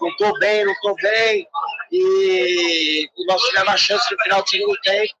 não 0.00 0.08
estou 0.10 0.38
bem, 0.38 0.64
não 0.64 0.72
estou 0.72 0.94
bem. 0.96 1.46
E 1.92 3.08
nós 3.26 3.40
tivemos 3.42 3.68
a 3.72 3.76
chance 3.76 4.12
no 4.12 4.22
final 4.22 4.42
do 4.42 4.48
segundo 4.48 4.80
tempo, 4.82 5.14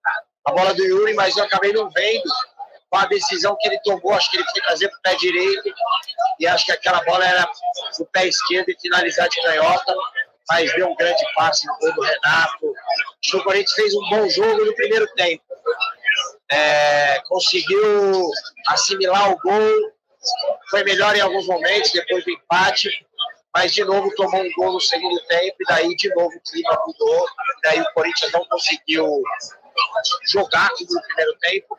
a 0.46 0.52
bola 0.52 0.74
do 0.74 0.84
Yuri, 0.84 1.14
mas 1.14 1.36
eu 1.36 1.44
acabei 1.44 1.72
não 1.72 1.90
vendo 1.90 2.28
com 2.90 2.98
a 2.98 3.06
decisão 3.06 3.56
que 3.60 3.68
ele 3.68 3.78
tomou, 3.80 4.14
acho 4.14 4.30
que 4.30 4.38
ele 4.38 4.46
foi 4.50 4.62
trazer 4.62 4.88
para 4.88 4.98
o 4.98 5.02
pé 5.02 5.14
direito, 5.16 5.74
e 6.40 6.46
acho 6.46 6.64
que 6.64 6.72
aquela 6.72 7.04
bola 7.04 7.24
era 7.24 7.46
o 8.00 8.06
pé 8.06 8.26
esquerdo 8.26 8.70
e 8.70 8.80
finalizar 8.80 9.28
de 9.28 9.42
canhota 9.42 9.94
mas 10.50 10.72
deu 10.74 10.88
um 10.88 10.96
grande 10.96 11.22
passe 11.34 11.66
no 11.66 11.76
gol 11.78 11.92
do 11.94 12.00
Renato. 12.02 12.74
O 13.34 13.42
Corinthians 13.42 13.72
fez 13.72 13.94
um 13.94 14.08
bom 14.08 14.28
jogo 14.28 14.64
no 14.64 14.74
primeiro 14.74 15.06
tempo. 15.14 15.44
É, 16.50 17.20
conseguiu 17.28 18.30
assimilar 18.68 19.30
o 19.30 19.38
gol, 19.38 19.92
foi 20.70 20.82
melhor 20.84 21.14
em 21.14 21.20
alguns 21.20 21.46
momentos 21.46 21.92
depois 21.92 22.24
do 22.24 22.30
empate, 22.30 23.06
mas 23.54 23.72
de 23.72 23.84
novo 23.84 24.14
tomou 24.14 24.40
um 24.40 24.52
gol 24.52 24.72
no 24.72 24.80
segundo 24.80 25.20
tempo, 25.26 25.56
e 25.60 25.64
daí 25.66 25.96
de 25.96 26.08
novo 26.14 26.34
o 26.34 26.40
clima 26.40 26.82
mudou, 26.86 27.26
daí 27.62 27.80
o 27.80 27.92
Corinthians 27.92 28.32
não 28.32 28.44
conseguiu 28.46 29.22
jogar 30.26 30.70
tudo 30.70 30.94
no 30.94 31.02
primeiro 31.02 31.36
tempo, 31.40 31.78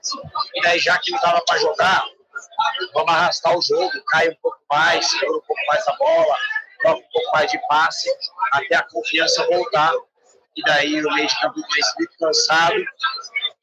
e 0.55 0.61
daí 0.61 0.79
já 0.79 0.97
que 0.99 1.11
não 1.11 1.19
dava 1.19 1.41
para 1.45 1.57
jogar, 1.57 2.05
vamos 2.93 3.11
arrastar 3.11 3.57
o 3.57 3.61
jogo, 3.61 3.91
cai 4.07 4.29
um 4.29 4.35
pouco 4.41 4.59
mais, 4.71 5.09
segura 5.09 5.37
um 5.37 5.41
pouco 5.41 5.65
mais 5.67 5.87
a 5.87 5.95
bola, 5.95 6.37
troca 6.79 6.99
um 6.99 7.11
pouco 7.11 7.31
mais 7.33 7.51
de 7.51 7.59
passe, 7.67 8.09
até 8.51 8.75
a 8.75 8.83
confiança 8.83 9.45
voltar. 9.47 9.93
E 10.55 10.63
daí 10.63 11.05
o 11.05 11.13
meio 11.13 11.27
de 11.27 11.39
campo 11.39 11.59
mais 11.59 11.93
muito 11.97 12.17
cansado. 12.19 12.83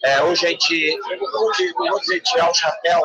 É, 0.05 0.23
hoje 0.23 0.47
a 0.47 0.51
gente, 0.51 0.99
não 1.21 1.91
vou 1.91 2.01
dizer 2.01 2.21
tirar 2.21 2.51
o 2.51 2.55
chapéu, 2.55 3.01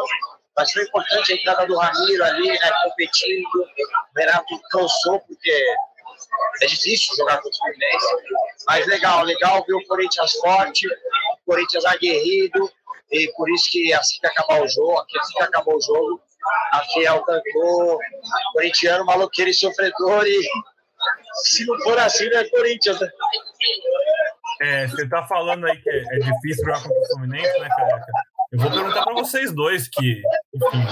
mas 0.56 0.71
foi 0.71 0.84
importante 0.84 1.34
a 1.34 1.36
entrada 1.36 1.65
do 1.65 1.78
Ramiro 1.78 2.24
ali, 2.24 2.47
né, 2.47 2.71
competindo. 2.84 3.47
O 3.56 4.19
Renato 4.19 4.62
cansou, 4.69 5.19
porque 5.21 5.65
é 6.62 6.65
difícil 6.65 7.15
jogar 7.15 7.38
contra 7.38 7.50
o 7.50 7.58
Fluminense. 7.58 8.06
Mas 8.67 8.88
legal, 8.88 9.24
legal 9.24 9.65
ver 9.65 9.74
o 9.74 9.88
Corinthians 9.88 10.34
forte, 10.34 10.88
o 10.88 11.45
Corinthians 11.45 11.86
aguerrido. 11.86 12.71
E 13.12 13.32
por 13.34 13.50
isso 13.50 13.69
que 13.71 13.93
assim 13.93 14.19
que 14.19 14.28
acabar 14.28 14.62
o 14.62 14.67
jogo, 14.67 15.06
assim 15.19 15.34
que 15.34 15.43
acabou 15.43 15.76
o 15.76 15.82
jogo, 15.82 16.21
a 16.73 16.84
Fiel 16.93 17.23
cantou, 17.23 17.99
corintiano, 18.54 19.06
maloqueiro 19.06 19.51
e 19.51 19.54
sofredor, 19.54 20.25
e 20.25 20.41
se 21.43 21.65
não 21.65 21.80
for 21.82 21.97
assim, 21.99 22.30
não 22.30 22.39
é 22.39 22.49
Corinthians, 22.49 22.99
né? 22.99 23.10
É, 24.62 24.88
você 24.88 25.08
tá 25.10 25.23
falando 25.23 25.65
aí 25.65 25.77
que 25.82 25.89
é, 25.89 25.97
é 25.97 26.19
difícil 26.19 26.65
jogar 26.65 26.84
contra 26.84 26.99
o 26.99 27.08
Fluminense, 27.08 27.60
né, 27.60 27.69
careca? 27.69 28.06
Eu 28.51 28.60
vou 28.60 28.69
perguntar 28.69 29.04
para 29.04 29.13
vocês 29.13 29.54
dois 29.54 29.88
que, 29.88 30.21
enfim, 30.54 30.86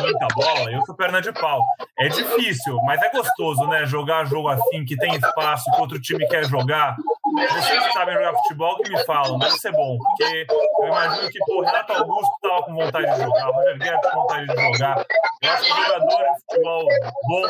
muita 0.00 0.26
bola, 0.34 0.72
eu 0.72 0.84
sou 0.84 0.96
perna 0.96 1.22
de 1.22 1.32
pau. 1.32 1.62
É 1.96 2.08
difícil, 2.08 2.76
mas 2.84 3.00
é 3.02 3.08
gostoso, 3.10 3.64
né? 3.68 3.86
Jogar 3.86 4.26
jogo 4.26 4.48
assim, 4.48 4.84
que 4.84 4.96
tem 4.96 5.14
espaço, 5.14 5.70
que 5.70 5.80
outro 5.80 6.00
time 6.00 6.26
quer 6.26 6.44
jogar. 6.44 6.96
Vocês 7.36 7.86
que 7.86 7.92
sabem 7.92 8.14
jogar 8.14 8.32
futebol 8.34 8.76
que 8.78 8.90
me 8.90 9.04
falam, 9.04 9.38
deve 9.38 9.58
ser 9.58 9.72
bom. 9.72 9.98
Porque 9.98 10.46
eu 10.80 10.86
imagino 10.86 11.28
que, 11.28 11.38
pô, 11.40 11.60
Renato 11.60 11.92
Augusto 11.92 12.32
tava 12.40 12.62
com 12.62 12.74
vontade 12.74 13.14
de 13.14 13.22
jogar, 13.22 13.46
Roger 13.46 13.78
Guedes 13.78 14.10
com 14.10 14.20
vontade 14.20 14.46
de 14.46 14.62
jogar. 14.62 15.06
Eu 15.42 15.50
acho 15.50 15.64
que 15.64 15.72
o 15.72 15.76
jogador 15.76 16.24
de 16.24 16.40
futebol 16.40 16.88
bom, 17.28 17.42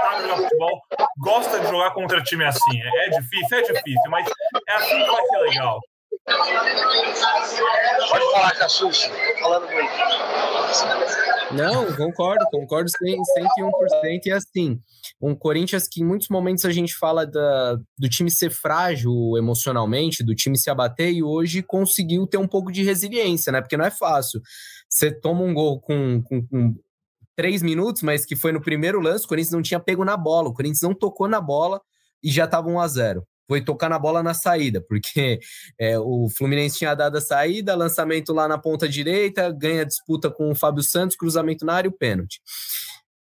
sabe 0.00 0.22
jogar 0.22 0.36
futebol, 0.36 0.82
gosta 1.18 1.60
de 1.60 1.66
jogar 1.68 1.90
contra 1.92 2.22
time 2.22 2.44
assim. 2.44 2.80
É 2.82 3.10
difícil, 3.10 3.58
é 3.58 3.62
difícil, 3.62 4.10
mas 4.10 4.26
é 4.68 4.72
assim 4.74 5.04
que 5.04 5.10
vai 5.10 5.26
ser 5.26 5.38
legal. 5.38 5.80
Pode 8.08 8.32
falar, 8.32 8.52
tô 8.54 8.68
falando 9.40 9.70
muito. 9.70 9.92
Não, 11.52 11.96
concordo, 11.96 12.44
concordo 12.50 12.90
101%. 12.90 14.26
E 14.26 14.32
assim, 14.32 14.80
um 15.22 15.34
Corinthians 15.34 15.86
que 15.88 16.02
em 16.02 16.04
muitos 16.04 16.28
momentos 16.28 16.64
a 16.64 16.72
gente 16.72 16.94
fala 16.94 17.24
da, 17.24 17.76
do 17.96 18.08
time 18.08 18.30
ser 18.30 18.50
frágil 18.50 19.36
emocionalmente, 19.36 20.24
do 20.24 20.34
time 20.34 20.58
se 20.58 20.68
abater, 20.68 21.12
e 21.12 21.22
hoje 21.22 21.62
conseguiu 21.62 22.26
ter 22.26 22.38
um 22.38 22.48
pouco 22.48 22.72
de 22.72 22.82
resiliência, 22.82 23.52
né? 23.52 23.60
Porque 23.60 23.76
não 23.76 23.84
é 23.84 23.90
fácil. 23.90 24.40
Você 24.88 25.12
toma 25.12 25.42
um 25.42 25.54
gol 25.54 25.80
com, 25.80 26.20
com, 26.22 26.44
com 26.46 26.74
três 27.36 27.62
minutos, 27.62 28.02
mas 28.02 28.26
que 28.26 28.34
foi 28.34 28.50
no 28.50 28.60
primeiro 28.60 29.00
lance, 29.00 29.24
o 29.24 29.28
Corinthians 29.28 29.52
não 29.52 29.62
tinha 29.62 29.78
pego 29.78 30.04
na 30.04 30.16
bola, 30.16 30.48
o 30.48 30.54
Corinthians 30.54 30.82
não 30.82 30.94
tocou 30.94 31.28
na 31.28 31.40
bola 31.40 31.80
e 32.22 32.30
já 32.30 32.44
estava 32.44 32.68
1 32.68 32.80
a 32.80 32.88
0 32.88 33.26
foi 33.48 33.62
tocar 33.62 33.90
na 33.90 33.98
bola 33.98 34.22
na 34.22 34.32
saída, 34.32 34.80
porque 34.80 35.38
é, 35.78 35.98
o 35.98 36.28
Fluminense 36.30 36.78
tinha 36.78 36.94
dado 36.94 37.18
a 37.18 37.20
saída, 37.20 37.74
lançamento 37.74 38.32
lá 38.32 38.48
na 38.48 38.56
ponta 38.56 38.88
direita, 38.88 39.50
ganha 39.50 39.84
disputa 39.84 40.30
com 40.30 40.50
o 40.50 40.54
Fábio 40.54 40.82
Santos, 40.82 41.16
cruzamento 41.16 41.66
na 41.66 41.74
área 41.74 41.88
e 41.88 41.92
pênalti. 41.92 42.40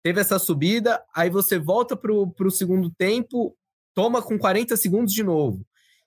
Teve 0.03 0.19
essa 0.19 0.37
subida, 0.37 1.01
aí 1.15 1.29
você 1.29 1.57
volta 1.57 1.95
para 1.95 2.11
o 2.11 2.51
segundo 2.51 2.91
tempo, 2.91 3.55
toma 3.95 4.21
com 4.21 4.37
40 4.37 4.75
segundos 4.75 5.13
de 5.13 5.23
novo. 5.23 5.65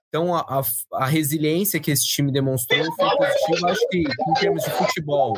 Então, 0.09 0.35
a, 0.35 0.41
a, 0.41 0.63
a, 1.03 1.07
resiliência 1.07 1.81
que 1.81 1.91
esse 1.91 2.07
time 2.07 2.31
demonstrou 2.31 2.85
foi 2.95 3.17
positiva. 3.17 3.71
Acho 3.71 3.89
que, 3.89 3.99
em 3.99 4.35
termos 4.35 4.63
de 4.63 4.71
futebol, 4.71 5.35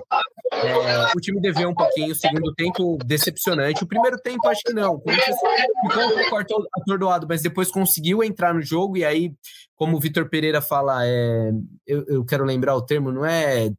é, 0.52 1.16
o 1.16 1.20
time 1.20 1.40
deveu 1.40 1.70
um 1.70 1.74
pouquinho. 1.74 2.12
O 2.12 2.14
segundo 2.14 2.54
tempo, 2.54 2.98
decepcionante. 3.04 3.82
O 3.82 3.86
primeiro 3.86 4.18
tempo, 4.18 4.46
acho 4.48 4.62
que 4.62 4.72
não. 4.72 4.94
O 4.94 5.00
Corinthians 5.00 5.36
ficou 5.82 6.04
um 6.04 6.28
pouco 6.28 6.68
atordoado, 6.76 7.26
mas 7.28 7.42
depois 7.42 7.70
conseguiu 7.70 8.22
entrar 8.22 8.54
no 8.54 8.62
jogo. 8.62 8.96
E 8.96 9.04
aí, 9.04 9.32
como 9.74 9.96
o 9.96 10.00
Vitor 10.00 10.28
Pereira 10.28 10.60
fala, 10.60 11.04
é, 11.06 11.50
eu, 11.86 12.04
eu 12.06 12.24
quero 12.24 12.44
lembrar 12.44 12.76
o 12.76 12.84
termo, 12.84 13.10
não 13.10 13.24
é 13.24 13.70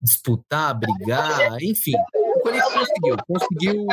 disputar, 0.00 0.78
brigar, 0.78 1.62
enfim. 1.62 1.92
O 2.42 2.44
Corinthians 2.44 2.72
conseguiu, 2.72 3.16
conseguiu 3.28 3.86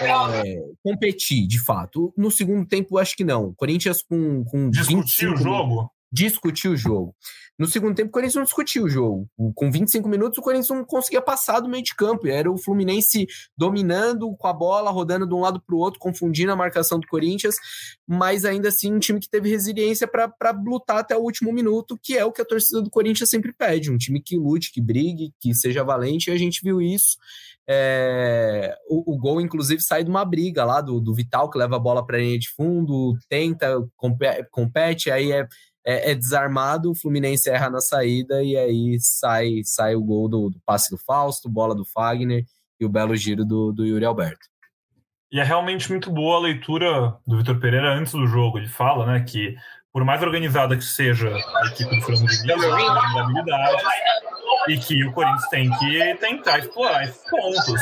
é, 0.00 0.62
competir, 0.84 1.46
de 1.48 1.58
fato. 1.58 2.14
No 2.16 2.30
segundo 2.30 2.64
tempo, 2.64 2.96
acho 2.96 3.16
que 3.16 3.24
não. 3.24 3.46
O 3.46 3.54
Corinthians 3.54 4.02
com, 4.02 4.44
com 4.44 4.70
discutir 4.70 5.28
o 5.28 5.36
jogo. 5.36 5.90
Discutir 6.12 6.68
o 6.68 6.76
jogo. 6.76 7.14
No 7.58 7.66
segundo 7.66 7.94
tempo, 7.94 8.10
o 8.10 8.12
Corinthians 8.12 8.34
não 8.34 8.44
discutiu 8.44 8.84
o 8.84 8.88
jogo. 8.88 9.26
Com 9.54 9.70
25 9.70 10.06
minutos, 10.08 10.38
o 10.38 10.42
Corinthians 10.42 10.68
não 10.68 10.84
conseguia 10.84 11.22
passar 11.22 11.58
do 11.60 11.68
meio 11.70 11.82
de 11.82 11.94
campo. 11.94 12.26
Era 12.26 12.52
o 12.52 12.58
Fluminense 12.58 13.26
dominando 13.56 14.30
com 14.36 14.46
a 14.46 14.52
bola, 14.52 14.90
rodando 14.90 15.26
de 15.26 15.34
um 15.34 15.40
lado 15.40 15.60
para 15.60 15.74
o 15.74 15.78
outro, 15.78 15.98
confundindo 15.98 16.52
a 16.52 16.56
marcação 16.56 17.00
do 17.00 17.06
Corinthians. 17.06 17.56
Mas 18.06 18.44
ainda 18.44 18.68
assim, 18.68 18.92
um 18.92 18.98
time 18.98 19.18
que 19.18 19.28
teve 19.28 19.48
resiliência 19.48 20.06
para 20.06 20.50
lutar 20.64 20.98
até 20.98 21.16
o 21.16 21.22
último 21.22 21.50
minuto, 21.50 21.98
que 22.00 22.16
é 22.16 22.24
o 22.24 22.32
que 22.32 22.42
a 22.42 22.44
torcida 22.44 22.82
do 22.82 22.90
Corinthians 22.90 23.30
sempre 23.30 23.54
pede. 23.54 23.90
Um 23.90 23.96
time 23.96 24.20
que 24.20 24.36
lute, 24.36 24.70
que 24.70 24.80
brigue, 24.80 25.32
que 25.40 25.54
seja 25.54 25.82
valente. 25.82 26.28
E 26.28 26.34
a 26.34 26.36
gente 26.36 26.60
viu 26.62 26.82
isso. 26.82 27.16
É, 27.68 28.76
o, 28.88 29.14
o, 29.14 29.18
gol, 29.18 29.40
inclusive, 29.40 29.82
sai 29.82 30.04
de 30.04 30.10
uma 30.10 30.24
briga 30.24 30.64
lá 30.64 30.80
do, 30.80 31.00
do 31.00 31.14
Vital, 31.14 31.50
que 31.50 31.58
leva 31.58 31.76
a 31.76 31.80
bola 31.80 32.06
para 32.06 32.16
a 32.16 32.20
linha 32.20 32.38
de 32.38 32.48
fundo, 32.50 33.18
tenta, 33.28 33.76
compete, 34.50 35.10
aí 35.10 35.32
é, 35.32 35.48
é, 35.84 36.10
é, 36.10 36.14
desarmado, 36.14 36.90
o 36.90 36.94
Fluminense 36.94 37.48
erra 37.48 37.70
na 37.70 37.80
saída 37.80 38.42
e 38.42 38.56
aí 38.56 38.98
sai, 39.00 39.62
sai 39.64 39.94
o 39.94 40.02
gol 40.02 40.28
do, 40.28 40.50
do, 40.50 40.60
passe 40.66 40.90
do 40.90 40.98
Fausto, 40.98 41.48
bola 41.48 41.74
do 41.74 41.84
Fagner 41.84 42.44
e 42.80 42.84
o 42.84 42.88
belo 42.88 43.16
giro 43.16 43.44
do, 43.44 43.72
do 43.72 43.86
Yuri 43.86 44.04
Alberto. 44.04 44.46
E 45.30 45.40
é 45.40 45.44
realmente 45.44 45.90
muito 45.90 46.10
boa 46.10 46.38
a 46.38 46.40
leitura 46.40 47.16
do 47.26 47.36
Vitor 47.38 47.58
Pereira 47.60 47.94
antes 47.94 48.12
do 48.12 48.26
jogo. 48.26 48.58
Ele 48.58 48.68
fala 48.68 49.06
né, 49.06 49.20
que, 49.20 49.56
por 49.92 50.04
mais 50.04 50.22
organizada 50.22 50.76
que 50.76 50.84
seja 50.84 51.28
a 51.28 51.66
equipe 51.66 51.96
do 51.96 52.02
Flamengo 52.02 52.28
de 52.28 52.42
Minas, 52.42 52.60
tem 52.60 53.20
habilidades, 53.20 53.82
e 54.68 54.78
que 54.78 55.04
o 55.04 55.12
Corinthians 55.12 55.48
tem 55.48 55.70
que 55.78 56.14
tentar 56.16 56.58
explorar 56.58 57.04
esses 57.04 57.22
pontos. 57.28 57.80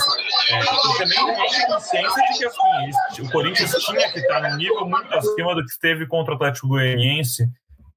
É, 0.50 0.60
e 0.60 0.98
também 0.98 1.50
tem 1.50 1.66
consciência 1.66 2.22
de 2.22 2.38
que 2.38 2.46
assim, 2.46 3.22
o 3.22 3.30
Corinthians 3.30 3.72
tinha 3.72 4.12
que 4.12 4.18
estar 4.18 4.42
num 4.42 4.56
nível 4.56 4.86
muito 4.86 5.12
acima 5.14 5.54
do 5.54 5.64
que 5.64 5.70
esteve 5.70 6.06
contra 6.06 6.32
o 6.32 6.36
Atlético 6.36 6.68
Goianiense 6.68 7.48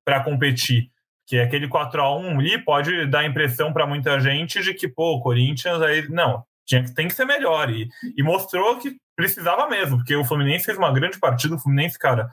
para 0.05 0.23
competir. 0.23 0.89
Que 1.27 1.37
é 1.37 1.43
aquele 1.43 1.67
4 1.67 2.01
a 2.01 2.17
1 2.17 2.39
ali 2.39 2.63
pode 2.63 3.05
dar 3.07 3.19
a 3.19 3.25
impressão 3.25 3.73
para 3.73 3.85
muita 3.85 4.19
gente 4.19 4.61
de 4.61 4.73
que, 4.73 4.87
pô, 4.87 5.15
o 5.15 5.21
Corinthians 5.21 5.81
aí. 5.81 6.07
Não, 6.07 6.43
tinha, 6.65 6.83
tem 6.93 7.07
que 7.07 7.13
ser 7.13 7.25
melhor. 7.25 7.69
E, 7.69 7.89
e 8.15 8.23
mostrou 8.23 8.77
que 8.77 8.95
precisava 9.15 9.67
mesmo, 9.67 9.97
porque 9.97 10.15
o 10.15 10.23
Fluminense 10.23 10.65
fez 10.65 10.77
uma 10.77 10.93
grande 10.93 11.19
partida. 11.19 11.55
O 11.55 11.59
Fluminense, 11.59 11.99
cara, 11.99 12.29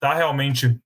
tá 0.00 0.14
realmente 0.14 0.80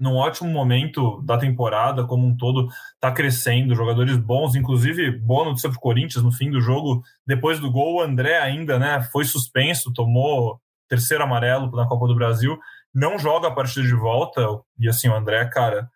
num 0.00 0.16
ótimo 0.16 0.48
momento 0.48 1.20
da 1.22 1.36
temporada 1.36 2.04
como 2.04 2.26
um 2.26 2.34
todo, 2.34 2.68
está 2.94 3.12
crescendo, 3.12 3.74
jogadores 3.74 4.16
bons, 4.16 4.54
inclusive 4.54 5.10
boa 5.10 5.44
notícia 5.44 5.68
para 5.68 5.76
o 5.76 5.80
Corinthians 5.80 6.24
no 6.24 6.32
fim 6.32 6.50
do 6.50 6.60
jogo, 6.60 7.02
depois 7.26 7.60
do 7.60 7.70
gol, 7.70 7.96
o 7.96 8.00
André 8.00 8.38
ainda 8.38 8.78
né, 8.78 9.02
foi 9.12 9.26
suspenso, 9.26 9.92
tomou 9.92 10.58
terceiro 10.88 11.22
amarelo 11.22 11.70
na 11.76 11.86
Copa 11.86 12.08
do 12.08 12.14
Brasil, 12.14 12.58
não 12.92 13.18
joga 13.18 13.48
a 13.48 13.52
partida 13.52 13.86
de 13.86 13.94
volta, 13.94 14.44
e 14.78 14.88
assim, 14.88 15.08
o 15.08 15.14
André, 15.14 15.44
cara, 15.44 15.88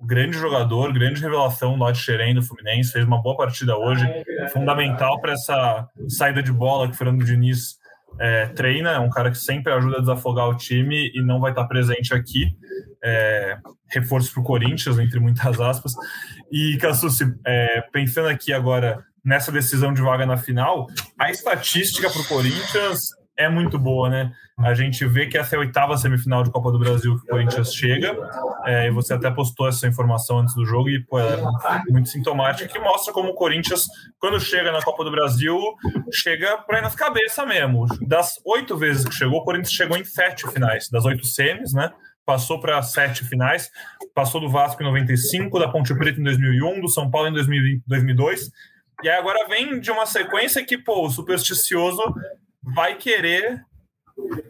grande 0.00 0.38
jogador, 0.38 0.92
grande 0.92 1.20
revelação 1.20 1.78
do 1.78 1.94
Xerém 1.94 2.34
do 2.34 2.42
Fluminense, 2.42 2.92
fez 2.92 3.04
uma 3.04 3.20
boa 3.20 3.36
partida 3.36 3.76
hoje, 3.76 4.06
fundamental 4.52 5.20
para 5.20 5.32
essa 5.32 5.86
saída 6.08 6.42
de 6.42 6.50
bola 6.50 6.88
que 6.88 6.94
o 6.94 6.96
Fernando 6.96 7.24
Diniz 7.24 7.78
é, 8.18 8.46
treina, 8.46 8.90
é 8.90 8.98
um 8.98 9.10
cara 9.10 9.30
que 9.30 9.38
sempre 9.38 9.72
ajuda 9.72 9.98
a 9.98 10.00
desafogar 10.00 10.48
o 10.48 10.56
time 10.56 11.10
e 11.14 11.22
não 11.22 11.40
vai 11.40 11.52
estar 11.52 11.64
presente 11.66 12.12
aqui 12.12 12.54
é, 13.02 13.58
reforço 13.88 14.32
para 14.32 14.40
o 14.40 14.44
Corinthians, 14.44 14.98
entre 14.98 15.18
muitas 15.20 15.60
aspas. 15.60 15.92
E, 16.50 16.76
Cassucci, 16.78 17.24
é, 17.46 17.82
pensando 17.92 18.28
aqui 18.28 18.52
agora 18.52 19.04
nessa 19.24 19.52
decisão 19.52 19.92
de 19.92 20.00
vaga 20.00 20.24
na 20.24 20.36
final, 20.36 20.86
a 21.18 21.30
estatística 21.30 22.08
para 22.10 22.22
o 22.22 22.26
Corinthians 22.26 23.00
é 23.44 23.48
muito 23.48 23.78
boa, 23.78 24.08
né? 24.08 24.32
A 24.58 24.74
gente 24.74 25.04
vê 25.06 25.26
que 25.26 25.38
essa 25.38 25.54
é 25.54 25.56
a 25.56 25.60
oitava 25.60 25.96
semifinal 25.96 26.42
de 26.42 26.50
Copa 26.50 26.70
do 26.70 26.78
Brasil 26.78 27.18
que 27.18 27.24
o 27.24 27.26
Corinthians 27.28 27.74
chega, 27.74 28.16
é, 28.66 28.88
e 28.88 28.90
você 28.90 29.14
até 29.14 29.30
postou 29.30 29.68
essa 29.68 29.86
informação 29.86 30.38
antes 30.38 30.54
do 30.54 30.64
jogo, 30.64 30.88
e 30.90 31.02
pô, 31.02 31.18
é 31.18 31.36
muito 31.88 32.08
sintomática, 32.08 32.68
que 32.68 32.78
mostra 32.78 33.12
como 33.12 33.30
o 33.30 33.34
Corinthians, 33.34 33.86
quando 34.18 34.38
chega 34.38 34.70
na 34.70 34.82
Copa 34.82 35.04
do 35.04 35.10
Brasil, 35.10 35.58
chega 36.12 36.58
para 36.58 36.78
ir 36.78 36.82
nas 36.82 36.94
cabeças 36.94 37.46
mesmo. 37.46 37.86
Das 38.06 38.34
oito 38.44 38.76
vezes 38.76 39.04
que 39.04 39.14
chegou, 39.14 39.40
o 39.40 39.44
Corinthians 39.44 39.72
chegou 39.72 39.96
em 39.96 40.04
sete 40.04 40.46
finais, 40.50 40.88
das 40.90 41.04
oito 41.04 41.24
semis, 41.26 41.72
né? 41.72 41.90
passou 42.24 42.60
para 42.60 42.80
sete 42.82 43.24
finais, 43.24 43.70
passou 44.14 44.40
do 44.40 44.48
Vasco 44.48 44.80
em 44.82 44.86
95, 44.86 45.58
da 45.58 45.68
Ponte 45.68 45.92
Preta 45.96 46.20
em 46.20 46.22
2001, 46.22 46.80
do 46.80 46.88
São 46.88 47.10
Paulo 47.10 47.28
em 47.28 47.32
2002, 47.32 48.50
e 49.02 49.08
agora 49.08 49.48
vem 49.48 49.80
de 49.80 49.90
uma 49.90 50.06
sequência 50.06 50.64
que, 50.64 50.76
pô, 50.76 51.06
o 51.06 51.10
supersticioso 51.10 52.02
vai 52.62 52.96
querer 52.96 53.64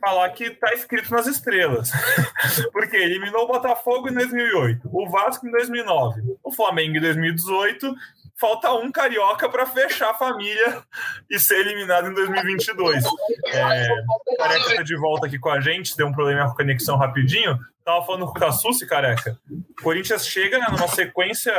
falar 0.01 0.29
que 0.31 0.45
está 0.45 0.73
escrito 0.75 1.11
nas 1.13 1.27
estrelas. 1.27 1.91
Porque 2.73 2.97
eliminou 2.97 3.45
o 3.45 3.49
Botafogo 3.49 4.09
em 4.09 4.15
2008, 4.15 4.89
o 4.93 5.09
Vasco 5.09 5.47
em 5.47 5.51
2009, 5.51 6.23
o 6.43 6.53
Flamengo 6.53 6.97
em 6.97 7.01
2018 7.01 7.95
falta 8.41 8.73
um 8.73 8.91
carioca 8.91 9.49
para 9.49 9.67
fechar 9.67 10.11
a 10.11 10.15
família 10.15 10.83
e 11.31 11.39
ser 11.39 11.61
eliminado 11.61 12.09
em 12.09 12.15
2022. 12.15 13.05
É, 13.49 13.89
Careca 14.39 14.77
tá 14.77 14.83
de 14.83 14.97
volta 14.97 15.27
aqui 15.27 15.39
com 15.39 15.51
a 15.51 15.61
gente, 15.61 15.95
deu 15.97 16.07
um 16.07 16.13
problema 16.13 16.47
com 16.47 16.53
a 16.53 16.57
conexão 16.57 16.97
rapidinho. 16.97 17.59
Tava 17.85 18.05
falando 18.05 18.25
com 18.27 18.33
o 18.33 18.41
Cassucci, 18.41 18.87
Careca. 18.87 19.39
O 19.51 19.83
Corinthians 19.83 20.27
chega 20.27 20.59
né, 20.59 20.67
numa 20.71 20.89
sequência 20.89 21.53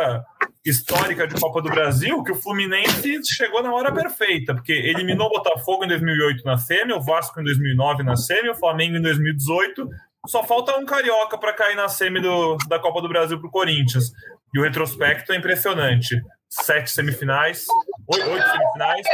histórica 0.66 1.28
de 1.28 1.40
Copa 1.40 1.62
do 1.62 1.70
Brasil 1.70 2.24
que 2.24 2.32
o 2.32 2.36
Fluminense 2.36 3.22
chegou 3.26 3.62
na 3.62 3.74
hora 3.74 3.92
perfeita, 3.94 4.54
porque 4.54 4.72
eliminou 4.72 5.28
o 5.28 5.32
Botafogo 5.32 5.86
em 5.86 5.88
2008 5.88 6.44
na 6.44 6.58
semi, 6.58 6.94
o 6.94 7.02
Vasco 7.02 7.40
em 7.40 7.44
2009 7.44 8.04
na 8.04 8.16
semi, 8.16 8.50
o 8.50 8.56
Flamengo 8.56 8.98
em 8.98 9.02
2018. 9.02 9.88
Só 10.28 10.44
falta 10.44 10.78
um 10.78 10.86
carioca 10.86 11.38
para 11.38 11.54
cair 11.54 11.76
na 11.76 11.88
semi 11.88 12.22
do, 12.22 12.56
da 12.68 12.80
Copa 12.80 13.02
do 13.02 13.10
Brasil 13.10 13.40
para 13.40 13.48
o 13.48 13.52
Corinthians. 13.52 14.12
E 14.54 14.60
o 14.60 14.64
retrospecto 14.64 15.32
é 15.32 15.36
impressionante 15.36 16.22
sete 16.52 16.92
semifinais, 16.92 17.66
oito, 18.08 18.26
semifinais. 18.26 19.08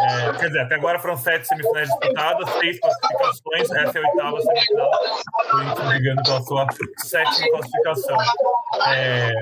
É, 0.00 0.32
quer 0.38 0.46
dizer, 0.46 0.60
até 0.60 0.76
agora 0.76 0.98
foram 0.98 1.16
sete 1.16 1.46
semifinais 1.48 1.88
disputadas, 1.88 2.48
seis 2.60 2.78
classificações, 2.78 3.70
essa 3.72 3.98
é 3.98 4.02
a 4.02 4.08
oitava 4.08 4.40
semifinal. 4.40 4.90
Corinthians 5.50 5.88
brigando 5.88 6.22
pela 6.22 6.42
sua 6.42 6.66
sétima 6.98 7.50
classificação. 7.50 8.16
É, 8.88 9.32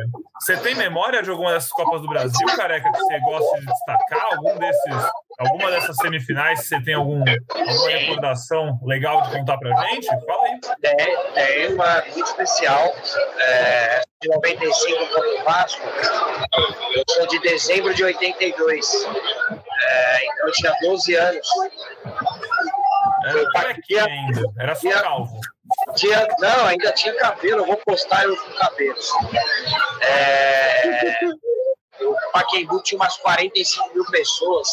você 0.40 0.56
tem 0.58 0.74
memória 0.74 1.22
de 1.22 1.30
alguma 1.30 1.52
dessas 1.52 1.70
Copas 1.70 2.00
do 2.00 2.08
Brasil, 2.08 2.46
careca, 2.56 2.90
que 2.90 2.98
você 2.98 3.20
gosta 3.20 3.60
de 3.60 3.66
destacar? 3.66 4.26
Algum 4.32 4.58
desses, 4.58 5.10
alguma 5.38 5.70
dessas 5.70 5.96
semifinais, 5.96 6.66
você 6.66 6.80
tem 6.82 6.94
algum, 6.94 7.18
alguma 7.20 7.88
recordação 7.88 8.78
legal 8.82 9.22
de 9.22 9.30
contar 9.32 9.58
pra 9.58 9.74
gente? 9.86 10.06
Fala 10.06 10.44
aí. 10.44 10.60
Tem, 10.80 11.34
tem 11.34 11.74
uma 11.74 12.02
muito 12.02 12.28
especial. 12.28 12.94
É, 13.40 14.02
de 14.24 14.28
95 14.28 15.06
contra 15.06 15.28
o 15.28 15.44
Vasco. 15.44 15.82
Eu 16.96 17.04
sou 17.08 17.26
de 17.26 17.38
dezembro 17.40 17.94
de 17.94 18.04
82. 18.04 19.04
É, 19.84 20.24
então 20.24 20.46
eu 20.46 20.52
tinha 20.52 20.74
12 20.82 21.14
anos. 21.14 21.48
Era 23.26 24.04
ainda, 24.04 24.42
era 24.58 24.74
só 24.74 24.90
calvo. 24.90 25.40
Tinha, 25.96 26.26
não, 26.38 26.66
ainda 26.66 26.92
tinha 26.92 27.14
cabelo, 27.16 27.62
eu 27.62 27.66
vou 27.66 27.76
postar 27.84 28.24
eu 28.24 28.36
com 28.36 28.52
cabelo. 28.52 28.98
É, 30.02 31.18
o 32.00 32.16
Paquembu 32.32 32.82
tinha 32.82 32.98
umas 32.98 33.16
45 33.18 33.94
mil 33.94 34.04
pessoas 34.06 34.68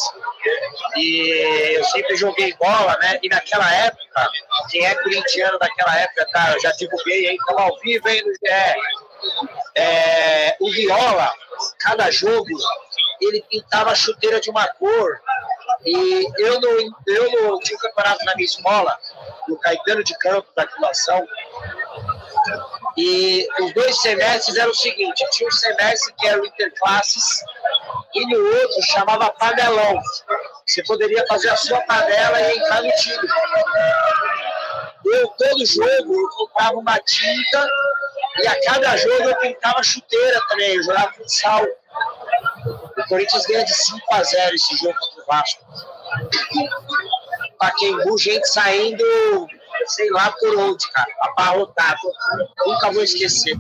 e 0.98 1.78
eu 1.78 1.84
sempre 1.86 2.16
joguei 2.16 2.54
bola, 2.56 2.98
né? 2.98 3.20
E 3.22 3.30
naquela 3.30 3.72
época, 3.74 4.30
quem 4.70 4.86
é 4.86 4.96
corintiano 4.96 5.60
daquela 5.60 6.00
época, 6.00 6.28
tá? 6.32 6.54
Eu 6.54 6.62
já 6.62 6.72
divulguei 6.72 7.28
aí, 7.28 7.38
tava 7.48 7.62
ao 7.64 7.80
vivo 7.80 8.08
aí 8.08 8.22
no 8.22 8.32
GR. 8.32 8.80
É, 9.76 10.58
o 10.60 10.72
Viola, 10.72 11.32
cada 11.80 12.10
jogo, 12.10 12.50
ele 13.22 13.44
pintava 13.50 13.92
a 13.92 13.96
chuteira 13.96 14.40
de 14.40 14.50
uma 14.50 14.68
cor. 14.68 15.22
E 15.86 16.28
eu 16.38 16.60
não, 16.60 16.72
eu 17.08 17.60
tinha 17.60 17.78
um 17.78 17.82
campeonato 17.82 18.26
na 18.26 18.36
minha 18.36 18.46
escola, 18.46 18.98
no 19.48 19.58
Caetano 19.60 20.04
de 20.04 20.18
Campo, 20.20 20.48
da 20.56 20.64
Aclimação, 20.64 21.28
e 22.98 23.48
os 23.62 23.74
dois 23.74 24.02
semestres 24.02 24.58
eram 24.58 24.72
o 24.72 24.76
seguinte: 24.76 25.26
tinha 25.32 25.48
um 25.48 25.52
semestre 25.52 26.14
que 26.18 26.28
era 26.28 26.42
o 26.42 26.46
Interclasses 26.46 27.44
e 28.14 28.26
no 28.26 28.38
outro 28.38 28.82
chamava 28.92 29.32
Panelão. 29.34 30.00
Você 30.66 30.84
poderia 30.84 31.26
fazer 31.28 31.50
a 31.50 31.58
sua 31.58 31.82
panela 31.82 32.42
e 32.42 32.58
entrar 32.58 32.82
no 32.82 32.92
time. 32.92 33.28
Eu, 35.06 35.28
todo 35.30 35.66
jogo, 35.66 36.14
eu 36.14 36.30
comprava 36.30 36.78
uma 36.78 37.00
tinta 37.00 37.68
E 38.40 38.48
a 38.48 38.64
cada 38.64 38.96
jogo 38.96 39.24
eu 39.24 39.36
pintava 39.40 39.84
chuteira 39.84 40.40
também, 40.48 40.76
eu 40.76 40.84
jogava 40.84 41.14
futsal. 41.14 41.66
O 42.98 43.08
Corinthians 43.10 43.46
ganha 43.48 43.66
de 43.66 43.74
5 43.74 44.02
a 44.14 44.24
0 44.24 44.56
esse 44.56 44.78
jogo 44.78 44.98
contra 44.98 45.24
o 45.24 45.26
Vasco. 45.26 45.66
Paquembu, 47.60 48.18
gente 48.18 48.48
saindo, 48.48 49.04
sei 49.88 50.10
lá 50.12 50.32
por 50.32 50.58
onde, 50.58 50.92
cara, 50.92 51.08
abarrotado. 51.22 52.00
Nunca 52.66 52.92
vou 52.92 53.04
esquecer. 53.04 53.56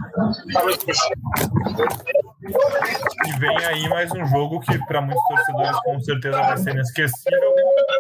Nunca 0.45 0.61
vou 0.61 0.69
esquecer. 0.69 1.11
E 3.27 3.39
vem 3.39 3.65
aí 3.65 3.87
mais 3.87 4.11
um 4.11 4.25
jogo 4.25 4.59
que 4.59 4.77
para 4.85 5.01
muitos 5.01 5.23
torcedores 5.27 5.79
com 5.81 5.99
certeza 6.01 6.37
vai 6.37 6.57
ser 6.57 6.71
inesquecível. 6.71 7.53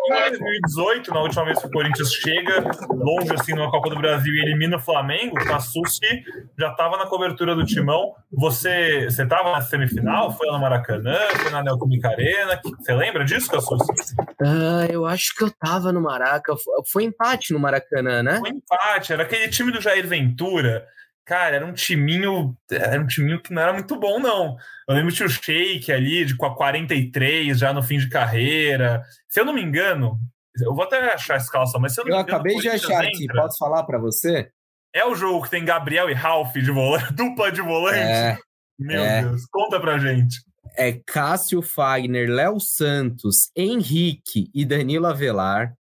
Em 0.07 0.29
2018, 0.31 1.13
na 1.13 1.21
última 1.21 1.45
vez 1.45 1.59
que 1.59 1.67
o 1.67 1.71
Corinthians 1.71 2.11
chega 2.13 2.63
longe 2.89 3.33
assim 3.33 3.53
numa 3.53 3.69
Copa 3.69 3.89
do 3.89 3.97
Brasil 3.97 4.33
e 4.33 4.41
elimina 4.41 4.77
o 4.77 4.79
Flamengo, 4.79 5.39
o 5.39 5.45
Kassuski 5.45 6.23
já 6.57 6.71
estava 6.71 6.97
na 6.97 7.05
cobertura 7.05 7.55
do 7.55 7.65
Timão. 7.65 8.13
Você 8.31 9.05
você 9.05 9.23
estava 9.23 9.51
na 9.51 9.61
semifinal? 9.61 10.31
Foi 10.31 10.47
lá 10.47 10.53
no 10.53 10.59
Maracanã? 10.59 11.17
Foi 11.35 11.51
na 11.51 11.63
Neoquímica 11.63 12.09
Arena? 12.09 12.59
Você 12.79 12.93
lembra 12.93 13.23
disso, 13.23 13.49
Kassuski? 13.49 13.93
Ah, 14.41 14.87
eu 14.89 15.05
acho 15.05 15.35
que 15.35 15.43
eu 15.43 15.51
tava 15.51 15.91
no 15.91 16.01
Maraca. 16.01 16.53
Foi 16.91 17.03
empate 17.03 17.53
no 17.53 17.59
Maracanã, 17.59 18.23
né? 18.23 18.39
Foi 18.39 18.49
empate. 18.49 19.13
Era 19.13 19.23
aquele 19.23 19.47
time 19.49 19.71
do 19.71 19.81
Jair 19.81 20.07
Ventura 20.07 20.87
cara, 21.31 21.55
era 21.55 21.65
um 21.65 21.71
timinho, 21.71 22.57
era 22.69 23.01
um 23.01 23.07
timinho 23.07 23.41
que 23.41 23.53
não 23.53 23.61
era 23.61 23.71
muito 23.71 23.97
bom, 23.97 24.19
não. 24.19 24.57
Eu 24.85 24.95
lembro 24.95 25.13
que 25.13 25.23
o 25.23 25.29
Shake 25.29 25.89
ali, 25.89 26.25
de, 26.25 26.35
com 26.35 26.45
a 26.45 26.53
43, 26.53 27.57
já 27.57 27.71
no 27.71 27.81
fim 27.81 27.97
de 27.97 28.09
carreira. 28.09 29.01
Se 29.29 29.39
eu 29.39 29.45
não 29.45 29.53
me 29.53 29.61
engano, 29.61 30.19
eu 30.61 30.75
vou 30.75 30.83
até 30.83 31.13
achar 31.13 31.35
a 31.35 31.37
escalação, 31.37 31.79
mas 31.79 31.93
se 31.93 32.01
eu 32.01 32.05
não 32.05 32.11
eu 32.11 32.17
me 32.17 32.23
engano. 32.23 32.37
acabei 32.37 32.57
de 32.57 32.67
achar 32.67 33.05
aqui, 33.05 33.27
posso 33.27 33.57
falar 33.57 33.83
para 33.83 33.97
você? 33.97 34.49
É 34.93 35.05
o 35.05 35.15
jogo 35.15 35.43
que 35.43 35.49
tem 35.49 35.63
Gabriel 35.63 36.09
e 36.09 36.13
Ralph 36.13 36.53
de 36.53 36.69
volante, 36.69 37.13
dupla 37.15 37.49
de 37.49 37.61
volante? 37.61 37.97
É, 37.97 38.37
Meu 38.77 39.01
é. 39.01 39.21
Deus, 39.21 39.45
conta 39.49 39.79
pra 39.79 39.97
gente. 39.97 40.37
É 40.75 40.93
Cássio 40.93 41.61
Fagner, 41.61 42.29
Léo 42.29 42.59
Santos, 42.59 43.51
Henrique 43.55 44.49
e 44.53 44.65
Danilo 44.65 45.07
Avelar, 45.07 45.75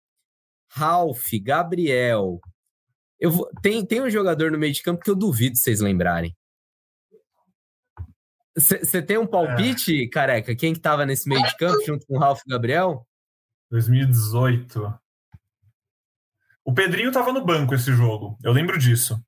Ralph, 0.69 1.29
Gabriel, 1.41 2.39
eu 3.19 3.31
vou, 3.31 3.49
tem, 3.61 3.83
tem 3.85 4.01
um 4.01 4.09
jogador 4.09 4.51
no 4.51 4.57
meio 4.57 4.73
de 4.73 4.83
campo 4.83 5.03
que 5.03 5.09
eu 5.09 5.15
duvido 5.15 5.57
vocês 5.57 5.79
lembrarem. 5.79 6.35
Você 8.55 9.01
tem 9.03 9.17
um 9.17 9.27
palpite, 9.27 10.03
é. 10.03 10.09
careca? 10.09 10.55
Quem 10.55 10.73
que 10.73 10.79
tava 10.79 11.05
nesse 11.05 11.29
meio 11.29 11.43
de 11.43 11.55
campo 11.57 11.83
junto 11.85 12.05
com 12.07 12.15
o 12.15 12.19
Ralf 12.19 12.41
Gabriel? 12.47 13.07
2018. 13.69 14.99
O 16.65 16.73
Pedrinho 16.73 17.11
tava 17.11 17.31
no 17.31 17.45
banco 17.45 17.75
esse 17.75 17.91
jogo. 17.93 18.38
Eu 18.43 18.51
lembro 18.51 18.77
disso. 18.77 19.19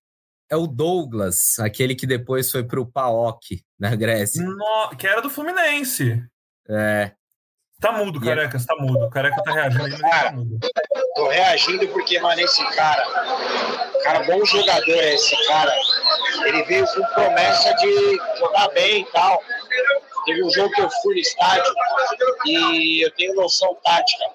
É 0.52 0.56
o 0.56 0.66
Douglas, 0.66 1.60
aquele 1.60 1.93
que 1.93 2.08
depois 2.08 2.52
foi 2.52 2.64
pro 2.64 2.86
PAOK, 2.86 3.64
na 3.80 3.95
Grécia. 3.95 4.43
No, 4.43 4.89
que 4.97 5.06
era 5.06 5.22
do 5.22 5.30
Fluminense. 5.30 6.24
É. 6.68 7.12
Tá 7.80 7.93
mudo, 7.93 8.20
careca, 8.20 8.60
você 8.60 8.66
tá 8.66 8.76
mudo. 8.76 9.06
O 9.06 9.10
careca 9.10 9.41
tá 9.41 9.54
reagindo, 9.54 10.00
tá 10.00 10.32
mudo. 10.34 10.60
Tô 11.16 11.30
reagindo 11.30 11.88
porque, 11.89 12.20
mano, 12.20 12.41
esse 12.41 12.62
cara, 12.76 13.06
cara, 14.04 14.24
bom 14.24 14.43
jogador 14.43 14.95
é 14.95 15.14
esse 15.14 15.47
cara. 15.47 15.74
Ele 16.45 16.64
veio 16.64 16.86
com 16.88 17.04
promessa 17.14 17.74
de 17.76 18.20
jogar 18.38 18.68
bem 18.70 19.02
e 19.02 19.06
tal. 19.14 19.41
Teve 20.26 20.43
um 20.43 20.50
jogo 20.50 20.70
que 20.74 20.82
eu 20.82 20.89
fui 21.02 21.14
no 21.16 21.22
estádio 21.22 21.74
e 22.45 23.06
eu 23.06 23.12
tenho 23.12 23.34
noção 23.36 23.78
tática. 23.82 24.26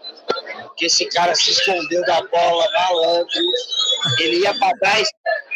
Que 0.76 0.86
esse 0.86 1.04
cara 1.10 1.34
se 1.34 1.50
escondeu 1.50 2.02
da 2.06 2.22
bola, 2.22 2.66
malandro. 2.72 3.42
Ele 4.20 4.40
ia 4.40 4.58
pra 4.58 4.74
trás, 4.78 5.06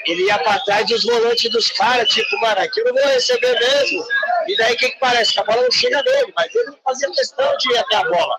ele 0.09 0.25
ia 0.25 0.39
pra 0.39 0.59
trás 0.61 0.87
dos 0.87 1.05
volantes 1.05 1.51
dos 1.51 1.71
caras, 1.73 2.09
tipo, 2.09 2.41
mano, 2.41 2.61
aqui 2.61 2.81
eu 2.81 2.87
não 2.87 2.95
vou 2.95 3.13
receber 3.13 3.59
mesmo. 3.59 4.05
E 4.47 4.57
daí 4.57 4.75
o 4.75 4.79
que, 4.79 4.91
que 4.91 4.99
parece? 4.99 5.35
Que 5.35 5.41
a 5.41 5.45
bola 5.45 5.63
não 5.63 5.71
chega 5.71 6.03
nele, 6.03 6.33
mas 6.35 6.55
ele 6.55 6.71
não 6.71 6.79
fazia 6.83 7.11
questão 7.11 7.57
de 7.59 7.73
ir 7.73 7.79
até 7.79 7.97
a 7.97 8.05
bola. 8.05 8.37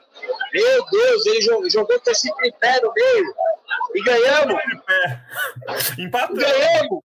Meu 0.51 0.85
Deus, 0.89 1.25
ele 1.27 1.41
jogou, 1.41 1.69
jogou 1.69 1.99
com 1.99 2.09
esse 2.11 2.33
tripé 2.37 2.81
no 2.81 2.91
meio. 2.91 3.35
E 3.93 4.01
ganhamos. 4.01 4.59
Empatamos. 5.99 6.43
Ganhamos. 6.43 7.03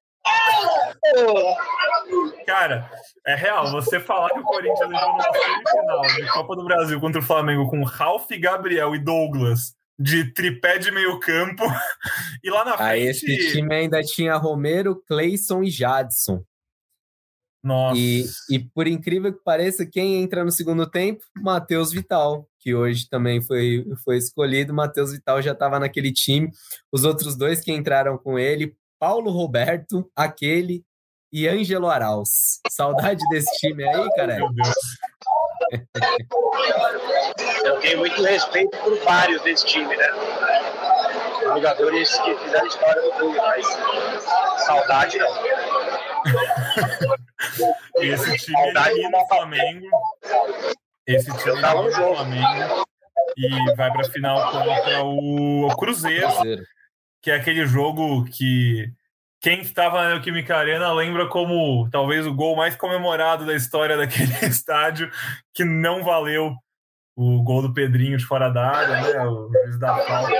Cara, 2.45 2.91
é 3.25 3.35
real. 3.35 3.67
Você 3.71 3.99
falar 3.99 4.29
que 4.31 4.39
o 4.39 4.43
Corinthians 4.43 4.91
entrou 4.91 5.09
numa 5.09 5.23
semifinal 5.23 6.01
de 6.01 6.27
Copa 6.33 6.55
do 6.57 6.65
Brasil 6.65 6.99
contra 6.99 7.21
o 7.21 7.23
Flamengo 7.23 7.69
com 7.69 7.81
Ralf, 7.83 8.27
Gabriel 8.37 8.93
e 8.93 8.99
Douglas 8.99 9.78
de 9.99 10.33
tripé 10.33 10.77
de 10.77 10.91
meio 10.91 11.19
campo. 11.19 11.63
E 12.41 12.49
lá 12.49 12.63
na 12.63 12.77
frente. 12.77 12.89
Aí 12.89 13.01
esse 13.01 13.51
time 13.51 13.75
ainda 13.75 14.01
tinha 14.01 14.33
Romero, 14.37 14.95
Cleison 15.05 15.61
e 15.61 15.69
Jadson. 15.69 16.41
Nossa. 17.61 17.99
E, 17.99 18.23
e 18.49 18.59
por 18.59 18.87
incrível 18.87 19.33
que 19.33 19.43
pareça, 19.43 19.85
quem 19.85 20.21
entra 20.21 20.45
no 20.45 20.51
segundo 20.51 20.89
tempo? 20.89 21.21
Matheus 21.35 21.91
Vital, 21.91 22.47
que 22.59 22.73
hoje 22.73 23.09
também 23.09 23.41
foi, 23.41 23.85
foi 24.05 24.17
escolhido. 24.17 24.73
Matheus 24.73 25.11
Vital 25.11 25.41
já 25.41 25.51
estava 25.51 25.79
naquele 25.79 26.13
time. 26.13 26.49
Os 26.89 27.03
outros 27.03 27.35
dois 27.35 27.59
que 27.59 27.73
entraram 27.73 28.17
com 28.17 28.39
ele, 28.39 28.73
Paulo 28.97 29.31
Roberto, 29.31 30.09
aquele 30.15 30.85
e 31.31 31.47
Ângelo 31.47 31.87
Arauz. 31.87 32.59
Saudade 32.69 33.21
desse 33.29 33.51
time 33.59 33.83
aí, 33.83 34.09
cara. 34.15 34.37
Meu 34.37 34.53
Deus. 34.53 34.73
Eu 37.63 37.79
tenho 37.79 37.99
muito 37.99 38.21
respeito 38.21 38.77
por 38.77 38.97
vários 38.99 39.41
desse 39.41 39.65
time, 39.65 39.95
né? 39.95 40.07
Jogadores 41.43 42.17
que 42.19 42.35
fizeram 42.35 42.67
história 42.67 43.01
no 43.01 43.11
clube, 43.11 43.37
mas 43.37 43.65
saudade 44.65 45.17
não. 45.17 45.27
Esse 47.99 48.37
time 48.37 48.69
elimina 48.69 49.17
o 49.17 49.27
Flamengo. 49.27 49.87
Esse 51.07 51.31
time 51.37 51.51
elimina 51.51 51.81
o 51.81 51.91
Flamengo 51.91 52.85
e 53.37 53.75
vai 53.75 53.91
para 53.91 54.01
a 54.01 54.11
final 54.11 54.51
contra 54.51 55.03
o 55.03 55.75
Cruzeiro, 55.77 56.27
que 57.21 57.31
é 57.31 57.35
aquele 57.35 57.65
jogo 57.65 58.25
que 58.25 58.91
quem 59.41 59.61
estava 59.61 60.03
na 60.03 60.09
Neoquímica 60.09 60.57
Arena 60.57 60.91
lembra 60.91 61.27
como 61.27 61.89
talvez 61.89 62.27
o 62.27 62.33
gol 62.33 62.55
mais 62.55 62.75
comemorado 62.75 63.45
da 63.45 63.55
história 63.55 63.95
daquele 63.95 64.33
estádio, 64.45 65.09
que 65.53 65.63
não 65.63 66.03
valeu 66.03 66.55
o 67.15 67.43
gol 67.43 67.61
do 67.61 67.73
Pedrinho 67.73 68.17
de 68.17 68.25
fora 68.25 68.49
da 68.49 68.67
área, 68.67 69.01
né? 69.01 69.25
O 69.25 69.49
juiz 69.51 69.79
da 69.79 69.95
falta. 69.97 70.33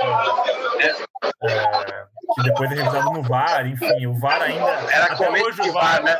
É, 1.42 2.06
que 2.34 2.42
depois 2.42 2.70
é 2.70 2.74
revisado 2.74 3.12
no 3.12 3.22
VAR, 3.22 3.66
enfim, 3.66 4.06
o 4.06 4.18
VAR 4.18 4.42
ainda. 4.42 4.70
Era 4.90 5.12
até 5.12 5.30
hoje 5.30 5.60
o 5.62 5.72
VAR, 5.72 6.02
né? 6.02 6.16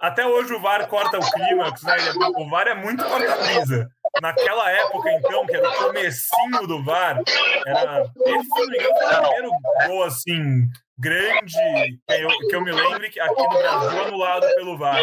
Até 0.00 0.26
hoje 0.26 0.54
o 0.54 0.60
VAR 0.60 0.86
corta 0.88 1.18
o 1.18 1.30
clímax, 1.32 1.82
né? 1.82 1.96
O 2.36 2.48
VAR 2.48 2.68
é 2.68 2.74
muito 2.74 3.04
corta-brisa. 3.04 3.88
Naquela 4.22 4.70
época, 4.70 5.10
então, 5.12 5.46
que 5.46 5.56
era 5.56 5.68
o 5.68 5.74
comecinho 5.74 6.66
do 6.68 6.84
VAR, 6.84 7.20
era. 7.66 8.02
Esse, 8.02 8.44
se 8.44 8.60
não 8.60 8.66
me 8.68 8.78
engano, 8.78 8.96
foi 8.96 9.06
o 9.06 9.20
primeiro 9.20 9.50
gol 9.88 10.04
assim, 10.04 10.68
grande 10.98 11.54
que 12.06 12.14
eu, 12.14 12.28
que 12.48 12.56
eu 12.56 12.62
me 12.62 12.72
lembro 12.72 13.10
que 13.10 13.20
aqui 13.20 13.42
no 13.42 13.58
Brasil 13.58 14.04
anulado 14.04 14.46
pelo 14.54 14.78
VAR. 14.78 15.00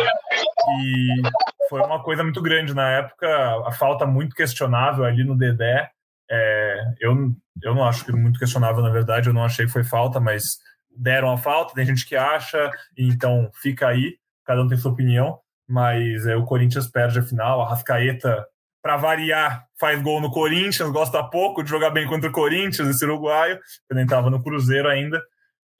E 0.79 1.21
foi 1.69 1.81
uma 1.81 2.01
coisa 2.01 2.23
muito 2.23 2.41
grande 2.41 2.73
na 2.73 2.89
época, 2.89 3.27
a 3.65 3.71
falta 3.71 4.05
muito 4.05 4.35
questionável 4.35 5.03
ali 5.03 5.23
no 5.23 5.37
Dedé. 5.37 5.89
É, 6.29 6.93
eu, 6.99 7.33
eu 7.61 7.75
não 7.75 7.83
acho 7.83 8.05
que 8.05 8.11
muito 8.11 8.39
questionável, 8.39 8.81
na 8.81 8.89
verdade, 8.89 9.27
eu 9.29 9.33
não 9.33 9.43
achei 9.43 9.65
que 9.65 9.71
foi 9.71 9.83
falta, 9.83 10.19
mas 10.19 10.59
deram 10.95 11.31
a 11.31 11.37
falta, 11.37 11.73
tem 11.73 11.85
gente 11.85 12.05
que 12.05 12.15
acha, 12.15 12.69
então 12.97 13.49
fica 13.61 13.87
aí, 13.87 14.17
cada 14.45 14.61
um 14.61 14.67
tem 14.67 14.77
sua 14.77 14.91
opinião, 14.91 15.39
mas 15.67 16.25
é, 16.25 16.35
o 16.35 16.45
Corinthians 16.45 16.87
perde 16.87 17.19
a 17.19 17.23
final, 17.23 17.61
a 17.61 17.69
Rascaeta, 17.69 18.45
para 18.81 18.97
variar, 18.97 19.65
faz 19.79 20.01
gol 20.01 20.19
no 20.19 20.31
Corinthians, 20.31 20.89
gosta 20.89 21.23
pouco 21.23 21.63
de 21.63 21.69
jogar 21.69 21.91
bem 21.91 22.07
contra 22.07 22.29
o 22.29 22.33
Corinthians, 22.33 22.89
esse 22.89 23.05
uruguaio, 23.05 23.59
quando 23.87 23.99
ele 23.99 24.05
estava 24.05 24.29
no 24.29 24.41
Cruzeiro 24.41 24.89
ainda, 24.89 25.21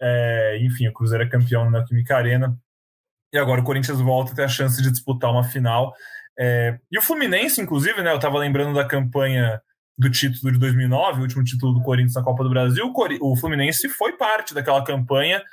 é, 0.02 0.58
enfim, 0.62 0.88
o 0.88 0.94
Cruzeiro 0.94 1.24
é 1.24 1.30
campeão 1.30 1.70
na 1.70 1.84
Química 1.84 2.16
Arena, 2.18 2.58
e 3.34 3.38
agora 3.38 3.62
o 3.62 3.64
Corinthians 3.64 4.00
volta 4.02 4.34
a 4.34 4.36
ter 4.36 4.44
a 4.44 4.48
chance 4.50 4.82
de 4.82 4.92
disputar 4.92 5.32
uma 5.32 5.44
final, 5.44 5.94
é, 6.40 6.80
e 6.92 6.98
o 6.98 7.02
Fluminense, 7.02 7.62
inclusive, 7.62 8.02
né, 8.02 8.12
eu 8.12 8.16
estava 8.16 8.38
lembrando 8.38 8.74
da 8.74 8.86
campanha 8.86 9.62
do 9.98 10.10
título 10.10 10.52
de 10.52 10.60
2009, 10.60 11.20
o 11.20 11.22
último 11.22 11.44
título 11.44 11.74
do 11.74 11.84
Corinthians 11.84 12.16
na 12.16 12.24
Copa 12.24 12.44
do 12.44 12.50
Brasil, 12.50 12.92
o 13.22 13.36
Fluminense 13.36 13.88
foi 13.90 14.18
parte 14.18 14.54
daquela 14.54 14.84
campanha, 14.84 15.44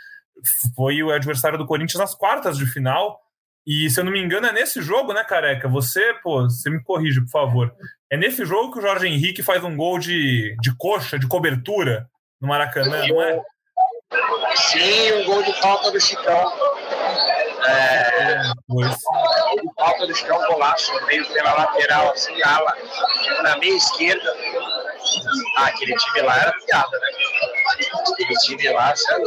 foi 0.75 1.03
o 1.03 1.11
adversário 1.11 1.59
do 1.59 1.67
Corinthians 1.67 2.01
nas 2.01 2.15
quartas 2.15 2.57
de 2.57 2.67
final. 2.67 3.19
E 3.67 3.91
se 3.91 4.01
eu 4.01 4.05
não 4.05 4.13
me 4.13 4.21
engano, 4.21 4.47
é 4.47 4.53
nesse 4.53 4.81
jogo, 4.81 5.13
né, 5.13 5.23
careca? 5.25 5.69
Você, 5.69 6.15
pô, 6.23 6.45
você 6.45 6.71
me 6.71 6.83
corrige, 6.83 7.21
por 7.21 7.31
favor. 7.31 7.75
É 8.11 8.17
nesse 8.17 8.45
jogo 8.47 8.73
que 8.73 8.79
o 8.79 8.83
Jorge 8.83 9.07
Henrique 9.07 9.43
faz 9.43 9.63
um 9.63 9.77
gol 9.77 9.99
de, 9.99 10.57
de 10.63 10.75
coxa, 10.77 11.19
de 11.19 11.27
cobertura 11.27 12.09
no 12.41 12.49
Maracanã, 12.49 13.07
não 13.07 13.21
é? 13.21 13.43
Sim, 14.57 15.13
um 15.13 15.25
gol 15.25 15.43
de 15.43 15.53
falta 15.61 15.91
do 15.91 16.01
Chicão. 16.01 16.53
É, 17.67 18.41
ele 18.71 19.71
falta 19.77 20.07
do 20.07 20.15
chão, 20.15 20.39
golaço, 20.47 20.93
meio 21.07 21.27
pela 21.27 21.53
lateral, 21.55 22.11
assim, 22.13 22.41
ala, 22.43 22.73
na 23.43 23.57
meia 23.59 23.77
esquerda. 23.77 24.37
Ah, 25.57 25.67
aquele 25.67 25.95
time 25.95 26.21
lá 26.23 26.37
era 26.41 26.53
piada, 26.53 26.99
né? 26.99 27.09
Aquele 28.13 28.35
time 28.35 28.69
lá, 28.71 28.95
sabe? 28.95 29.25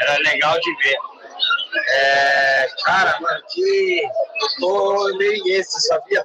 era 0.00 0.18
legal 0.18 0.58
de 0.58 0.76
ver. 0.76 0.96
É, 1.88 2.68
cara, 2.84 3.18
mano, 3.20 3.42
que 3.50 4.02
eu 4.02 4.48
tô 4.60 5.16
meio 5.16 5.42
esse, 5.48 5.80
sabia? 5.86 6.24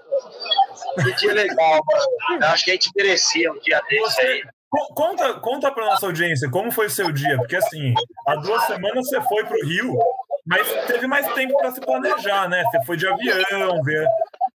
Que 1.01 1.15
dia 1.15 1.33
legal, 1.33 1.81
mano. 1.85 2.43
Eu 2.43 2.47
acho 2.47 2.65
que 2.65 2.71
a 2.71 2.73
gente 2.73 2.91
merecia 2.95 3.51
um 3.51 3.59
dia 3.59 3.81
desse 3.89 4.21
aí. 4.21 4.43
Conta, 4.69 5.33
conta 5.35 5.71
pra 5.71 5.85
nossa 5.85 6.05
audiência 6.05 6.49
como 6.49 6.71
foi 6.71 6.87
o 6.87 6.89
seu 6.89 7.09
dia, 7.11 7.37
porque 7.37 7.55
assim, 7.55 7.93
há 8.27 8.35
duas 8.35 8.63
semanas 8.63 9.07
você 9.07 9.21
foi 9.21 9.45
pro 9.45 9.65
Rio, 9.65 9.97
mas 10.45 10.67
teve 10.85 11.07
mais 11.07 11.25
tempo 11.33 11.57
para 11.57 11.71
se 11.71 11.79
planejar, 11.79 12.49
né? 12.49 12.63
Você 12.65 12.85
foi 12.85 12.97
de 12.97 13.07
avião, 13.07 13.81
ver. 13.81 14.05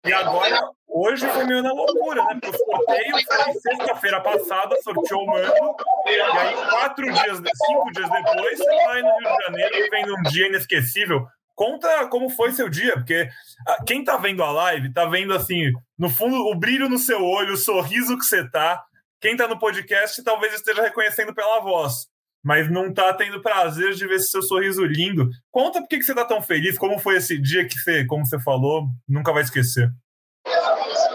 E 0.05 0.11
agora, 0.11 0.67
hoje 0.87 1.27
foi 1.27 1.45
meio 1.45 1.61
na 1.61 1.71
loucura, 1.71 2.23
né? 2.23 2.39
Porque 2.41 2.49
o 2.49 2.57
sorteio 2.57 3.15
foi 3.23 3.53
sexta-feira 3.53 4.19
passada, 4.21 4.75
sorteou 4.83 5.23
o 5.23 5.27
mando, 5.27 5.75
e 6.07 6.21
aí 6.21 6.55
quatro 6.69 7.05
dias, 7.05 7.41
cinco 7.67 7.91
dias 7.91 8.09
depois, 8.09 8.57
você 8.57 8.85
vai 8.85 9.01
no 9.03 9.09
Rio 9.09 9.37
de 9.37 9.43
Janeiro 9.45 9.75
e 9.75 9.89
vem 9.89 10.05
num 10.07 10.21
dia 10.23 10.47
inesquecível. 10.47 11.27
Conta 11.55 12.07
como 12.07 12.29
foi 12.29 12.51
seu 12.51 12.69
dia, 12.69 12.93
porque 12.93 13.29
ah, 13.67 13.83
quem 13.85 14.03
tá 14.03 14.17
vendo 14.17 14.41
a 14.41 14.51
live 14.51 14.93
tá 14.93 15.05
vendo 15.05 15.33
assim, 15.33 15.71
no 15.97 16.09
fundo, 16.09 16.35
o 16.47 16.55
brilho 16.55 16.87
no 16.89 16.97
seu 16.97 17.23
olho, 17.23 17.53
o 17.53 17.57
sorriso 17.57 18.17
que 18.17 18.23
você 18.23 18.49
tá 18.49 18.81
quem 19.21 19.33
está 19.33 19.47
no 19.47 19.59
podcast 19.59 20.23
talvez 20.23 20.53
esteja 20.53 20.81
reconhecendo 20.81 21.33
pela 21.35 21.59
voz, 21.59 22.07
mas 22.43 22.71
não 22.71 22.87
está 22.87 23.13
tendo 23.13 23.41
prazer 23.41 23.93
de 23.93 24.07
ver 24.07 24.15
esse 24.15 24.31
seu 24.31 24.41
sorriso 24.41 24.85
lindo. 24.85 25.29
Conta 25.51 25.81
por 25.81 25.89
que 25.89 26.01
você 26.01 26.13
está 26.13 26.23
tão 26.23 26.41
feliz, 26.41 26.77
como 26.77 26.97
foi 26.99 27.17
esse 27.17 27.37
dia 27.37 27.67
que 27.67 27.77
você, 27.77 28.05
como 28.05 28.25
você 28.25 28.39
falou, 28.39 28.85
nunca 29.07 29.33
vai 29.33 29.43
esquecer. 29.43 29.89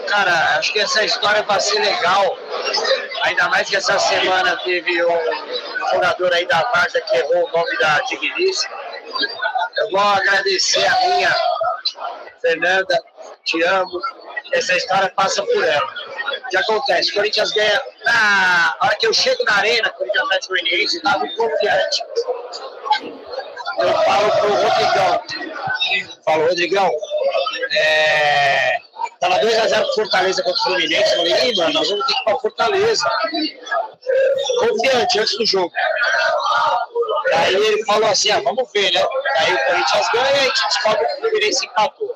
Cara, 0.09 0.59
acho 0.59 0.72
que 0.72 0.80
essa 0.80 1.02
história 1.02 1.42
vai 1.44 1.59
ser 1.61 1.80
legal. 1.80 2.38
Ainda 3.22 3.48
mais 3.48 3.68
que 3.70 3.76
essa 3.76 3.98
semana 3.98 4.55
teve 4.59 5.02
um 5.02 5.90
jogador 5.94 6.32
aí 6.34 6.46
da 6.46 6.61
Varsa 6.74 7.00
que 7.00 7.16
errou 7.16 7.48
o 7.48 7.52
nome 7.52 7.78
da 7.78 8.00
Digníssima. 8.00 8.76
Eu 9.78 9.90
vou 9.90 10.00
agradecer 10.00 10.86
a 10.86 11.00
minha 11.00 11.34
Fernanda, 12.42 13.00
te 13.44 13.62
amo. 13.62 13.98
Essa 14.52 14.76
história 14.76 15.09
passa 15.16 15.42
por 15.42 15.64
ela 15.64 16.03
que 16.55 16.72
acontece? 16.72 17.11
O 17.11 17.14
Corinthians 17.14 17.50
ganha. 17.52 17.82
Na 18.05 18.76
hora 18.82 18.96
que 18.96 19.07
eu 19.07 19.12
chego 19.12 19.42
na 19.44 19.57
arena, 19.57 19.90
Corinthians 19.90 20.24
Atlético 20.24 20.55
Goianiense 20.55 20.96
estava 20.96 21.28
confiante. 21.28 22.02
Eu 23.78 23.92
falo 23.92 24.30
pro 24.30 24.55
Rodrigão. 24.55 25.22
Falo, 26.24 26.46
Rodrigão, 26.46 26.90
é... 27.72 28.78
Tava 29.20 29.38
2x0 29.40 29.84
pro 29.84 29.94
Fortaleza 29.94 30.42
contra 30.42 30.61
o 30.61 30.64
Fluminense. 30.64 31.12
Eu 31.12 31.16
falei, 31.16 31.55
mano, 31.55 31.72
nós 31.72 31.88
vamos 31.88 32.07
ter 32.07 32.12
que 32.14 32.20
ir 32.20 32.24
pra 32.24 32.38
Fortaleza. 32.38 33.11
Confiante 34.61 35.18
antes 35.18 35.38
do 35.38 35.46
jogo. 35.46 35.72
Daí 37.30 37.55
ele 37.55 37.84
falou 37.84 38.09
assim: 38.09 38.30
ah, 38.30 38.40
vamos 38.40 38.70
ver, 38.72 38.92
né? 38.92 39.05
Daí 39.34 39.55
o 39.55 39.66
Corinthians 39.66 40.09
ganha 40.12 40.30
e 40.30 40.38
a 40.38 40.42
gente 40.42 40.66
descobre 40.66 41.07
que 41.07 41.14
o 41.14 41.20
Fluminense 41.20 41.66
empatou. 41.66 42.14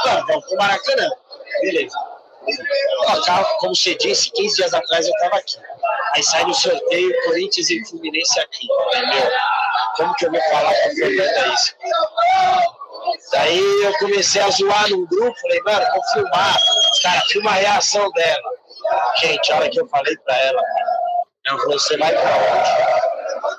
Então, 0.00 0.26
vamos 0.26 0.46
pro 0.46 0.56
Maracanã. 0.56 1.10
Beleza. 1.62 1.96
Como 3.58 3.74
você 3.74 3.94
disse, 3.96 4.30
15 4.32 4.56
dias 4.56 4.74
atrás 4.74 5.06
eu 5.06 5.12
estava 5.12 5.36
aqui. 5.36 5.56
Aí 6.14 6.22
sai 6.22 6.44
no 6.44 6.54
sorteio 6.54 7.24
Corinthians 7.24 7.70
e 7.70 7.84
Fluminense 7.86 8.40
aqui, 8.40 8.66
entendeu? 8.66 9.30
Como 9.96 10.14
que 10.14 10.26
eu 10.26 10.30
vou 10.30 10.40
falar 10.50 10.74
com 10.74 10.90
Fernanda 10.94 11.54
isso? 11.54 11.74
Daí 13.32 13.84
eu 13.84 13.92
comecei 13.98 14.40
a 14.40 14.50
zoar 14.50 14.88
num 14.90 15.06
grupo, 15.06 15.40
falei, 15.40 15.60
mano, 15.62 15.86
vou 15.92 16.02
filmar. 16.12 16.56
Os 16.56 17.00
caras, 17.00 17.24
filma 17.26 17.50
a 17.50 17.54
reação 17.54 18.10
dela. 18.12 18.50
Gente, 19.20 19.52
a 19.52 19.56
hora 19.56 19.70
que 19.70 19.80
eu 19.80 19.88
falei 19.88 20.16
pra 20.18 20.36
ela, 20.38 20.62
ela 21.46 21.58
falou, 21.58 21.78
você 21.78 21.96
vai 21.96 22.12
pra 22.12 22.36
onde? 22.36 22.98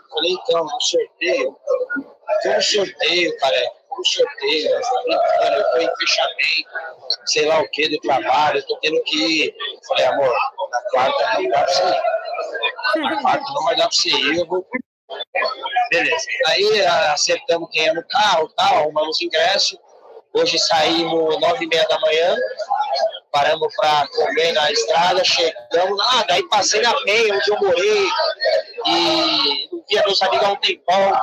falei, 0.10 0.32
então, 0.32 0.64
no 0.64 0.82
sorteio. 0.82 1.58
Foi 2.42 2.58
um 2.58 2.62
sorteio, 2.62 3.38
cara 3.38 3.72
eu 4.00 5.62
estou 5.62 5.82
em 5.82 5.98
fechamento, 5.98 6.70
sei 7.26 7.46
lá 7.46 7.60
o 7.60 7.70
que, 7.70 7.90
do 7.90 8.00
trabalho, 8.00 8.66
tô 8.66 8.78
tendo 8.78 9.02
que 9.04 9.46
ir. 9.46 9.56
Falei, 9.88 10.06
amor, 10.06 10.34
na 10.72 10.82
quarta 10.92 11.42
não 11.42 11.50
dá 11.50 11.64
pra 11.64 11.68
você 11.68 11.84
ir. 11.84 13.02
Na 13.02 13.22
quarta 13.22 13.54
não 13.54 13.64
vai 13.64 13.76
dar 13.76 13.88
pra 13.88 13.92
você 13.92 14.10
ir, 14.10 14.38
eu 14.38 14.46
vou. 14.48 14.66
Beleza. 15.90 16.26
Aí 16.48 16.86
acertamos 16.86 17.70
quem 17.72 17.88
é 17.88 17.94
no 17.94 18.08
carro, 18.08 18.50
tal, 18.56 18.78
arrumamos 18.78 19.22
ingresso. 19.22 19.78
Hoje 20.34 20.60
saímos 20.60 21.40
nove 21.40 21.66
e 21.66 21.68
meia 21.68 21.88
da 21.88 22.00
manhã, 22.00 22.36
paramos 23.32 23.74
para 23.76 24.08
comer 24.08 24.52
na 24.54 24.72
estrada, 24.72 25.24
chegamos, 25.24 26.00
ah, 26.02 26.26
daí 26.28 26.44
passei 26.50 26.82
na 26.82 26.94
Penha, 27.02 27.36
onde 27.36 27.52
eu 27.52 27.60
morei, 27.60 28.08
e 28.86 29.70
não 29.72 29.84
via 29.88 30.04
meus 30.06 30.22
amigos 30.22 30.46
há 30.46 30.52
um 30.52 30.56
tempão, 30.58 31.20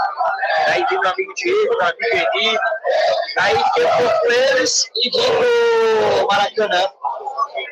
daí 0.66 0.84
vi 0.88 0.98
meu 0.98 1.10
amigo 1.10 1.34
Diego, 1.34 1.76
meu 1.76 1.86
amigo 1.86 2.28
Eni, 2.34 2.58
daí 3.36 3.54
eu 3.76 3.88
com 4.20 4.32
eles 4.32 4.90
e 4.96 5.10
vim 5.10 5.26
pro 5.36 6.26
Maracanã, 6.28 6.90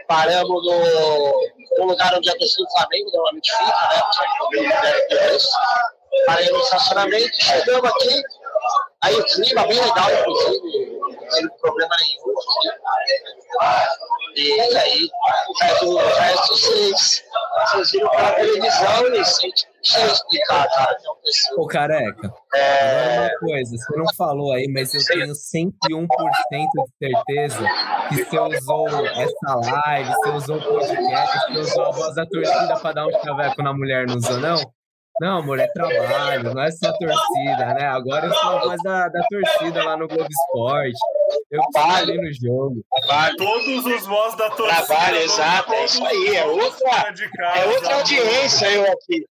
paramos 0.09 0.65
no, 0.65 1.51
no 1.79 1.87
lugar 1.87 2.15
onde 2.15 2.29
a 2.29 2.37
torcida 2.37 2.65
do 2.65 2.71
Flamengo 2.73 3.11
normalmente 3.13 3.51
fica, 3.53 3.89
né, 4.63 5.39
parei 6.27 6.51
no 6.51 6.61
estacionamento, 6.61 7.33
chegamos 7.37 7.91
aqui, 7.91 8.23
aí 9.03 9.15
o 9.15 9.25
clima 9.25 9.67
bem 9.67 9.81
legal, 9.81 10.11
inclusive, 10.13 10.94
teve 11.35 11.49
problema 11.61 11.95
nenhum 12.01 12.35
e 14.37 14.61
aí, 14.77 15.09
o 15.83 15.97
resto 15.97 16.49
vocês, 16.49 17.25
vocês 17.67 17.91
viram 17.93 18.11
pela 18.11 18.33
televisão 18.33 19.15
e 19.15 19.25
sente 19.25 19.75
deixa 19.85 20.01
eu 20.01 20.13
explicar, 20.13 20.69
cara. 20.71 20.97
Ô, 21.57 21.67
careca, 21.67 22.35
é... 22.55 23.21
uma 23.21 23.39
coisa, 23.39 23.77
você 23.77 23.97
não 23.97 24.07
falou 24.17 24.53
aí, 24.53 24.67
mas 24.73 24.95
eu 24.95 25.05
tenho 25.05 25.33
101% 25.33 25.35
de 25.91 26.93
certeza 26.99 27.65
que 28.09 28.25
você 28.25 28.39
usou 28.39 29.07
essa 29.07 29.55
live, 29.55 30.11
você 30.11 30.31
usou 30.31 30.57
o 30.57 30.63
podcast, 30.63 31.53
você 31.53 31.61
usou 31.61 31.85
a 31.85 31.91
voz 31.93 32.15
da 32.15 32.27
torcida 32.27 32.77
para 32.81 32.93
dar 32.93 33.07
um 33.07 33.13
chaveco 33.23 33.63
na 33.63 33.73
mulher, 33.73 34.07
não 34.07 34.17
usou, 34.17 34.39
não? 34.39 34.57
Não, 35.21 35.39
amor, 35.39 35.61
é 35.61 35.69
trabalho, 35.69 36.55
não 36.55 36.61
é 36.61 36.73
só 36.73 36.91
torcida, 36.91 37.75
né? 37.75 37.87
Agora 37.87 38.27
eu 38.27 38.35
sou 38.35 38.67
mais 38.67 38.83
da, 38.83 39.09
da 39.09 39.23
torcida 39.31 39.85
lá 39.85 39.97
no 39.97 40.09
Globo 40.09 40.29
Esporte. 40.29 40.99
Eu 41.51 41.61
trabalho 41.73 42.21
no 42.21 42.33
jogo. 42.33 42.85
Trabalho. 42.91 43.37
Todos 43.37 43.87
os 43.87 44.07
vozes 44.07 44.37
da 44.37 44.51
torcida. 44.51 44.87
Trabalho, 44.87 45.17
exato, 45.17 45.73
é 45.73 45.85
isso 45.85 46.05
aí. 46.05 46.37
É 46.37 46.45
outra, 46.45 46.91
casa, 47.37 47.59
é 47.59 47.67
outra 47.67 47.95
audiência 47.97 48.71
eu 48.71 48.93
aqui. 48.93 49.27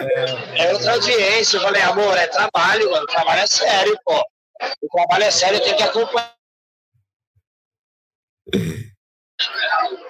É, 0.00 0.64
é 0.64 0.72
outra 0.72 0.92
audiência. 0.92 1.56
Eu 1.56 1.62
falei, 1.62 1.82
amor, 1.82 2.16
é 2.16 2.26
trabalho, 2.26 2.90
mano. 2.90 3.04
O 3.04 3.06
trabalho 3.06 3.40
é 3.40 3.46
sério, 3.46 3.98
pô. 4.04 4.20
O 4.82 4.88
trabalho 4.88 5.24
é 5.24 5.30
sério, 5.30 5.60
tenho 5.60 5.76
que 5.76 5.82
acompanhar. 5.82 6.32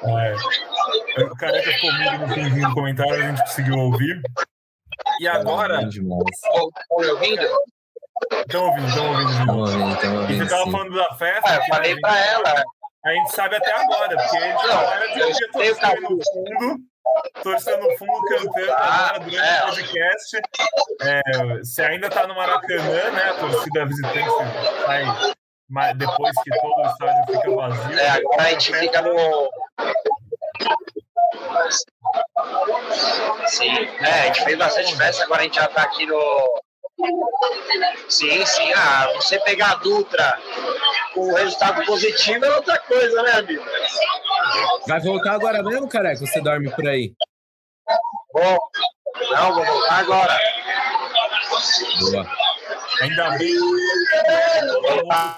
É. 0.04 0.34
O 1.22 1.36
careca 1.36 1.72
ficou 1.72 1.90
comigo 1.90 2.26
no 2.26 2.34
finzinho 2.34 2.68
do 2.68 2.74
comentário, 2.74 3.14
a 3.14 3.28
gente 3.28 3.40
conseguiu 3.42 3.78
ouvir. 3.78 4.20
E 5.20 5.28
agora. 5.28 5.82
Estão 5.82 6.70
ouvindo? 6.90 7.48
Estão 8.46 8.66
ouvindo, 8.66 8.88
estão 8.88 9.08
ouvindo. 9.08 9.30
Estão 9.30 9.58
ouvindo, 9.58 9.94
estão 9.94 10.16
ouvindo. 10.16 10.32
E 10.32 10.36
você 10.36 10.44
estava 10.44 10.70
falando 10.70 10.94
da 10.94 11.14
festa. 11.14 11.50
Ah, 11.50 11.56
eu 11.56 11.62
falei 11.64 12.00
para 12.00 12.26
ela. 12.26 12.64
A 13.04 13.10
gente 13.12 13.32
sabe 13.32 13.56
até 13.56 13.72
agora, 13.72 14.16
porque 14.16 14.36
a 14.36 14.40
gente 14.40 14.66
não, 14.66 14.80
era 14.80 15.06
de 15.08 15.22
um 15.24 15.32
dia 15.32 15.50
torcendo 15.50 16.00
no 16.02 16.08
fundo, 16.08 16.78
torcendo 17.42 17.82
no 17.82 17.98
fundo, 17.98 18.24
cantando 18.26 18.72
ah, 18.72 19.06
agora 19.06 19.20
durante 19.20 19.48
é. 19.48 19.62
o 19.62 19.66
podcast. 19.66 20.40
É, 21.00 21.22
você 21.58 21.82
ainda 21.82 22.06
está 22.06 22.26
no 22.26 22.36
Maracanã, 22.36 23.10
né? 23.10 23.30
A 23.30 23.34
torcida 23.34 23.86
visitante 23.86 24.28
vai 24.86 25.34
mas 25.72 25.96
depois 25.96 26.32
que 26.42 26.50
todo 26.60 26.76
o 26.76 26.86
estádio 26.86 27.34
fica 27.34 27.50
vazio. 27.50 27.98
É, 27.98 28.08
agora 28.10 28.42
a 28.42 28.50
gente 28.50 28.74
fica 28.76 29.00
no. 29.00 29.50
Sim, 33.46 33.70
é, 34.00 34.04
a 34.04 34.26
gente 34.26 34.44
fez 34.44 34.58
bastante 34.58 34.94
festa, 34.94 35.24
agora 35.24 35.40
a 35.40 35.44
gente 35.44 35.56
já 35.56 35.66
tá 35.68 35.82
aqui 35.82 36.04
no. 36.04 36.62
Sim, 38.08 38.44
sim. 38.46 38.72
Ah, 38.74 39.10
você 39.14 39.38
pegar 39.40 39.72
a 39.72 39.74
Dutra 39.76 40.38
com 41.14 41.32
resultado 41.34 41.84
positivo 41.84 42.44
é 42.44 42.56
outra 42.56 42.78
coisa, 42.78 43.22
né, 43.22 43.32
amigo? 43.32 43.64
Vai 44.86 45.00
voltar 45.00 45.32
agora 45.32 45.62
mesmo, 45.62 45.88
careca? 45.88 46.20
Você 46.20 46.40
dorme 46.40 46.70
por 46.70 46.86
aí? 46.86 47.12
Bom, 48.32 48.58
não, 49.30 49.54
vou 49.54 49.64
voltar 49.64 49.98
agora. 49.98 50.38
Boa. 52.00 52.26
Ainda 53.00 53.30
bem 53.38 53.56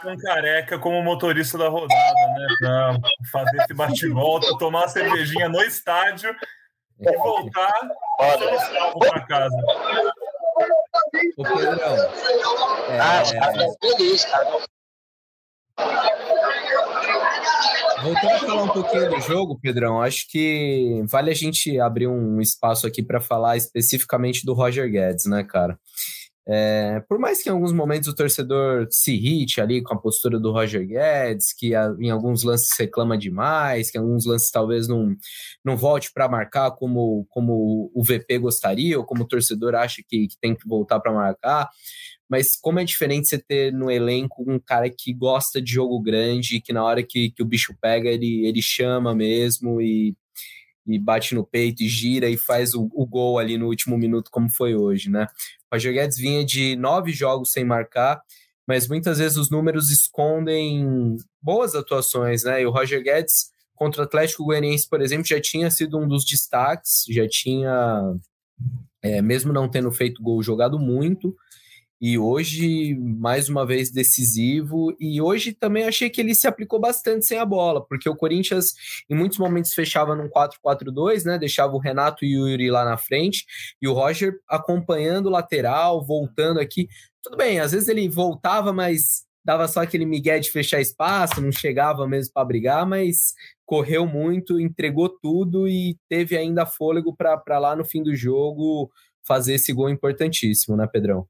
com 0.03 0.17
careca 0.19 0.79
como 0.79 1.03
motorista 1.03 1.57
da 1.57 1.69
rodada, 1.69 1.97
né? 1.97 2.47
Para 2.61 2.99
fazer 3.33 3.57
esse 3.63 3.75
bate-volta, 3.75 4.59
tomar 4.59 4.81
uma 4.81 4.89
cervejinha 4.89 5.49
no 5.49 5.63
estádio 5.63 6.35
e 7.01 7.17
voltar 7.17 7.73
para 8.99 9.27
casa. 9.27 9.57
Ô 11.37 11.43
Pedrão. 11.43 11.77
É... 12.91 13.01
Ah, 13.01 13.23
os 13.23 13.33
caras 13.33 14.25
cara. 14.25 14.65
Voltando 18.03 18.33
a 18.33 18.39
falar 18.39 18.63
um 18.65 18.69
pouquinho 18.69 19.11
do 19.11 19.21
jogo, 19.21 19.59
Pedrão, 19.59 20.03
acho 20.03 20.29
que 20.31 21.03
vale 21.09 21.31
a 21.31 21.35
gente 21.35 21.81
abrir 21.81 22.07
um 22.07 22.41
espaço 22.41 22.87
aqui 22.87 23.03
para 23.03 23.21
falar 23.21 23.57
especificamente 23.57 24.45
do 24.45 24.53
Roger 24.53 24.91
Guedes, 24.91 25.25
né, 25.27 25.43
cara? 25.43 25.79
É, 26.47 27.01
por 27.09 27.19
mais 27.19 27.43
que 27.43 27.49
em 27.49 27.53
alguns 27.53 27.73
momentos 27.73 28.09
o 28.09 28.15
torcedor 28.15 28.87
se 28.91 29.15
irrite 29.15 29.63
ali 29.63 29.83
com 29.83 29.95
a 29.95 29.99
postura 29.99 30.39
do 30.39 30.53
Roger 30.53 30.87
Guedes, 30.87 31.55
que 31.55 31.73
em 31.99 32.11
alguns 32.11 32.43
lances 32.43 32.69
reclama 32.79 33.17
demais, 33.17 33.91
que 33.91 33.97
em 33.97 34.01
alguns 34.01 34.27
lances 34.27 34.51
talvez 34.51 34.87
não, 34.87 35.17
não 35.65 35.77
volte 35.77 36.13
para 36.13 36.29
marcar 36.29 36.71
como, 36.73 37.27
como 37.31 37.91
o 37.95 38.03
VP 38.05 38.39
gostaria, 38.39 38.99
ou 38.99 39.05
como 39.05 39.23
o 39.25 39.29
torcedor 39.29 39.75
acha 39.75 40.03
que, 40.07 40.29
que 40.29 40.39
tem 40.39 40.55
que 40.55 40.69
voltar 40.69 41.01
para 41.01 41.13
marcar. 41.13 41.71
Mas 42.29 42.57
como 42.57 42.79
é 42.79 42.85
diferente 42.85 43.29
você 43.29 43.39
ter 43.39 43.73
no 43.73 43.91
elenco 43.91 44.45
um 44.47 44.59
cara 44.59 44.91
que 44.91 45.13
gosta 45.15 45.63
de 45.63 45.73
jogo 45.73 46.01
grande, 46.01 46.61
que 46.61 46.73
na 46.73 46.85
hora 46.85 47.03
que, 47.03 47.31
que 47.31 47.43
o 47.43 47.47
bicho 47.47 47.75
pega, 47.81 48.09
ele, 48.09 48.47
ele 48.47 48.61
chama 48.61 49.15
mesmo 49.15 49.81
e 49.81 50.15
e 50.87 50.99
bate 50.99 51.35
no 51.35 51.45
peito 51.45 51.83
e 51.83 51.89
gira 51.89 52.29
e 52.29 52.37
faz 52.37 52.75
o, 52.75 52.91
o, 52.93 53.07
gol 53.07 53.39
ali 53.39 53.57
no 53.57 53.69
último 53.69 53.97
minuto, 53.97 54.31
como 54.31 54.51
foi 54.51 54.75
hoje, 54.75 55.11
né? 55.11 55.27
Roger 55.75 55.93
Guedes 55.93 56.17
vinha 56.17 56.45
de 56.45 56.77
nove 56.77 57.13
jogos 57.13 57.51
sem 57.53 57.65
marcar, 57.65 58.23
mas 58.67 58.89
muitas 58.89 59.19
vezes 59.19 59.37
os 59.37 59.51
números 59.51 59.91
escondem 59.91 61.17
boas 61.43 61.75
atuações, 61.75 62.45
né? 62.45 62.63
E 62.63 62.67
o 62.67 62.71
Roger 62.71 63.03
Guedes 63.03 63.53
contra 63.75 64.03
o 64.03 64.05
Atlético 64.05 64.45
Goianiense, 64.45 64.89
por 64.89 65.03
exemplo, 65.03 65.27
já 65.27 65.41
tinha 65.41 65.71
sido 65.71 65.99
um 65.99 66.07
dos 66.07 66.25
destaques, 66.25 67.05
já 67.11 67.27
tinha, 67.29 68.15
é, 69.03 69.21
mesmo 69.21 69.53
não 69.53 69.69
tendo 69.69 69.91
feito 69.91 70.23
gol, 70.23 70.43
jogado 70.43 70.79
muito, 70.79 71.37
e 72.07 72.19
hoje, 72.19 72.95
mais 72.97 73.49
uma 73.49 73.65
vez, 73.65 73.91
decisivo. 73.91 74.95
E 75.01 75.23
hoje 75.23 75.55
também 75.55 75.85
achei 75.85 76.11
que 76.11 76.21
ele 76.21 76.35
se 76.35 76.47
aplicou 76.47 76.79
bastante 76.79 77.25
sem 77.25 77.39
a 77.39 77.47
bola, 77.47 77.83
porque 77.83 78.07
o 78.07 78.15
Corinthians, 78.15 78.75
em 79.09 79.15
muitos 79.15 79.39
momentos, 79.39 79.73
fechava 79.73 80.15
num 80.15 80.29
4-4-2, 80.29 81.25
né? 81.25 81.39
Deixava 81.39 81.73
o 81.73 81.79
Renato 81.79 82.23
e 82.23 82.39
o 82.39 82.47
Yuri 82.47 82.71
lá 82.71 82.85
na 82.85 82.99
frente, 82.99 83.47
e 83.81 83.89
o 83.89 83.95
Roger 83.95 84.35
acompanhando 84.47 85.29
o 85.29 85.31
lateral, 85.31 86.05
voltando 86.05 86.61
aqui. 86.61 86.89
Tudo 87.23 87.39
bem, 87.39 87.59
às 87.59 87.73
vezes 87.73 87.89
ele 87.89 88.07
voltava, 88.07 88.71
mas 88.71 89.25
dava 89.43 89.67
só 89.67 89.81
aquele 89.81 90.05
migué 90.05 90.39
de 90.39 90.51
fechar 90.51 90.83
espaço, 90.83 91.41
não 91.41 91.51
chegava 91.51 92.07
mesmo 92.07 92.35
para 92.35 92.45
brigar, 92.45 92.87
mas 92.87 93.33
correu 93.65 94.07
muito, 94.07 94.61
entregou 94.61 95.09
tudo 95.09 95.67
e 95.67 95.97
teve 96.07 96.37
ainda 96.37 96.67
fôlego 96.67 97.17
para 97.17 97.59
lá 97.59 97.75
no 97.75 97.83
fim 97.83 98.03
do 98.03 98.15
jogo 98.15 98.91
fazer 99.27 99.55
esse 99.55 99.73
gol 99.73 99.89
importantíssimo, 99.89 100.77
né, 100.77 100.87
Pedrão? 100.87 101.27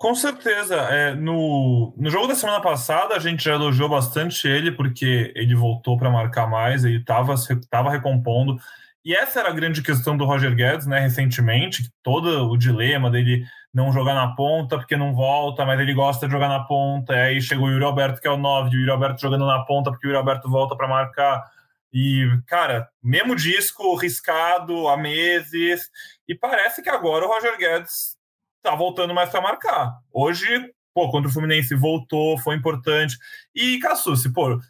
Com 0.00 0.14
certeza. 0.14 0.76
É, 0.76 1.14
no, 1.14 1.92
no 1.94 2.08
jogo 2.10 2.26
da 2.26 2.34
semana 2.34 2.58
passada, 2.62 3.14
a 3.14 3.18
gente 3.18 3.44
já 3.44 3.52
elogiou 3.52 3.86
bastante 3.86 4.48
ele, 4.48 4.72
porque 4.72 5.30
ele 5.36 5.54
voltou 5.54 5.98
para 5.98 6.08
marcar 6.08 6.46
mais, 6.46 6.86
ele 6.86 6.96
estava 6.96 7.34
tava 7.68 7.90
recompondo. 7.90 8.56
E 9.04 9.14
essa 9.14 9.40
era 9.40 9.50
a 9.50 9.52
grande 9.52 9.82
questão 9.82 10.16
do 10.16 10.24
Roger 10.24 10.54
Guedes, 10.54 10.86
né, 10.86 11.00
recentemente, 11.00 11.92
todo 12.02 12.50
o 12.50 12.56
dilema 12.56 13.10
dele 13.10 13.44
não 13.74 13.92
jogar 13.92 14.14
na 14.14 14.34
ponta 14.34 14.78
porque 14.78 14.96
não 14.96 15.14
volta, 15.14 15.66
mas 15.66 15.78
ele 15.78 15.92
gosta 15.92 16.26
de 16.26 16.32
jogar 16.32 16.48
na 16.48 16.60
ponta. 16.60 17.12
E 17.12 17.20
aí 17.20 17.42
chegou 17.42 17.66
o 17.68 17.70
Yuri 17.70 17.84
Alberto, 17.84 18.22
que 18.22 18.28
é 18.28 18.30
o 18.30 18.38
9, 18.38 18.70
e 18.70 18.76
o 18.76 18.80
Yuri 18.80 18.90
Alberto 18.92 19.20
jogando 19.20 19.46
na 19.46 19.66
ponta 19.66 19.90
porque 19.90 20.06
o 20.06 20.08
Yuri 20.08 20.16
Alberto 20.16 20.48
volta 20.48 20.74
para 20.74 20.88
marcar. 20.88 21.44
E, 21.92 22.26
cara, 22.46 22.88
mesmo 23.02 23.36
disco 23.36 23.94
riscado 23.96 24.88
há 24.88 24.96
meses, 24.96 25.90
e 26.26 26.34
parece 26.34 26.82
que 26.82 26.88
agora 26.88 27.26
o 27.26 27.28
Roger 27.28 27.58
Guedes 27.58 28.18
tá 28.62 28.74
voltando 28.74 29.14
mais 29.14 29.30
para 29.30 29.40
marcar. 29.40 29.92
Hoje, 30.12 30.46
pô, 30.94 31.10
contra 31.10 31.28
o 31.28 31.32
Fluminense 31.32 31.74
voltou, 31.74 32.38
foi 32.38 32.56
importante. 32.56 33.16
E 33.54 33.78
Cassucci, 33.78 34.32
pô, 34.32 34.60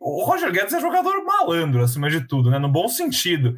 o 0.00 0.24
Roger 0.24 0.50
Guedes 0.50 0.74
é 0.74 0.80
jogador 0.80 1.24
malandro, 1.24 1.82
acima 1.82 2.10
de 2.10 2.26
tudo, 2.26 2.50
né? 2.50 2.58
No 2.58 2.68
bom 2.68 2.88
sentido. 2.88 3.54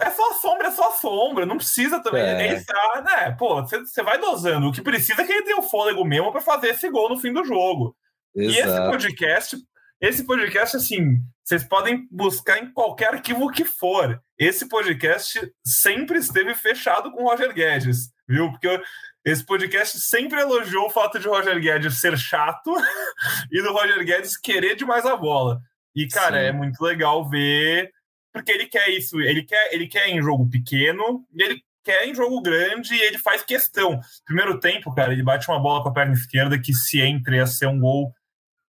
É 0.00 0.10
só 0.10 0.34
sombra, 0.34 0.68
é 0.68 0.70
só 0.70 0.92
sombra, 0.92 1.46
não 1.46 1.56
precisa 1.56 2.00
também. 2.02 2.22
É. 2.22 2.62
Tá, 2.62 3.02
né? 3.04 3.30
Pô, 3.32 3.62
você 3.62 4.02
vai 4.02 4.18
dosando. 4.18 4.68
O 4.68 4.72
que 4.72 4.82
precisa 4.82 5.22
é 5.22 5.24
que 5.24 5.32
ele 5.32 5.44
tenha 5.44 5.58
o 5.58 5.62
fôlego 5.62 6.04
mesmo 6.04 6.30
para 6.30 6.40
fazer 6.40 6.68
esse 6.68 6.88
gol 6.90 7.08
no 7.08 7.18
fim 7.18 7.32
do 7.32 7.44
jogo. 7.44 7.96
Exato. 8.34 8.54
E 8.54 8.60
esse 8.60 8.90
podcast, 8.90 9.56
esse 10.00 10.26
podcast, 10.26 10.76
assim, 10.76 11.18
vocês 11.42 11.64
podem 11.64 12.06
buscar 12.10 12.58
em 12.58 12.70
qualquer 12.70 13.14
arquivo 13.14 13.50
que 13.50 13.64
for. 13.64 14.20
Esse 14.38 14.68
podcast 14.68 15.50
sempre 15.64 16.18
esteve 16.18 16.54
fechado 16.54 17.10
com 17.10 17.24
o 17.24 17.28
Roger 17.28 17.52
Guedes 17.52 18.10
viu? 18.28 18.50
Porque 18.50 18.80
esse 19.24 19.44
podcast 19.44 19.98
sempre 20.00 20.40
elogiou 20.40 20.86
o 20.86 20.90
fato 20.90 21.18
de 21.18 21.26
Roger 21.26 21.60
Guedes 21.60 22.00
ser 22.00 22.16
chato 22.16 22.70
e 23.50 23.62
do 23.62 23.72
Roger 23.72 24.04
Guedes 24.04 24.36
querer 24.36 24.76
demais 24.76 25.04
a 25.04 25.16
bola. 25.16 25.60
E, 25.94 26.06
cara, 26.06 26.40
Sim. 26.40 26.46
é 26.46 26.52
muito 26.52 26.80
legal 26.80 27.28
ver, 27.28 27.90
porque 28.32 28.52
ele 28.52 28.66
quer 28.66 28.88
isso, 28.90 29.20
ele 29.20 29.42
quer, 29.42 29.72
ele 29.72 29.88
quer 29.88 30.08
em 30.08 30.22
jogo 30.22 30.48
pequeno, 30.48 31.26
e 31.34 31.42
ele 31.42 31.62
quer 31.82 32.06
em 32.06 32.14
jogo 32.14 32.40
grande 32.42 32.94
e 32.94 33.00
ele 33.00 33.18
faz 33.18 33.42
questão. 33.42 33.98
Primeiro 34.24 34.60
tempo, 34.60 34.94
cara, 34.94 35.12
ele 35.12 35.22
bate 35.22 35.48
uma 35.48 35.60
bola 35.60 35.82
com 35.82 35.88
a 35.88 35.92
perna 35.92 36.12
esquerda 36.12 36.60
que 36.60 36.74
se 36.74 37.00
entra 37.00 37.36
ia 37.36 37.46
ser 37.46 37.66
um 37.66 37.80
gol 37.80 38.12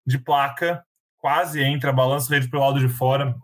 de 0.06 0.18
placa, 0.18 0.84
quase 1.18 1.62
entra, 1.62 1.92
balança 1.92 2.34
ele 2.36 2.48
pro 2.48 2.60
lado 2.60 2.80
de 2.80 2.88
fora. 2.88 3.36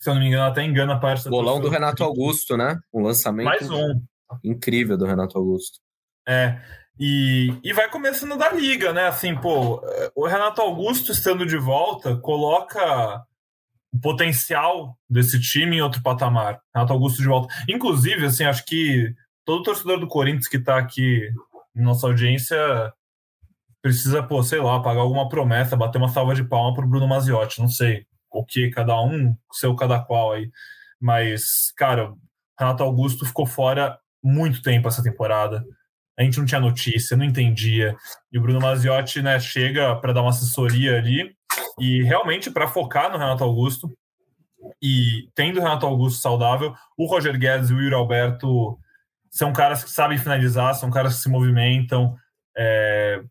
Se 0.00 0.10
eu 0.10 0.14
não 0.14 0.20
me 0.20 0.28
engano, 0.28 0.50
até 0.50 0.64
engana 0.64 0.94
a 0.94 0.98
parte. 0.98 1.28
Bolão 1.28 1.60
do 1.60 1.68
Renato 1.68 2.02
Augusto, 2.02 2.56
né? 2.56 2.76
Um 2.92 3.02
lançamento. 3.02 3.44
Mais 3.44 3.70
um 3.70 4.02
incrível 4.42 4.96
do 4.96 5.06
Renato 5.06 5.38
Augusto. 5.38 5.78
É. 6.26 6.60
E, 6.98 7.58
e 7.64 7.72
vai 7.72 7.90
começando 7.90 8.36
da 8.36 8.52
liga, 8.52 8.92
né? 8.92 9.06
Assim, 9.08 9.34
pô, 9.34 9.82
o 10.14 10.26
Renato 10.26 10.60
Augusto 10.60 11.10
estando 11.10 11.46
de 11.46 11.56
volta 11.56 12.16
coloca 12.16 13.24
o 13.92 13.98
potencial 14.00 14.96
desse 15.08 15.40
time 15.40 15.76
em 15.76 15.82
outro 15.82 16.02
patamar. 16.02 16.60
Renato 16.74 16.92
Augusto 16.92 17.20
de 17.20 17.28
volta. 17.28 17.52
Inclusive, 17.68 18.26
assim, 18.26 18.44
acho 18.44 18.64
que 18.64 19.14
todo 19.44 19.62
torcedor 19.62 19.98
do 19.98 20.06
Corinthians 20.06 20.48
que 20.48 20.58
tá 20.58 20.78
aqui 20.78 21.28
na 21.74 21.84
nossa 21.84 22.06
audiência 22.06 22.56
precisa, 23.82 24.22
pô, 24.22 24.42
sei 24.42 24.60
lá, 24.60 24.80
pagar 24.80 25.00
alguma 25.00 25.28
promessa, 25.28 25.76
bater 25.76 25.98
uma 25.98 26.08
salva 26.08 26.34
de 26.34 26.44
palma 26.44 26.74
pro 26.74 26.86
Bruno 26.86 27.08
Maziotti. 27.08 27.60
Não 27.60 27.68
sei 27.68 28.06
o 28.30 28.44
que, 28.44 28.70
cada 28.70 29.00
um, 29.02 29.36
seu 29.52 29.74
cada 29.74 29.98
qual 30.00 30.32
aí. 30.32 30.50
Mas, 31.00 31.72
cara, 31.76 32.14
Renato 32.58 32.82
Augusto 32.82 33.26
ficou 33.26 33.44
fora 33.44 33.98
muito 34.22 34.62
tempo 34.62 34.88
essa 34.88 35.02
temporada. 35.02 35.64
A 36.18 36.22
gente 36.22 36.38
não 36.38 36.44
tinha 36.44 36.60
notícia, 36.60 37.16
não 37.16 37.24
entendia. 37.24 37.96
E 38.30 38.38
o 38.38 38.42
Bruno 38.42 38.60
Maziotti 38.60 39.22
né, 39.22 39.38
chega 39.40 39.96
para 39.96 40.12
dar 40.12 40.22
uma 40.22 40.30
assessoria 40.30 40.96
ali 40.96 41.34
e 41.78 42.02
realmente 42.02 42.50
para 42.50 42.68
focar 42.68 43.10
no 43.10 43.18
Renato 43.18 43.44
Augusto. 43.44 43.90
E 44.80 45.28
tendo 45.34 45.58
o 45.58 45.62
Renato 45.62 45.86
Augusto 45.86 46.20
saudável, 46.20 46.74
o 46.96 47.06
Roger 47.06 47.36
Guedes 47.38 47.70
e 47.70 47.74
o 47.74 47.80
Yuri 47.80 47.94
Alberto 47.94 48.78
são 49.30 49.52
caras 49.52 49.82
que 49.82 49.90
sabem 49.90 50.18
finalizar, 50.18 50.74
são 50.74 50.90
caras 50.90 51.16
que 51.16 51.22
se 51.22 51.28
movimentam. 51.28 52.14
É, 52.56 53.22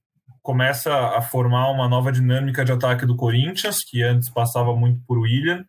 começa 0.42 0.92
a 1.16 1.22
formar 1.22 1.70
uma 1.70 1.88
nova 1.88 2.12
dinâmica 2.12 2.66
de 2.66 2.72
ataque 2.72 3.06
do 3.06 3.16
Corinthians, 3.16 3.84
que 3.84 4.02
antes 4.02 4.30
passava 4.30 4.76
muito 4.76 5.00
por 5.06 5.20
William, 5.20 5.64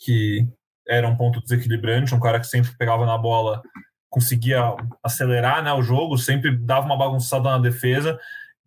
que 0.00 0.46
era 0.88 1.08
um 1.08 1.16
ponto 1.16 1.40
desequilibrante, 1.40 2.14
um 2.14 2.20
cara 2.20 2.40
que 2.40 2.46
sempre 2.46 2.76
pegava 2.76 3.06
na 3.06 3.16
bola 3.16 3.62
conseguia 4.08 4.74
acelerar 5.02 5.62
né, 5.62 5.72
o 5.72 5.82
jogo, 5.82 6.16
sempre 6.16 6.56
dava 6.56 6.86
uma 6.86 6.96
bagunçada 6.96 7.50
na 7.50 7.58
defesa, 7.58 8.18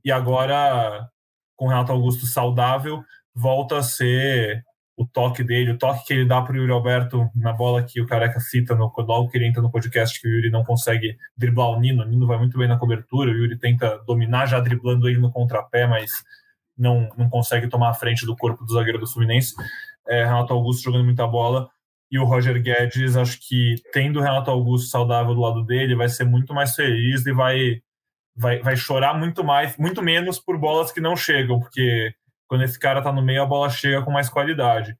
e 0.04 0.12
agora, 0.12 1.08
com 1.56 1.66
o 1.66 1.70
Renato 1.70 1.92
Augusto 1.92 2.26
saudável, 2.26 3.04
volta 3.34 3.78
a 3.78 3.84
ser 3.84 4.64
o 5.00 5.06
toque 5.06 5.46
dele, 5.46 5.72
o 5.72 5.78
toque 5.78 6.06
que 6.06 6.14
ele 6.14 6.26
dá 6.26 6.42
para 6.42 6.54
o 6.54 6.58
Yuri 6.58 6.74
Alberto 6.74 7.30
na 7.34 7.54
bola 7.54 7.82
que 7.82 8.02
o 8.02 8.06
Careca 8.06 8.40
cita 8.42 8.76
no, 8.76 8.92
logo 8.98 9.30
que 9.30 9.38
ele 9.38 9.46
entra 9.48 9.62
no 9.62 9.72
podcast, 9.72 10.20
que 10.20 10.28
o 10.28 10.32
Yuri 10.32 10.50
não 10.50 10.62
consegue 10.62 11.18
driblar 11.38 11.70
o 11.70 11.80
Nino, 11.80 12.04
o 12.04 12.06
Nino 12.06 12.28
vai 12.28 12.38
muito 12.38 12.58
bem 12.58 12.68
na 12.68 12.78
cobertura, 12.78 13.32
o 13.32 13.34
Yuri 13.34 13.58
tenta 13.58 13.98
dominar 14.06 14.46
já 14.46 14.60
driblando 14.60 15.08
ele 15.08 15.20
no 15.20 15.32
contrapé, 15.32 15.88
mas 15.88 16.12
não, 16.78 17.10
não 17.18 17.30
consegue 17.30 17.70
tomar 17.70 17.92
a 17.92 17.94
frente 17.94 18.26
do 18.26 18.36
corpo 18.36 18.66
do 18.66 18.74
zagueiro 18.74 19.00
do 19.00 19.08
Fluminense. 19.08 19.56
É, 20.06 20.26
Renato 20.26 20.54
Augusto 20.54 20.84
jogando 20.84 21.06
muita 21.06 21.26
bola, 21.26 21.70
e 22.12 22.18
o 22.18 22.26
Roger 22.26 22.62
Guedes, 22.62 23.16
acho 23.16 23.40
que 23.40 23.76
tendo 23.94 24.20
o 24.20 24.22
Renato 24.22 24.50
Augusto 24.50 24.90
saudável 24.90 25.36
do 25.36 25.42
lado 25.42 25.64
dele, 25.64 25.96
vai 25.96 26.10
ser 26.10 26.24
muito 26.24 26.54
mais 26.54 26.76
feliz 26.76 27.26
e 27.26 27.32
vai, 27.32 27.82
vai, 28.36 28.60
vai 28.60 28.76
chorar 28.76 29.14
muito 29.14 29.44
mais, 29.44 29.78
muito 29.78 30.02
menos 30.02 30.40
por 30.40 30.58
bolas 30.58 30.92
que 30.92 31.00
não 31.00 31.16
chegam, 31.16 31.60
porque 31.60 32.14
quando 32.48 32.64
esse 32.64 32.80
cara 32.80 33.02
tá 33.02 33.14
no 33.14 33.22
meio, 33.22 33.44
a 33.44 33.46
bola 33.46 33.70
chega 33.70 34.02
com 34.02 34.12
mais 34.12 34.28
qualidade. 34.28 34.98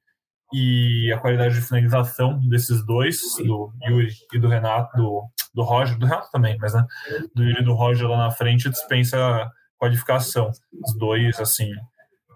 E 0.52 1.12
a 1.12 1.18
qualidade 1.18 1.54
de 1.54 1.60
finalização 1.60 2.40
desses 2.48 2.84
dois, 2.84 3.20
do 3.38 3.72
Yuri 3.86 4.12
e 4.32 4.38
do 4.38 4.48
Renato, 4.48 4.96
do, 4.96 5.24
do 5.54 5.62
Roger, 5.62 5.96
do 5.98 6.06
Renato 6.06 6.30
também, 6.30 6.56
mas 6.58 6.74
né, 6.74 6.84
do 7.34 7.42
Yuri 7.42 7.60
e 7.60 7.64
do 7.64 7.74
Roger 7.74 8.08
lá 8.08 8.18
na 8.18 8.30
frente, 8.30 8.70
dispensa 8.70 9.50
qualificação. 9.78 10.50
Os 10.84 10.96
dois, 10.96 11.38
assim, 11.40 11.72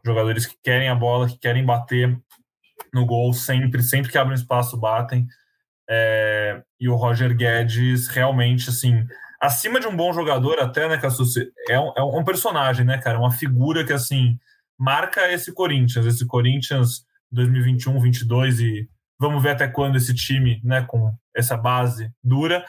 jogadores 0.05 0.47
que 0.47 0.57
querem 0.63 0.89
a 0.89 0.95
bola, 0.95 1.29
que 1.29 1.39
querem 1.39 1.65
bater, 1.65 2.17
no 2.95 3.05
gol 3.05 3.33
sempre, 3.33 3.83
sempre 3.83 4.11
que 4.11 4.17
abrem 4.17 4.35
espaço 4.35 4.79
batem. 4.79 5.27
É, 5.91 6.63
e 6.81 6.89
o 6.89 6.95
Roger 6.95 7.37
Guedes 7.37 8.09
realmente, 8.09 8.71
assim, 8.71 9.07
acima 9.41 9.79
de 9.79 9.87
um 9.87 9.95
bom 9.95 10.13
jogador 10.13 10.59
até, 10.59 10.89
né, 10.89 10.97
Cassucci, 10.97 11.51
é 11.69 11.79
um, 11.79 11.93
é 11.97 12.03
um 12.03 12.25
personagem, 12.25 12.87
né, 12.87 12.97
cara, 12.99 13.19
uma 13.19 13.31
figura 13.31 13.85
que, 13.85 13.93
assim, 13.93 14.39
marca 14.79 15.31
esse 15.31 15.53
Corinthians, 15.53 16.07
esse 16.07 16.27
Corinthians 16.27 17.05
2021, 17.31 18.01
22 18.01 18.61
e 18.61 18.89
vamos 19.19 19.43
ver 19.43 19.51
até 19.51 19.69
quando 19.69 19.97
esse 19.97 20.15
time, 20.15 20.61
né, 20.65 20.83
com 20.89 21.13
essa 21.37 21.57
base 21.57 22.11
dura, 22.23 22.65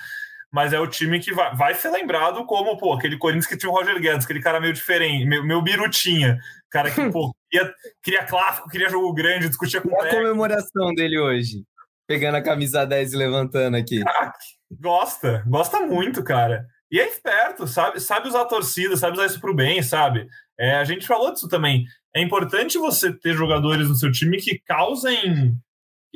mas 0.51 0.73
é 0.73 0.79
o 0.79 0.87
time 0.87 1.19
que 1.19 1.33
vai, 1.33 1.55
vai 1.55 1.73
ser 1.73 1.89
lembrado 1.89 2.45
como, 2.45 2.77
pô, 2.77 2.93
aquele 2.93 3.17
Corinthians 3.17 3.47
que 3.47 3.57
tinha 3.57 3.69
o 3.69 3.75
Roger 3.75 3.99
Guedes, 3.99 4.25
aquele 4.25 4.41
cara 4.41 4.59
meio 4.59 4.73
diferente, 4.73 5.25
meio, 5.25 5.43
meio 5.43 5.61
birutinha, 5.61 6.37
cara 6.69 6.91
que, 6.91 6.95
pô, 7.11 7.35
queria, 7.55 7.73
queria 8.03 8.25
clássico, 8.25 8.69
queria 8.69 8.89
jogo 8.89 9.13
grande, 9.13 9.47
discutia 9.47 9.81
com 9.81 9.89
o 9.89 10.01
a 10.01 10.09
comemoração 10.09 10.93
dele 10.93 11.19
hoje, 11.19 11.63
pegando 12.07 12.35
a 12.35 12.43
camisa 12.43 12.85
10 12.85 13.13
e 13.13 13.17
levantando 13.17 13.77
aqui. 13.77 14.01
Ah, 14.07 14.33
gosta, 14.79 15.43
gosta 15.47 15.79
muito, 15.81 16.23
cara. 16.23 16.65
E 16.91 16.99
é 16.99 17.07
esperto, 17.07 17.67
sabe, 17.67 17.99
sabe 17.99 18.27
usar 18.27 18.41
a 18.41 18.47
torcida, 18.47 18.95
sabe 18.95 19.13
usar 19.13 19.25
isso 19.25 19.39
pro 19.39 19.55
bem, 19.55 19.81
sabe? 19.81 20.27
É, 20.59 20.75
a 20.75 20.83
gente 20.83 21.07
falou 21.07 21.31
disso 21.33 21.47
também. 21.47 21.85
É 22.15 22.21
importante 22.21 22.77
você 22.77 23.11
ter 23.11 23.33
jogadores 23.33 23.89
no 23.89 23.95
seu 23.95 24.11
time 24.11 24.37
que 24.37 24.59
causem 24.65 25.57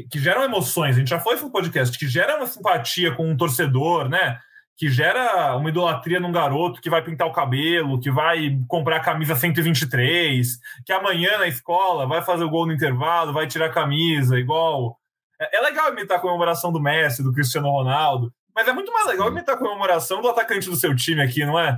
que 0.09 0.17
geram 0.17 0.43
emoções. 0.43 0.95
A 0.95 0.99
gente 0.99 1.09
já 1.09 1.19
foi 1.19 1.35
no 1.35 1.51
podcast, 1.51 1.97
que 1.97 2.07
gera 2.07 2.37
uma 2.37 2.47
simpatia 2.47 3.13
com 3.15 3.29
um 3.29 3.35
torcedor, 3.35 4.07
né? 4.07 4.39
Que 4.79 4.87
gera 4.89 5.57
uma 5.57 5.69
idolatria 5.69 6.21
num 6.21 6.31
garoto 6.31 6.79
que 6.79 6.89
vai 6.89 7.03
pintar 7.03 7.27
o 7.27 7.33
cabelo, 7.33 7.99
que 7.99 8.09
vai 8.09 8.57
comprar 8.67 8.97
a 8.97 9.03
camisa 9.03 9.35
123, 9.35 10.57
que 10.85 10.93
amanhã 10.93 11.37
na 11.37 11.47
escola 11.47 12.07
vai 12.07 12.21
fazer 12.21 12.45
o 12.45 12.49
gol 12.49 12.65
no 12.65 12.71
intervalo, 12.71 13.33
vai 13.33 13.45
tirar 13.45 13.65
a 13.65 13.73
camisa, 13.73 14.39
igual. 14.39 14.97
É, 15.39 15.57
é 15.57 15.61
legal 15.61 15.91
imitar 15.91 16.17
a 16.17 16.21
comemoração 16.21 16.71
do 16.71 16.81
Messi, 16.81 17.21
do 17.21 17.33
Cristiano 17.33 17.69
Ronaldo, 17.69 18.33
mas 18.55 18.67
é 18.67 18.73
muito 18.73 18.91
mais 18.93 19.05
legal 19.07 19.29
imitar 19.29 19.55
a 19.55 19.59
comemoração 19.59 20.21
do 20.21 20.29
atacante 20.29 20.69
do 20.69 20.77
seu 20.77 20.95
time 20.95 21.21
aqui, 21.21 21.45
não 21.45 21.59
é? 21.59 21.77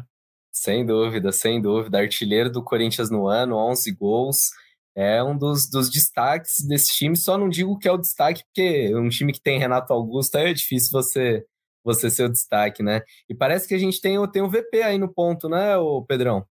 Sem 0.52 0.86
dúvida, 0.86 1.32
sem 1.32 1.62
dúvida. 1.62 1.98
Artilheiro 1.98 2.52
do 2.52 2.64
Corinthians 2.64 3.10
no 3.10 3.28
ano, 3.28 3.56
11 3.56 3.92
gols 3.96 4.52
é 4.96 5.24
um 5.24 5.38
dos, 5.38 5.70
dos 5.70 5.90
destaques 5.90 6.66
desse 6.68 6.94
time. 6.94 7.16
Só 7.16 7.38
não 7.38 7.50
digo 7.50 7.80
que 7.80 7.88
é 7.88 7.92
o 7.92 7.98
destaque, 7.98 8.44
porque 8.44 8.94
um 8.96 9.10
time 9.10 9.32
que 9.32 9.42
tem 9.42 9.58
Renato 9.58 9.94
Augusto 9.94 10.38
é 10.38 10.54
difícil 10.54 10.92
você 10.92 11.46
você 11.84 12.10
ser 12.10 12.26
o 12.26 12.32
destaque, 12.32 12.84
né? 12.84 13.02
E 13.30 13.36
parece 13.36 13.68
que 13.68 13.74
a 13.74 13.80
gente 13.80 14.00
tem, 14.00 14.16
tem 14.32 14.42
um 14.42 14.50
VP 14.50 14.82
aí 14.84 14.98
no 14.98 15.12
ponto, 15.12 15.50
né, 15.50 15.78
o 15.78 16.04
Pedrão? 16.04 16.46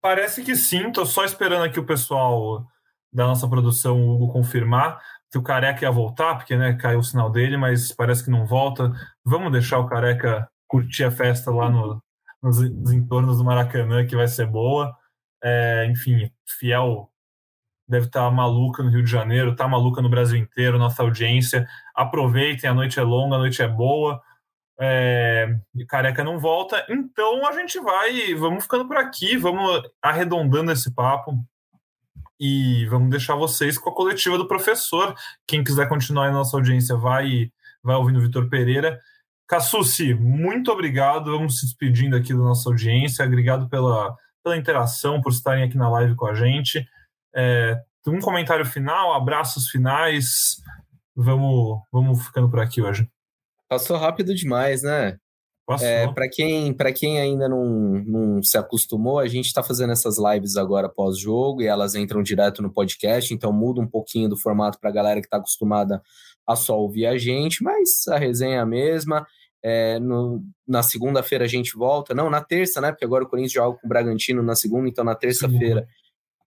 Parece 0.00 0.42
que 0.42 0.54
sim, 0.54 0.92
tô 0.92 1.04
só 1.04 1.24
esperando 1.24 1.64
aqui 1.64 1.80
o 1.80 1.86
pessoal 1.86 2.66
da 3.12 3.26
nossa 3.26 3.48
produção, 3.48 4.00
o 4.00 4.14
Hugo, 4.14 4.32
confirmar 4.32 5.00
se 5.30 5.38
o 5.38 5.42
Careca 5.42 5.84
ia 5.84 5.90
voltar, 5.90 6.36
porque 6.36 6.56
né, 6.56 6.74
caiu 6.74 7.00
o 7.00 7.04
sinal 7.04 7.30
dele, 7.30 7.56
mas 7.56 7.92
parece 7.92 8.24
que 8.24 8.30
não 8.30 8.46
volta. 8.46 8.92
Vamos 9.24 9.52
deixar 9.52 9.78
o 9.78 9.86
Careca 9.86 10.48
curtir 10.66 11.04
a 11.04 11.10
festa 11.10 11.50
lá 11.50 11.68
no, 11.70 12.02
nos, 12.42 12.58
nos 12.58 12.92
entornos 12.92 13.38
do 13.38 13.44
Maracanã, 13.44 14.06
que 14.06 14.16
vai 14.16 14.26
ser 14.26 14.46
boa. 14.46 14.96
É, 15.42 15.86
enfim, 15.86 16.30
fiel 16.58 17.10
deve 17.88 18.06
estar 18.06 18.24
tá 18.24 18.30
maluca 18.30 18.82
no 18.82 18.90
Rio 18.90 19.02
de 19.02 19.10
Janeiro, 19.10 19.52
está 19.52 19.66
maluca 19.66 20.02
no 20.02 20.10
Brasil 20.10 20.38
inteiro, 20.38 20.78
nossa 20.78 21.02
audiência. 21.02 21.66
Aproveitem, 21.94 22.68
a 22.68 22.74
noite 22.74 23.00
é 23.00 23.02
longa, 23.02 23.36
a 23.36 23.38
noite 23.38 23.62
é 23.62 23.68
boa. 23.68 24.20
É, 24.80 25.56
careca 25.88 26.22
não 26.22 26.38
volta, 26.38 26.86
então 26.88 27.44
a 27.48 27.52
gente 27.52 27.80
vai, 27.80 28.32
vamos 28.34 28.62
ficando 28.62 28.86
por 28.86 28.96
aqui, 28.96 29.36
vamos 29.36 29.82
arredondando 30.00 30.70
esse 30.70 30.94
papo 30.94 31.32
e 32.38 32.86
vamos 32.86 33.10
deixar 33.10 33.34
vocês 33.34 33.76
com 33.76 33.90
a 33.90 33.94
coletiva 33.94 34.38
do 34.38 34.46
professor. 34.46 35.16
Quem 35.46 35.64
quiser 35.64 35.88
continuar 35.88 36.26
na 36.28 36.34
nossa 36.34 36.56
audiência 36.56 36.96
vai 36.96 37.50
vai 37.82 37.96
ouvindo 37.96 38.18
o 38.18 38.22
Vitor 38.22 38.48
Pereira. 38.48 39.00
Cassucci, 39.48 40.14
muito 40.14 40.70
obrigado. 40.70 41.32
Vamos 41.32 41.58
se 41.58 41.66
despedindo 41.66 42.14
aqui 42.14 42.32
da 42.32 42.40
nossa 42.40 42.68
audiência. 42.68 43.24
Obrigado 43.24 43.68
pela, 43.68 44.14
pela 44.44 44.56
interação, 44.56 45.20
por 45.20 45.32
estarem 45.32 45.64
aqui 45.64 45.76
na 45.76 45.88
live 45.88 46.14
com 46.14 46.26
a 46.26 46.34
gente. 46.34 46.86
É, 47.34 47.76
um 48.06 48.20
comentário 48.20 48.64
final, 48.64 49.14
abraços 49.14 49.68
finais. 49.68 50.56
Vamos, 51.14 51.80
vamos 51.92 52.24
ficando 52.24 52.48
por 52.48 52.60
aqui 52.60 52.80
hoje. 52.80 53.08
Passou 53.68 53.96
rápido 53.96 54.34
demais, 54.34 54.82
né? 54.82 55.18
É, 55.82 56.06
para 56.08 56.26
quem, 56.30 56.74
quem 56.96 57.20
ainda 57.20 57.46
não, 57.46 57.64
não 58.06 58.42
se 58.42 58.56
acostumou, 58.56 59.18
a 59.18 59.28
gente 59.28 59.46
está 59.46 59.62
fazendo 59.62 59.92
essas 59.92 60.16
lives 60.18 60.56
agora 60.56 60.88
pós-jogo 60.88 61.60
e 61.60 61.66
elas 61.66 61.94
entram 61.94 62.22
direto 62.22 62.62
no 62.62 62.72
podcast, 62.72 63.34
então 63.34 63.52
muda 63.52 63.78
um 63.78 63.86
pouquinho 63.86 64.30
do 64.30 64.36
formato 64.36 64.80
para 64.80 64.88
a 64.88 64.92
galera 64.92 65.20
que 65.20 65.26
está 65.26 65.36
acostumada 65.36 66.00
a 66.46 66.56
só 66.56 66.78
ouvir 66.78 67.04
a 67.04 67.18
gente, 67.18 67.62
mas 67.62 68.08
a 68.08 68.16
resenha 68.16 68.56
é 68.56 68.60
a 68.60 68.66
mesma. 68.66 69.26
É, 69.62 69.98
no, 69.98 70.42
na 70.66 70.82
segunda-feira 70.82 71.44
a 71.44 71.48
gente 71.48 71.76
volta, 71.76 72.14
não, 72.14 72.30
na 72.30 72.40
terça, 72.42 72.80
né? 72.80 72.90
Porque 72.90 73.04
agora 73.04 73.24
o 73.24 73.28
Corinthians 73.28 73.52
joga 73.52 73.76
com 73.76 73.86
o 73.86 73.88
Bragantino 73.88 74.42
na 74.42 74.54
segunda, 74.54 74.88
então 74.88 75.04
na 75.04 75.14
terça-feira 75.14 75.86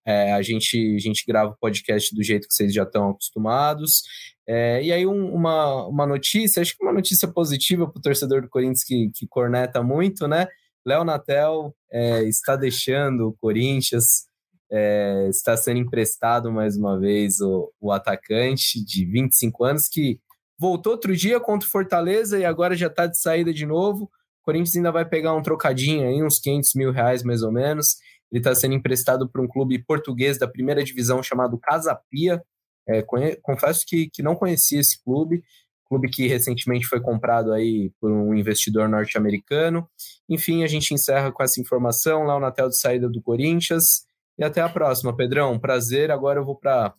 é, 0.06 0.34
a, 0.34 0.42
gente, 0.42 0.96
a 0.96 1.00
gente 1.00 1.24
grava 1.28 1.52
o 1.52 1.58
podcast 1.58 2.14
do 2.16 2.24
jeito 2.24 2.48
que 2.48 2.54
vocês 2.54 2.74
já 2.74 2.84
estão 2.84 3.10
acostumados. 3.10 4.02
É, 4.48 4.84
e 4.84 4.92
aí, 4.92 5.06
um, 5.06 5.34
uma, 5.34 5.88
uma 5.88 6.06
notícia, 6.06 6.62
acho 6.62 6.76
que 6.76 6.84
uma 6.84 6.94
notícia 6.94 7.28
positiva 7.28 7.88
para 7.90 8.00
o 8.00 8.02
torcedor 8.02 8.42
do 8.42 8.50
Corinthians 8.50 8.84
que, 8.84 9.12
que 9.16 9.28
corneta 9.28 9.82
muito, 9.84 10.28
né? 10.28 10.48
Léo 10.86 11.04
Natel 11.04 11.76
é, 11.92 12.24
está 12.24 12.56
deixando 12.56 13.30
o 13.30 13.34
Corinthians, 13.34 14.26
é, 14.72 15.28
está 15.30 15.56
sendo 15.56 15.80
emprestado 15.80 16.52
mais 16.52 16.76
uma 16.76 17.00
vez 17.00 17.40
o, 17.40 17.72
o 17.80 17.92
atacante 17.92 18.84
de 18.84 19.06
25 19.06 19.64
anos 19.64 19.88
que 19.88 20.20
voltou 20.58 20.94
outro 20.94 21.16
dia 21.16 21.40
contra 21.40 21.68
o 21.68 21.72
Fortaleza 21.72 22.40
e 22.40 22.46
agora 22.46 22.76
já 22.76 22.88
está 22.88 23.06
de 23.06 23.20
saída 23.20 23.54
de 23.54 23.66
novo. 23.66 24.06
O 24.06 24.44
Corinthians 24.44 24.76
ainda 24.76 24.92
vai 24.92 25.06
pegar 25.06 25.36
um 25.36 25.42
trocadinho 25.42 26.08
aí, 26.08 26.24
uns 26.24 26.40
500 26.40 26.74
mil 26.76 26.92
reais 26.92 27.24
mais 27.24 27.44
ou 27.44 27.52
menos. 27.52 27.98
Ele 28.32 28.40
está 28.40 28.56
sendo 28.56 28.76
emprestado 28.76 29.28
para 29.30 29.42
um 29.42 29.48
clube 29.48 29.84
português 29.84 30.38
da 30.38 30.48
primeira 30.48 30.84
divisão 30.84 31.22
chamado 31.22 31.58
Casa 31.58 32.00
Pia. 32.10 32.42
É, 32.88 33.04
confesso 33.42 33.86
que, 33.86 34.10
que 34.10 34.24
não 34.24 34.36
conhecia 34.36 34.80
esse 34.80 35.02
clube, 35.04 35.44
clube 35.92 36.10
que 36.10 36.26
recentemente 36.26 36.88
foi 36.88 37.02
comprado 37.02 37.52
aí 37.52 37.92
por 38.00 38.10
um 38.10 38.34
investidor 38.34 38.88
norte-americano. 38.88 39.86
Enfim, 40.30 40.64
a 40.64 40.68
gente 40.68 40.94
encerra 40.94 41.32
com 41.34 41.44
essa 41.44 41.60
informação 41.60 42.24
lá 42.24 42.38
o 42.38 42.40
Natel 42.40 42.70
de 42.70 42.80
saída 42.80 43.10
do 43.10 43.22
Corinthians. 43.22 44.06
E 44.38 44.44
até 44.44 44.62
a 44.62 44.70
próxima, 44.70 45.14
Pedrão. 45.14 45.60
Prazer. 45.60 46.10
Agora 46.10 46.40
eu 46.40 46.46
vou 46.46 46.56
para 46.56 46.96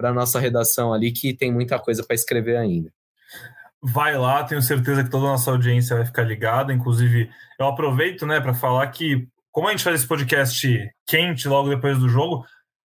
a 0.00 0.12
nossa 0.12 0.38
redação 0.38 0.94
ali, 0.94 1.10
que 1.10 1.34
tem 1.34 1.52
muita 1.52 1.76
coisa 1.80 2.04
para 2.04 2.14
escrever 2.14 2.56
ainda. 2.56 2.92
Vai 3.82 4.16
lá, 4.16 4.44
tenho 4.44 4.62
certeza 4.62 5.02
que 5.02 5.10
toda 5.10 5.26
a 5.26 5.30
nossa 5.30 5.50
audiência 5.50 5.96
vai 5.96 6.06
ficar 6.06 6.22
ligada. 6.22 6.72
Inclusive, 6.72 7.28
eu 7.58 7.66
aproveito 7.66 8.24
né, 8.24 8.40
para 8.40 8.54
falar 8.54 8.86
que 8.88 9.28
como 9.56 9.68
a 9.68 9.70
gente 9.70 9.84
faz 9.84 10.00
esse 10.00 10.06
podcast 10.06 10.90
quente 11.06 11.48
logo 11.48 11.70
depois 11.70 11.98
do 11.98 12.10
jogo, 12.10 12.44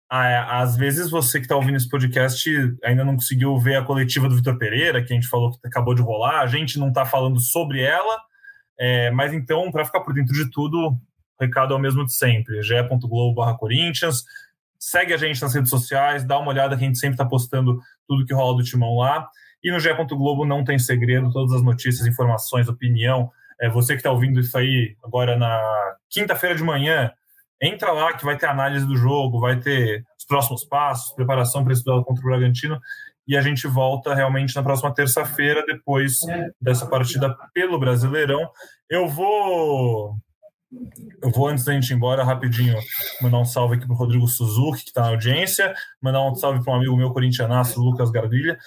às 0.08 0.76
vezes 0.76 1.10
você 1.10 1.40
que 1.40 1.46
está 1.46 1.56
ouvindo 1.56 1.74
esse 1.74 1.88
podcast 1.88 2.48
ainda 2.84 3.04
não 3.04 3.14
conseguiu 3.14 3.58
ver 3.58 3.74
a 3.74 3.84
coletiva 3.84 4.28
do 4.28 4.36
Vitor 4.36 4.56
Pereira, 4.56 5.04
que 5.04 5.12
a 5.12 5.16
gente 5.16 5.26
falou 5.26 5.50
que 5.50 5.66
acabou 5.66 5.92
de 5.92 6.00
rolar, 6.02 6.40
a 6.40 6.46
gente 6.46 6.78
não 6.78 6.90
está 6.90 7.04
falando 7.04 7.40
sobre 7.40 7.80
ela, 7.80 8.16
é, 8.78 9.10
mas 9.10 9.32
então, 9.32 9.72
para 9.72 9.84
ficar 9.84 10.02
por 10.02 10.14
dentro 10.14 10.32
de 10.32 10.52
tudo, 10.52 10.90
o 10.90 11.00
recado 11.40 11.74
é 11.74 11.76
o 11.76 11.80
mesmo 11.80 12.06
de 12.06 12.14
sempre: 12.14 12.62
ge.globo.com 12.62 13.56
Corinthians. 13.56 14.22
Segue 14.78 15.14
a 15.14 15.16
gente 15.16 15.42
nas 15.42 15.52
redes 15.52 15.68
sociais, 15.68 16.22
dá 16.22 16.38
uma 16.38 16.50
olhada 16.50 16.76
que 16.76 16.84
a 16.84 16.86
gente 16.86 16.98
sempre 16.98 17.14
está 17.14 17.26
postando 17.26 17.80
tudo 18.06 18.24
que 18.24 18.32
rola 18.32 18.58
do 18.58 18.62
timão 18.62 18.98
lá. 18.98 19.28
E 19.64 19.72
no 19.72 19.80
ge 19.80 19.92
Globo 19.94 20.44
não 20.44 20.62
tem 20.62 20.78
segredo, 20.78 21.32
todas 21.32 21.54
as 21.54 21.62
notícias, 21.62 22.06
informações, 22.06 22.68
opinião, 22.68 23.32
é, 23.62 23.68
você 23.68 23.94
que 23.94 24.00
está 24.00 24.10
ouvindo 24.10 24.40
isso 24.40 24.58
aí 24.58 24.96
agora 25.04 25.38
na 25.38 25.94
quinta-feira 26.10 26.56
de 26.56 26.64
manhã, 26.64 27.12
entra 27.62 27.92
lá 27.92 28.12
que 28.12 28.24
vai 28.24 28.36
ter 28.36 28.46
análise 28.46 28.84
do 28.84 28.96
jogo, 28.96 29.38
vai 29.38 29.56
ter 29.60 30.04
os 30.18 30.26
próximos 30.26 30.64
passos, 30.64 31.14
preparação 31.14 31.62
para 31.62 31.72
esse 31.72 31.84
duelo 31.84 32.04
contra 32.04 32.20
o 32.20 32.28
Bragantino. 32.28 32.80
E 33.24 33.36
a 33.36 33.40
gente 33.40 33.68
volta 33.68 34.16
realmente 34.16 34.56
na 34.56 34.64
próxima 34.64 34.92
terça-feira, 34.92 35.64
depois 35.64 36.18
dessa 36.60 36.86
partida 36.86 37.36
pelo 37.54 37.78
Brasileirão. 37.78 38.50
Eu 38.90 39.08
vou. 39.08 40.16
Eu 41.22 41.30
vou, 41.30 41.46
antes 41.46 41.64
da 41.64 41.72
gente 41.72 41.90
ir 41.90 41.94
embora, 41.94 42.24
rapidinho, 42.24 42.76
mandar 43.20 43.38
um 43.38 43.44
salve 43.44 43.76
aqui 43.76 43.86
para 43.86 43.94
o 43.94 43.96
Rodrigo 43.96 44.26
Suzuki, 44.26 44.82
que 44.82 44.88
está 44.88 45.02
na 45.02 45.08
audiência, 45.10 45.72
mandar 46.02 46.22
um 46.22 46.34
salve 46.34 46.64
para 46.64 46.72
um 46.72 46.76
amigo 46.76 46.96
meu 46.96 47.12
corintianaço, 47.12 47.80
Lucas 47.80 48.10
Gardilha, 48.10 48.58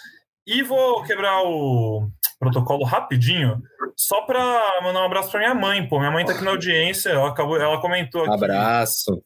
e 0.48 0.62
vou 0.64 1.04
quebrar 1.04 1.42
o 1.42 2.08
protocolo 2.40 2.84
rapidinho, 2.84 3.62
só 3.96 4.22
para 4.24 4.82
mandar 4.84 5.02
um 5.02 5.06
abraço 5.06 5.32
para 5.32 5.40
minha 5.40 5.56
mãe, 5.56 5.88
pô. 5.88 6.00
Minha 6.00 6.12
mãe 6.12 6.26
tá 6.26 6.34
aqui 6.34 6.44
na 6.44 6.52
audiência, 6.52 7.10
ela, 7.10 7.30
acabou, 7.30 7.58
ela 7.58 7.80
comentou 7.80 8.24
aqui. 8.24 8.34
Abraço. 8.34 9.24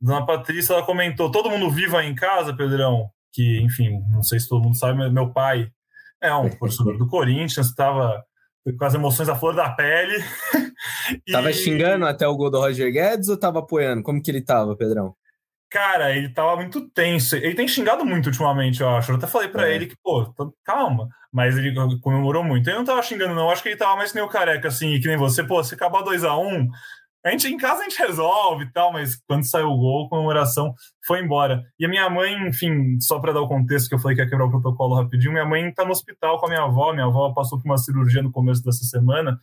Dona 0.00 0.24
Patrícia, 0.24 0.74
ela 0.74 0.84
comentou: 0.84 1.30
todo 1.30 1.50
mundo 1.50 1.70
vivo 1.70 1.96
aí 1.96 2.08
em 2.08 2.14
casa, 2.14 2.54
Pedrão? 2.54 3.10
Que, 3.32 3.60
enfim, 3.60 4.00
não 4.10 4.22
sei 4.22 4.40
se 4.40 4.48
todo 4.48 4.62
mundo 4.62 4.76
sabe, 4.76 4.98
mas 4.98 5.12
meu 5.12 5.32
pai 5.32 5.70
é 6.20 6.34
um 6.34 6.50
torcedor 6.58 6.96
do 6.96 7.06
Corinthians, 7.06 7.68
estava 7.68 8.22
com 8.78 8.84
as 8.84 8.94
emoções 8.94 9.28
à 9.28 9.34
flor 9.34 9.54
da 9.54 9.70
pele. 9.70 10.22
e... 11.26 11.32
Tava 11.32 11.52
xingando 11.52 12.06
até 12.06 12.26
o 12.26 12.36
gol 12.36 12.50
do 12.50 12.60
Roger 12.60 12.92
Guedes 12.92 13.28
ou 13.28 13.38
tava 13.38 13.60
apoiando? 13.60 14.02
Como 14.02 14.22
que 14.22 14.30
ele 14.30 14.42
tava, 14.42 14.76
Pedrão? 14.76 15.14
Cara, 15.70 16.14
ele 16.14 16.28
tava 16.30 16.56
muito 16.56 16.88
tenso. 16.90 17.36
Ele 17.36 17.54
tem 17.54 17.68
xingado 17.68 18.04
muito 18.04 18.26
ultimamente, 18.26 18.80
eu 18.80 18.88
acho. 18.88 19.12
Eu 19.12 19.16
até 19.16 19.26
falei 19.28 19.48
para 19.48 19.70
é. 19.70 19.74
ele 19.74 19.86
que, 19.86 19.96
pô, 20.02 20.34
calma. 20.64 21.08
Mas 21.32 21.56
ele 21.56 21.74
comemorou 22.00 22.42
muito. 22.42 22.68
Ele 22.68 22.78
não 22.78 22.84
tava 22.84 23.02
xingando, 23.02 23.34
não. 23.34 23.50
Acho 23.50 23.62
que 23.62 23.68
ele 23.68 23.76
tava 23.76 23.96
mais 23.96 24.10
que 24.10 24.16
nem 24.16 24.24
o 24.24 24.28
careca, 24.28 24.68
assim, 24.68 24.98
que 25.00 25.06
nem 25.06 25.16
você. 25.16 25.44
Pô, 25.44 25.62
se 25.62 25.74
acabar 25.74 26.02
2x1, 26.02 26.38
um, 26.38 26.68
A 27.24 27.30
gente, 27.30 27.48
em 27.48 27.56
casa 27.56 27.80
a 27.80 27.84
gente 27.84 27.98
resolve 27.98 28.64
e 28.64 28.72
tal, 28.72 28.92
mas 28.92 29.16
quando 29.28 29.44
saiu 29.44 29.68
o 29.68 29.76
gol, 29.76 30.06
a 30.06 30.08
comemoração 30.08 30.74
foi 31.06 31.20
embora. 31.22 31.62
E 31.78 31.86
a 31.86 31.88
minha 31.88 32.08
mãe, 32.10 32.34
enfim, 32.48 32.98
só 33.00 33.20
para 33.20 33.32
dar 33.32 33.42
o 33.42 33.48
contexto 33.48 33.88
que 33.88 33.94
eu 33.94 33.98
falei 33.98 34.16
que 34.16 34.22
ia 34.22 34.28
quebrar 34.28 34.46
o 34.46 34.50
protocolo 34.50 34.96
rapidinho, 34.96 35.32
minha 35.32 35.44
mãe 35.44 35.68
está 35.68 35.84
no 35.84 35.92
hospital 35.92 36.38
com 36.40 36.46
a 36.46 36.48
minha 36.48 36.62
avó. 36.62 36.92
Minha 36.92 37.06
avó 37.06 37.32
passou 37.32 37.60
por 37.60 37.66
uma 37.66 37.78
cirurgia 37.78 38.22
no 38.22 38.32
começo 38.32 38.64
dessa 38.64 38.84
semana 38.84 39.38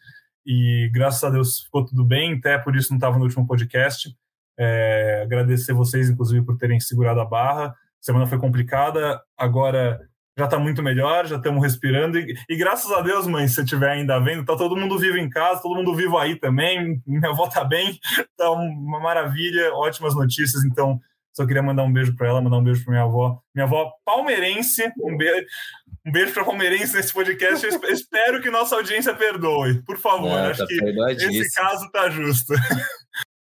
e 0.47 0.89
graças 0.93 1.21
a 1.25 1.29
Deus 1.29 1.59
ficou 1.63 1.83
tudo 1.83 2.05
bem, 2.05 2.35
até 2.35 2.57
por 2.57 2.73
isso 2.73 2.89
não 2.91 2.97
estava 2.97 3.17
no 3.17 3.25
último 3.25 3.45
podcast. 3.45 4.15
É, 4.57 5.21
agradecer 5.23 5.73
vocês, 5.73 6.09
inclusive, 6.09 6.43
por 6.45 6.57
terem 6.57 6.79
segurado 6.79 7.19
a 7.19 7.25
barra. 7.25 7.75
Semana 7.99 8.25
foi 8.25 8.39
complicada, 8.39 9.21
agora 9.37 9.99
já 10.37 10.45
está 10.45 10.59
muito 10.59 10.83
melhor, 10.83 11.25
já 11.25 11.37
estamos 11.37 11.63
respirando. 11.63 12.19
E, 12.19 12.35
e, 12.47 12.55
graças 12.55 12.91
a 12.91 13.01
Deus, 13.01 13.25
mãe, 13.25 13.47
se 13.47 13.55
você 13.55 13.63
estiver 13.63 13.89
ainda 13.89 14.19
vendo, 14.19 14.45
tá 14.45 14.55
todo 14.55 14.77
mundo 14.77 14.97
vivo 14.99 15.17
em 15.17 15.29
casa, 15.29 15.61
todo 15.61 15.75
mundo 15.75 15.95
vivo 15.95 16.17
aí 16.17 16.35
também. 16.35 17.01
Minha 17.07 17.29
avó 17.29 17.47
tá 17.47 17.63
bem, 17.63 17.99
tá 18.37 18.51
uma 18.51 18.99
maravilha, 18.99 19.73
ótimas 19.73 20.13
notícias. 20.15 20.63
Então, 20.63 20.99
só 21.35 21.45
queria 21.45 21.63
mandar 21.63 21.83
um 21.83 21.91
beijo 21.91 22.15
para 22.15 22.27
ela, 22.27 22.41
mandar 22.41 22.57
um 22.57 22.63
beijo 22.63 22.83
para 22.83 22.91
minha 22.91 23.03
avó. 23.03 23.39
Minha 23.53 23.65
avó 23.65 23.91
palmeirense, 24.05 24.91
um 24.99 25.17
beijo. 25.17 25.45
Um 26.05 26.11
beijo 26.11 26.33
para 26.33 26.45
palmeirense 26.45 26.95
nesse 26.95 27.11
podcast. 27.11 27.65
Eu 27.65 27.81
espero 27.91 28.41
que 28.41 28.49
nossa 28.49 28.75
audiência 28.75 29.13
perdoe. 29.13 29.83
Por 29.83 29.97
favor, 29.97 30.29
Não, 30.29 30.45
acho 30.45 30.59
tá 30.59 30.67
que 30.67 31.25
esse 31.25 31.53
caso 31.53 31.91
tá 31.91 32.09
justo. 32.09 32.53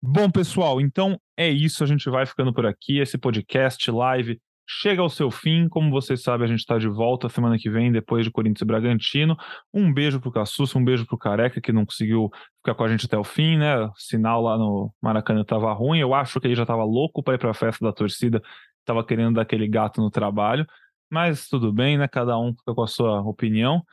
Bom, 0.01 0.31
pessoal, 0.31 0.81
então 0.81 1.19
é 1.37 1.47
isso. 1.47 1.83
A 1.83 1.87
gente 1.87 2.09
vai 2.09 2.25
ficando 2.25 2.53
por 2.53 2.65
aqui. 2.65 2.99
Esse 2.99 3.17
podcast 3.17 3.91
live 3.91 4.39
chega 4.67 5.01
ao 5.01 5.09
seu 5.09 5.29
fim. 5.29 5.67
Como 5.69 5.91
vocês 5.91 6.21
sabem, 6.21 6.45
a 6.45 6.47
gente 6.47 6.59
está 6.59 6.77
de 6.77 6.87
volta 6.87 7.29
semana 7.29 7.57
que 7.57 7.69
vem, 7.69 7.91
depois 7.91 8.25
de 8.25 8.31
Corinthians 8.31 8.61
e 8.61 8.65
Bragantino. 8.65 9.37
Um 9.73 9.93
beijo 9.93 10.19
pro 10.19 10.31
Cassus, 10.31 10.75
um 10.75 10.83
beijo 10.83 11.05
pro 11.05 11.17
Careca, 11.17 11.61
que 11.61 11.71
não 11.71 11.85
conseguiu 11.85 12.29
ficar 12.57 12.75
com 12.75 12.83
a 12.83 12.87
gente 12.87 13.05
até 13.05 13.17
o 13.17 13.23
fim, 13.23 13.57
né? 13.57 13.77
O 13.77 13.93
sinal 13.95 14.41
lá 14.41 14.57
no 14.57 14.91
Maracanã 15.01 15.41
estava 15.41 15.71
ruim. 15.73 15.99
Eu 15.99 16.13
acho 16.13 16.39
que 16.39 16.47
ele 16.47 16.55
já 16.55 16.63
estava 16.63 16.83
louco 16.83 17.21
para 17.21 17.35
ir 17.35 17.37
para 17.37 17.51
a 17.51 17.53
festa 17.53 17.85
da 17.85 17.93
torcida, 17.93 18.41
estava 18.79 19.05
querendo 19.05 19.35
dar 19.35 19.43
aquele 19.43 19.67
gato 19.67 20.01
no 20.01 20.09
trabalho. 20.09 20.65
Mas 21.09 21.47
tudo 21.47 21.71
bem, 21.71 21.97
né? 21.97 22.07
Cada 22.07 22.37
um 22.37 22.53
fica 22.53 22.73
com 22.73 22.83
a 22.83 22.87
sua 22.87 23.21
opinião. 23.21 23.83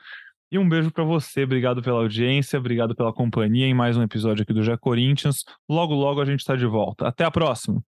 E 0.51 0.59
um 0.59 0.69
beijo 0.69 0.91
para 0.91 1.03
você, 1.03 1.45
obrigado 1.45 1.81
pela 1.81 1.99
audiência, 1.99 2.59
obrigado 2.59 2.95
pela 2.95 3.11
companhia 3.11 3.65
em 3.65 3.73
mais 3.73 3.97
um 3.97 4.03
episódio 4.03 4.43
aqui 4.43 4.53
do 4.53 4.61
Já 4.61 4.77
Corinthians. 4.77 5.43
Logo, 5.67 5.95
logo 5.95 6.21
a 6.21 6.25
gente 6.25 6.41
está 6.41 6.55
de 6.55 6.67
volta. 6.67 7.07
Até 7.07 7.25
a 7.25 7.31
próxima! 7.31 7.83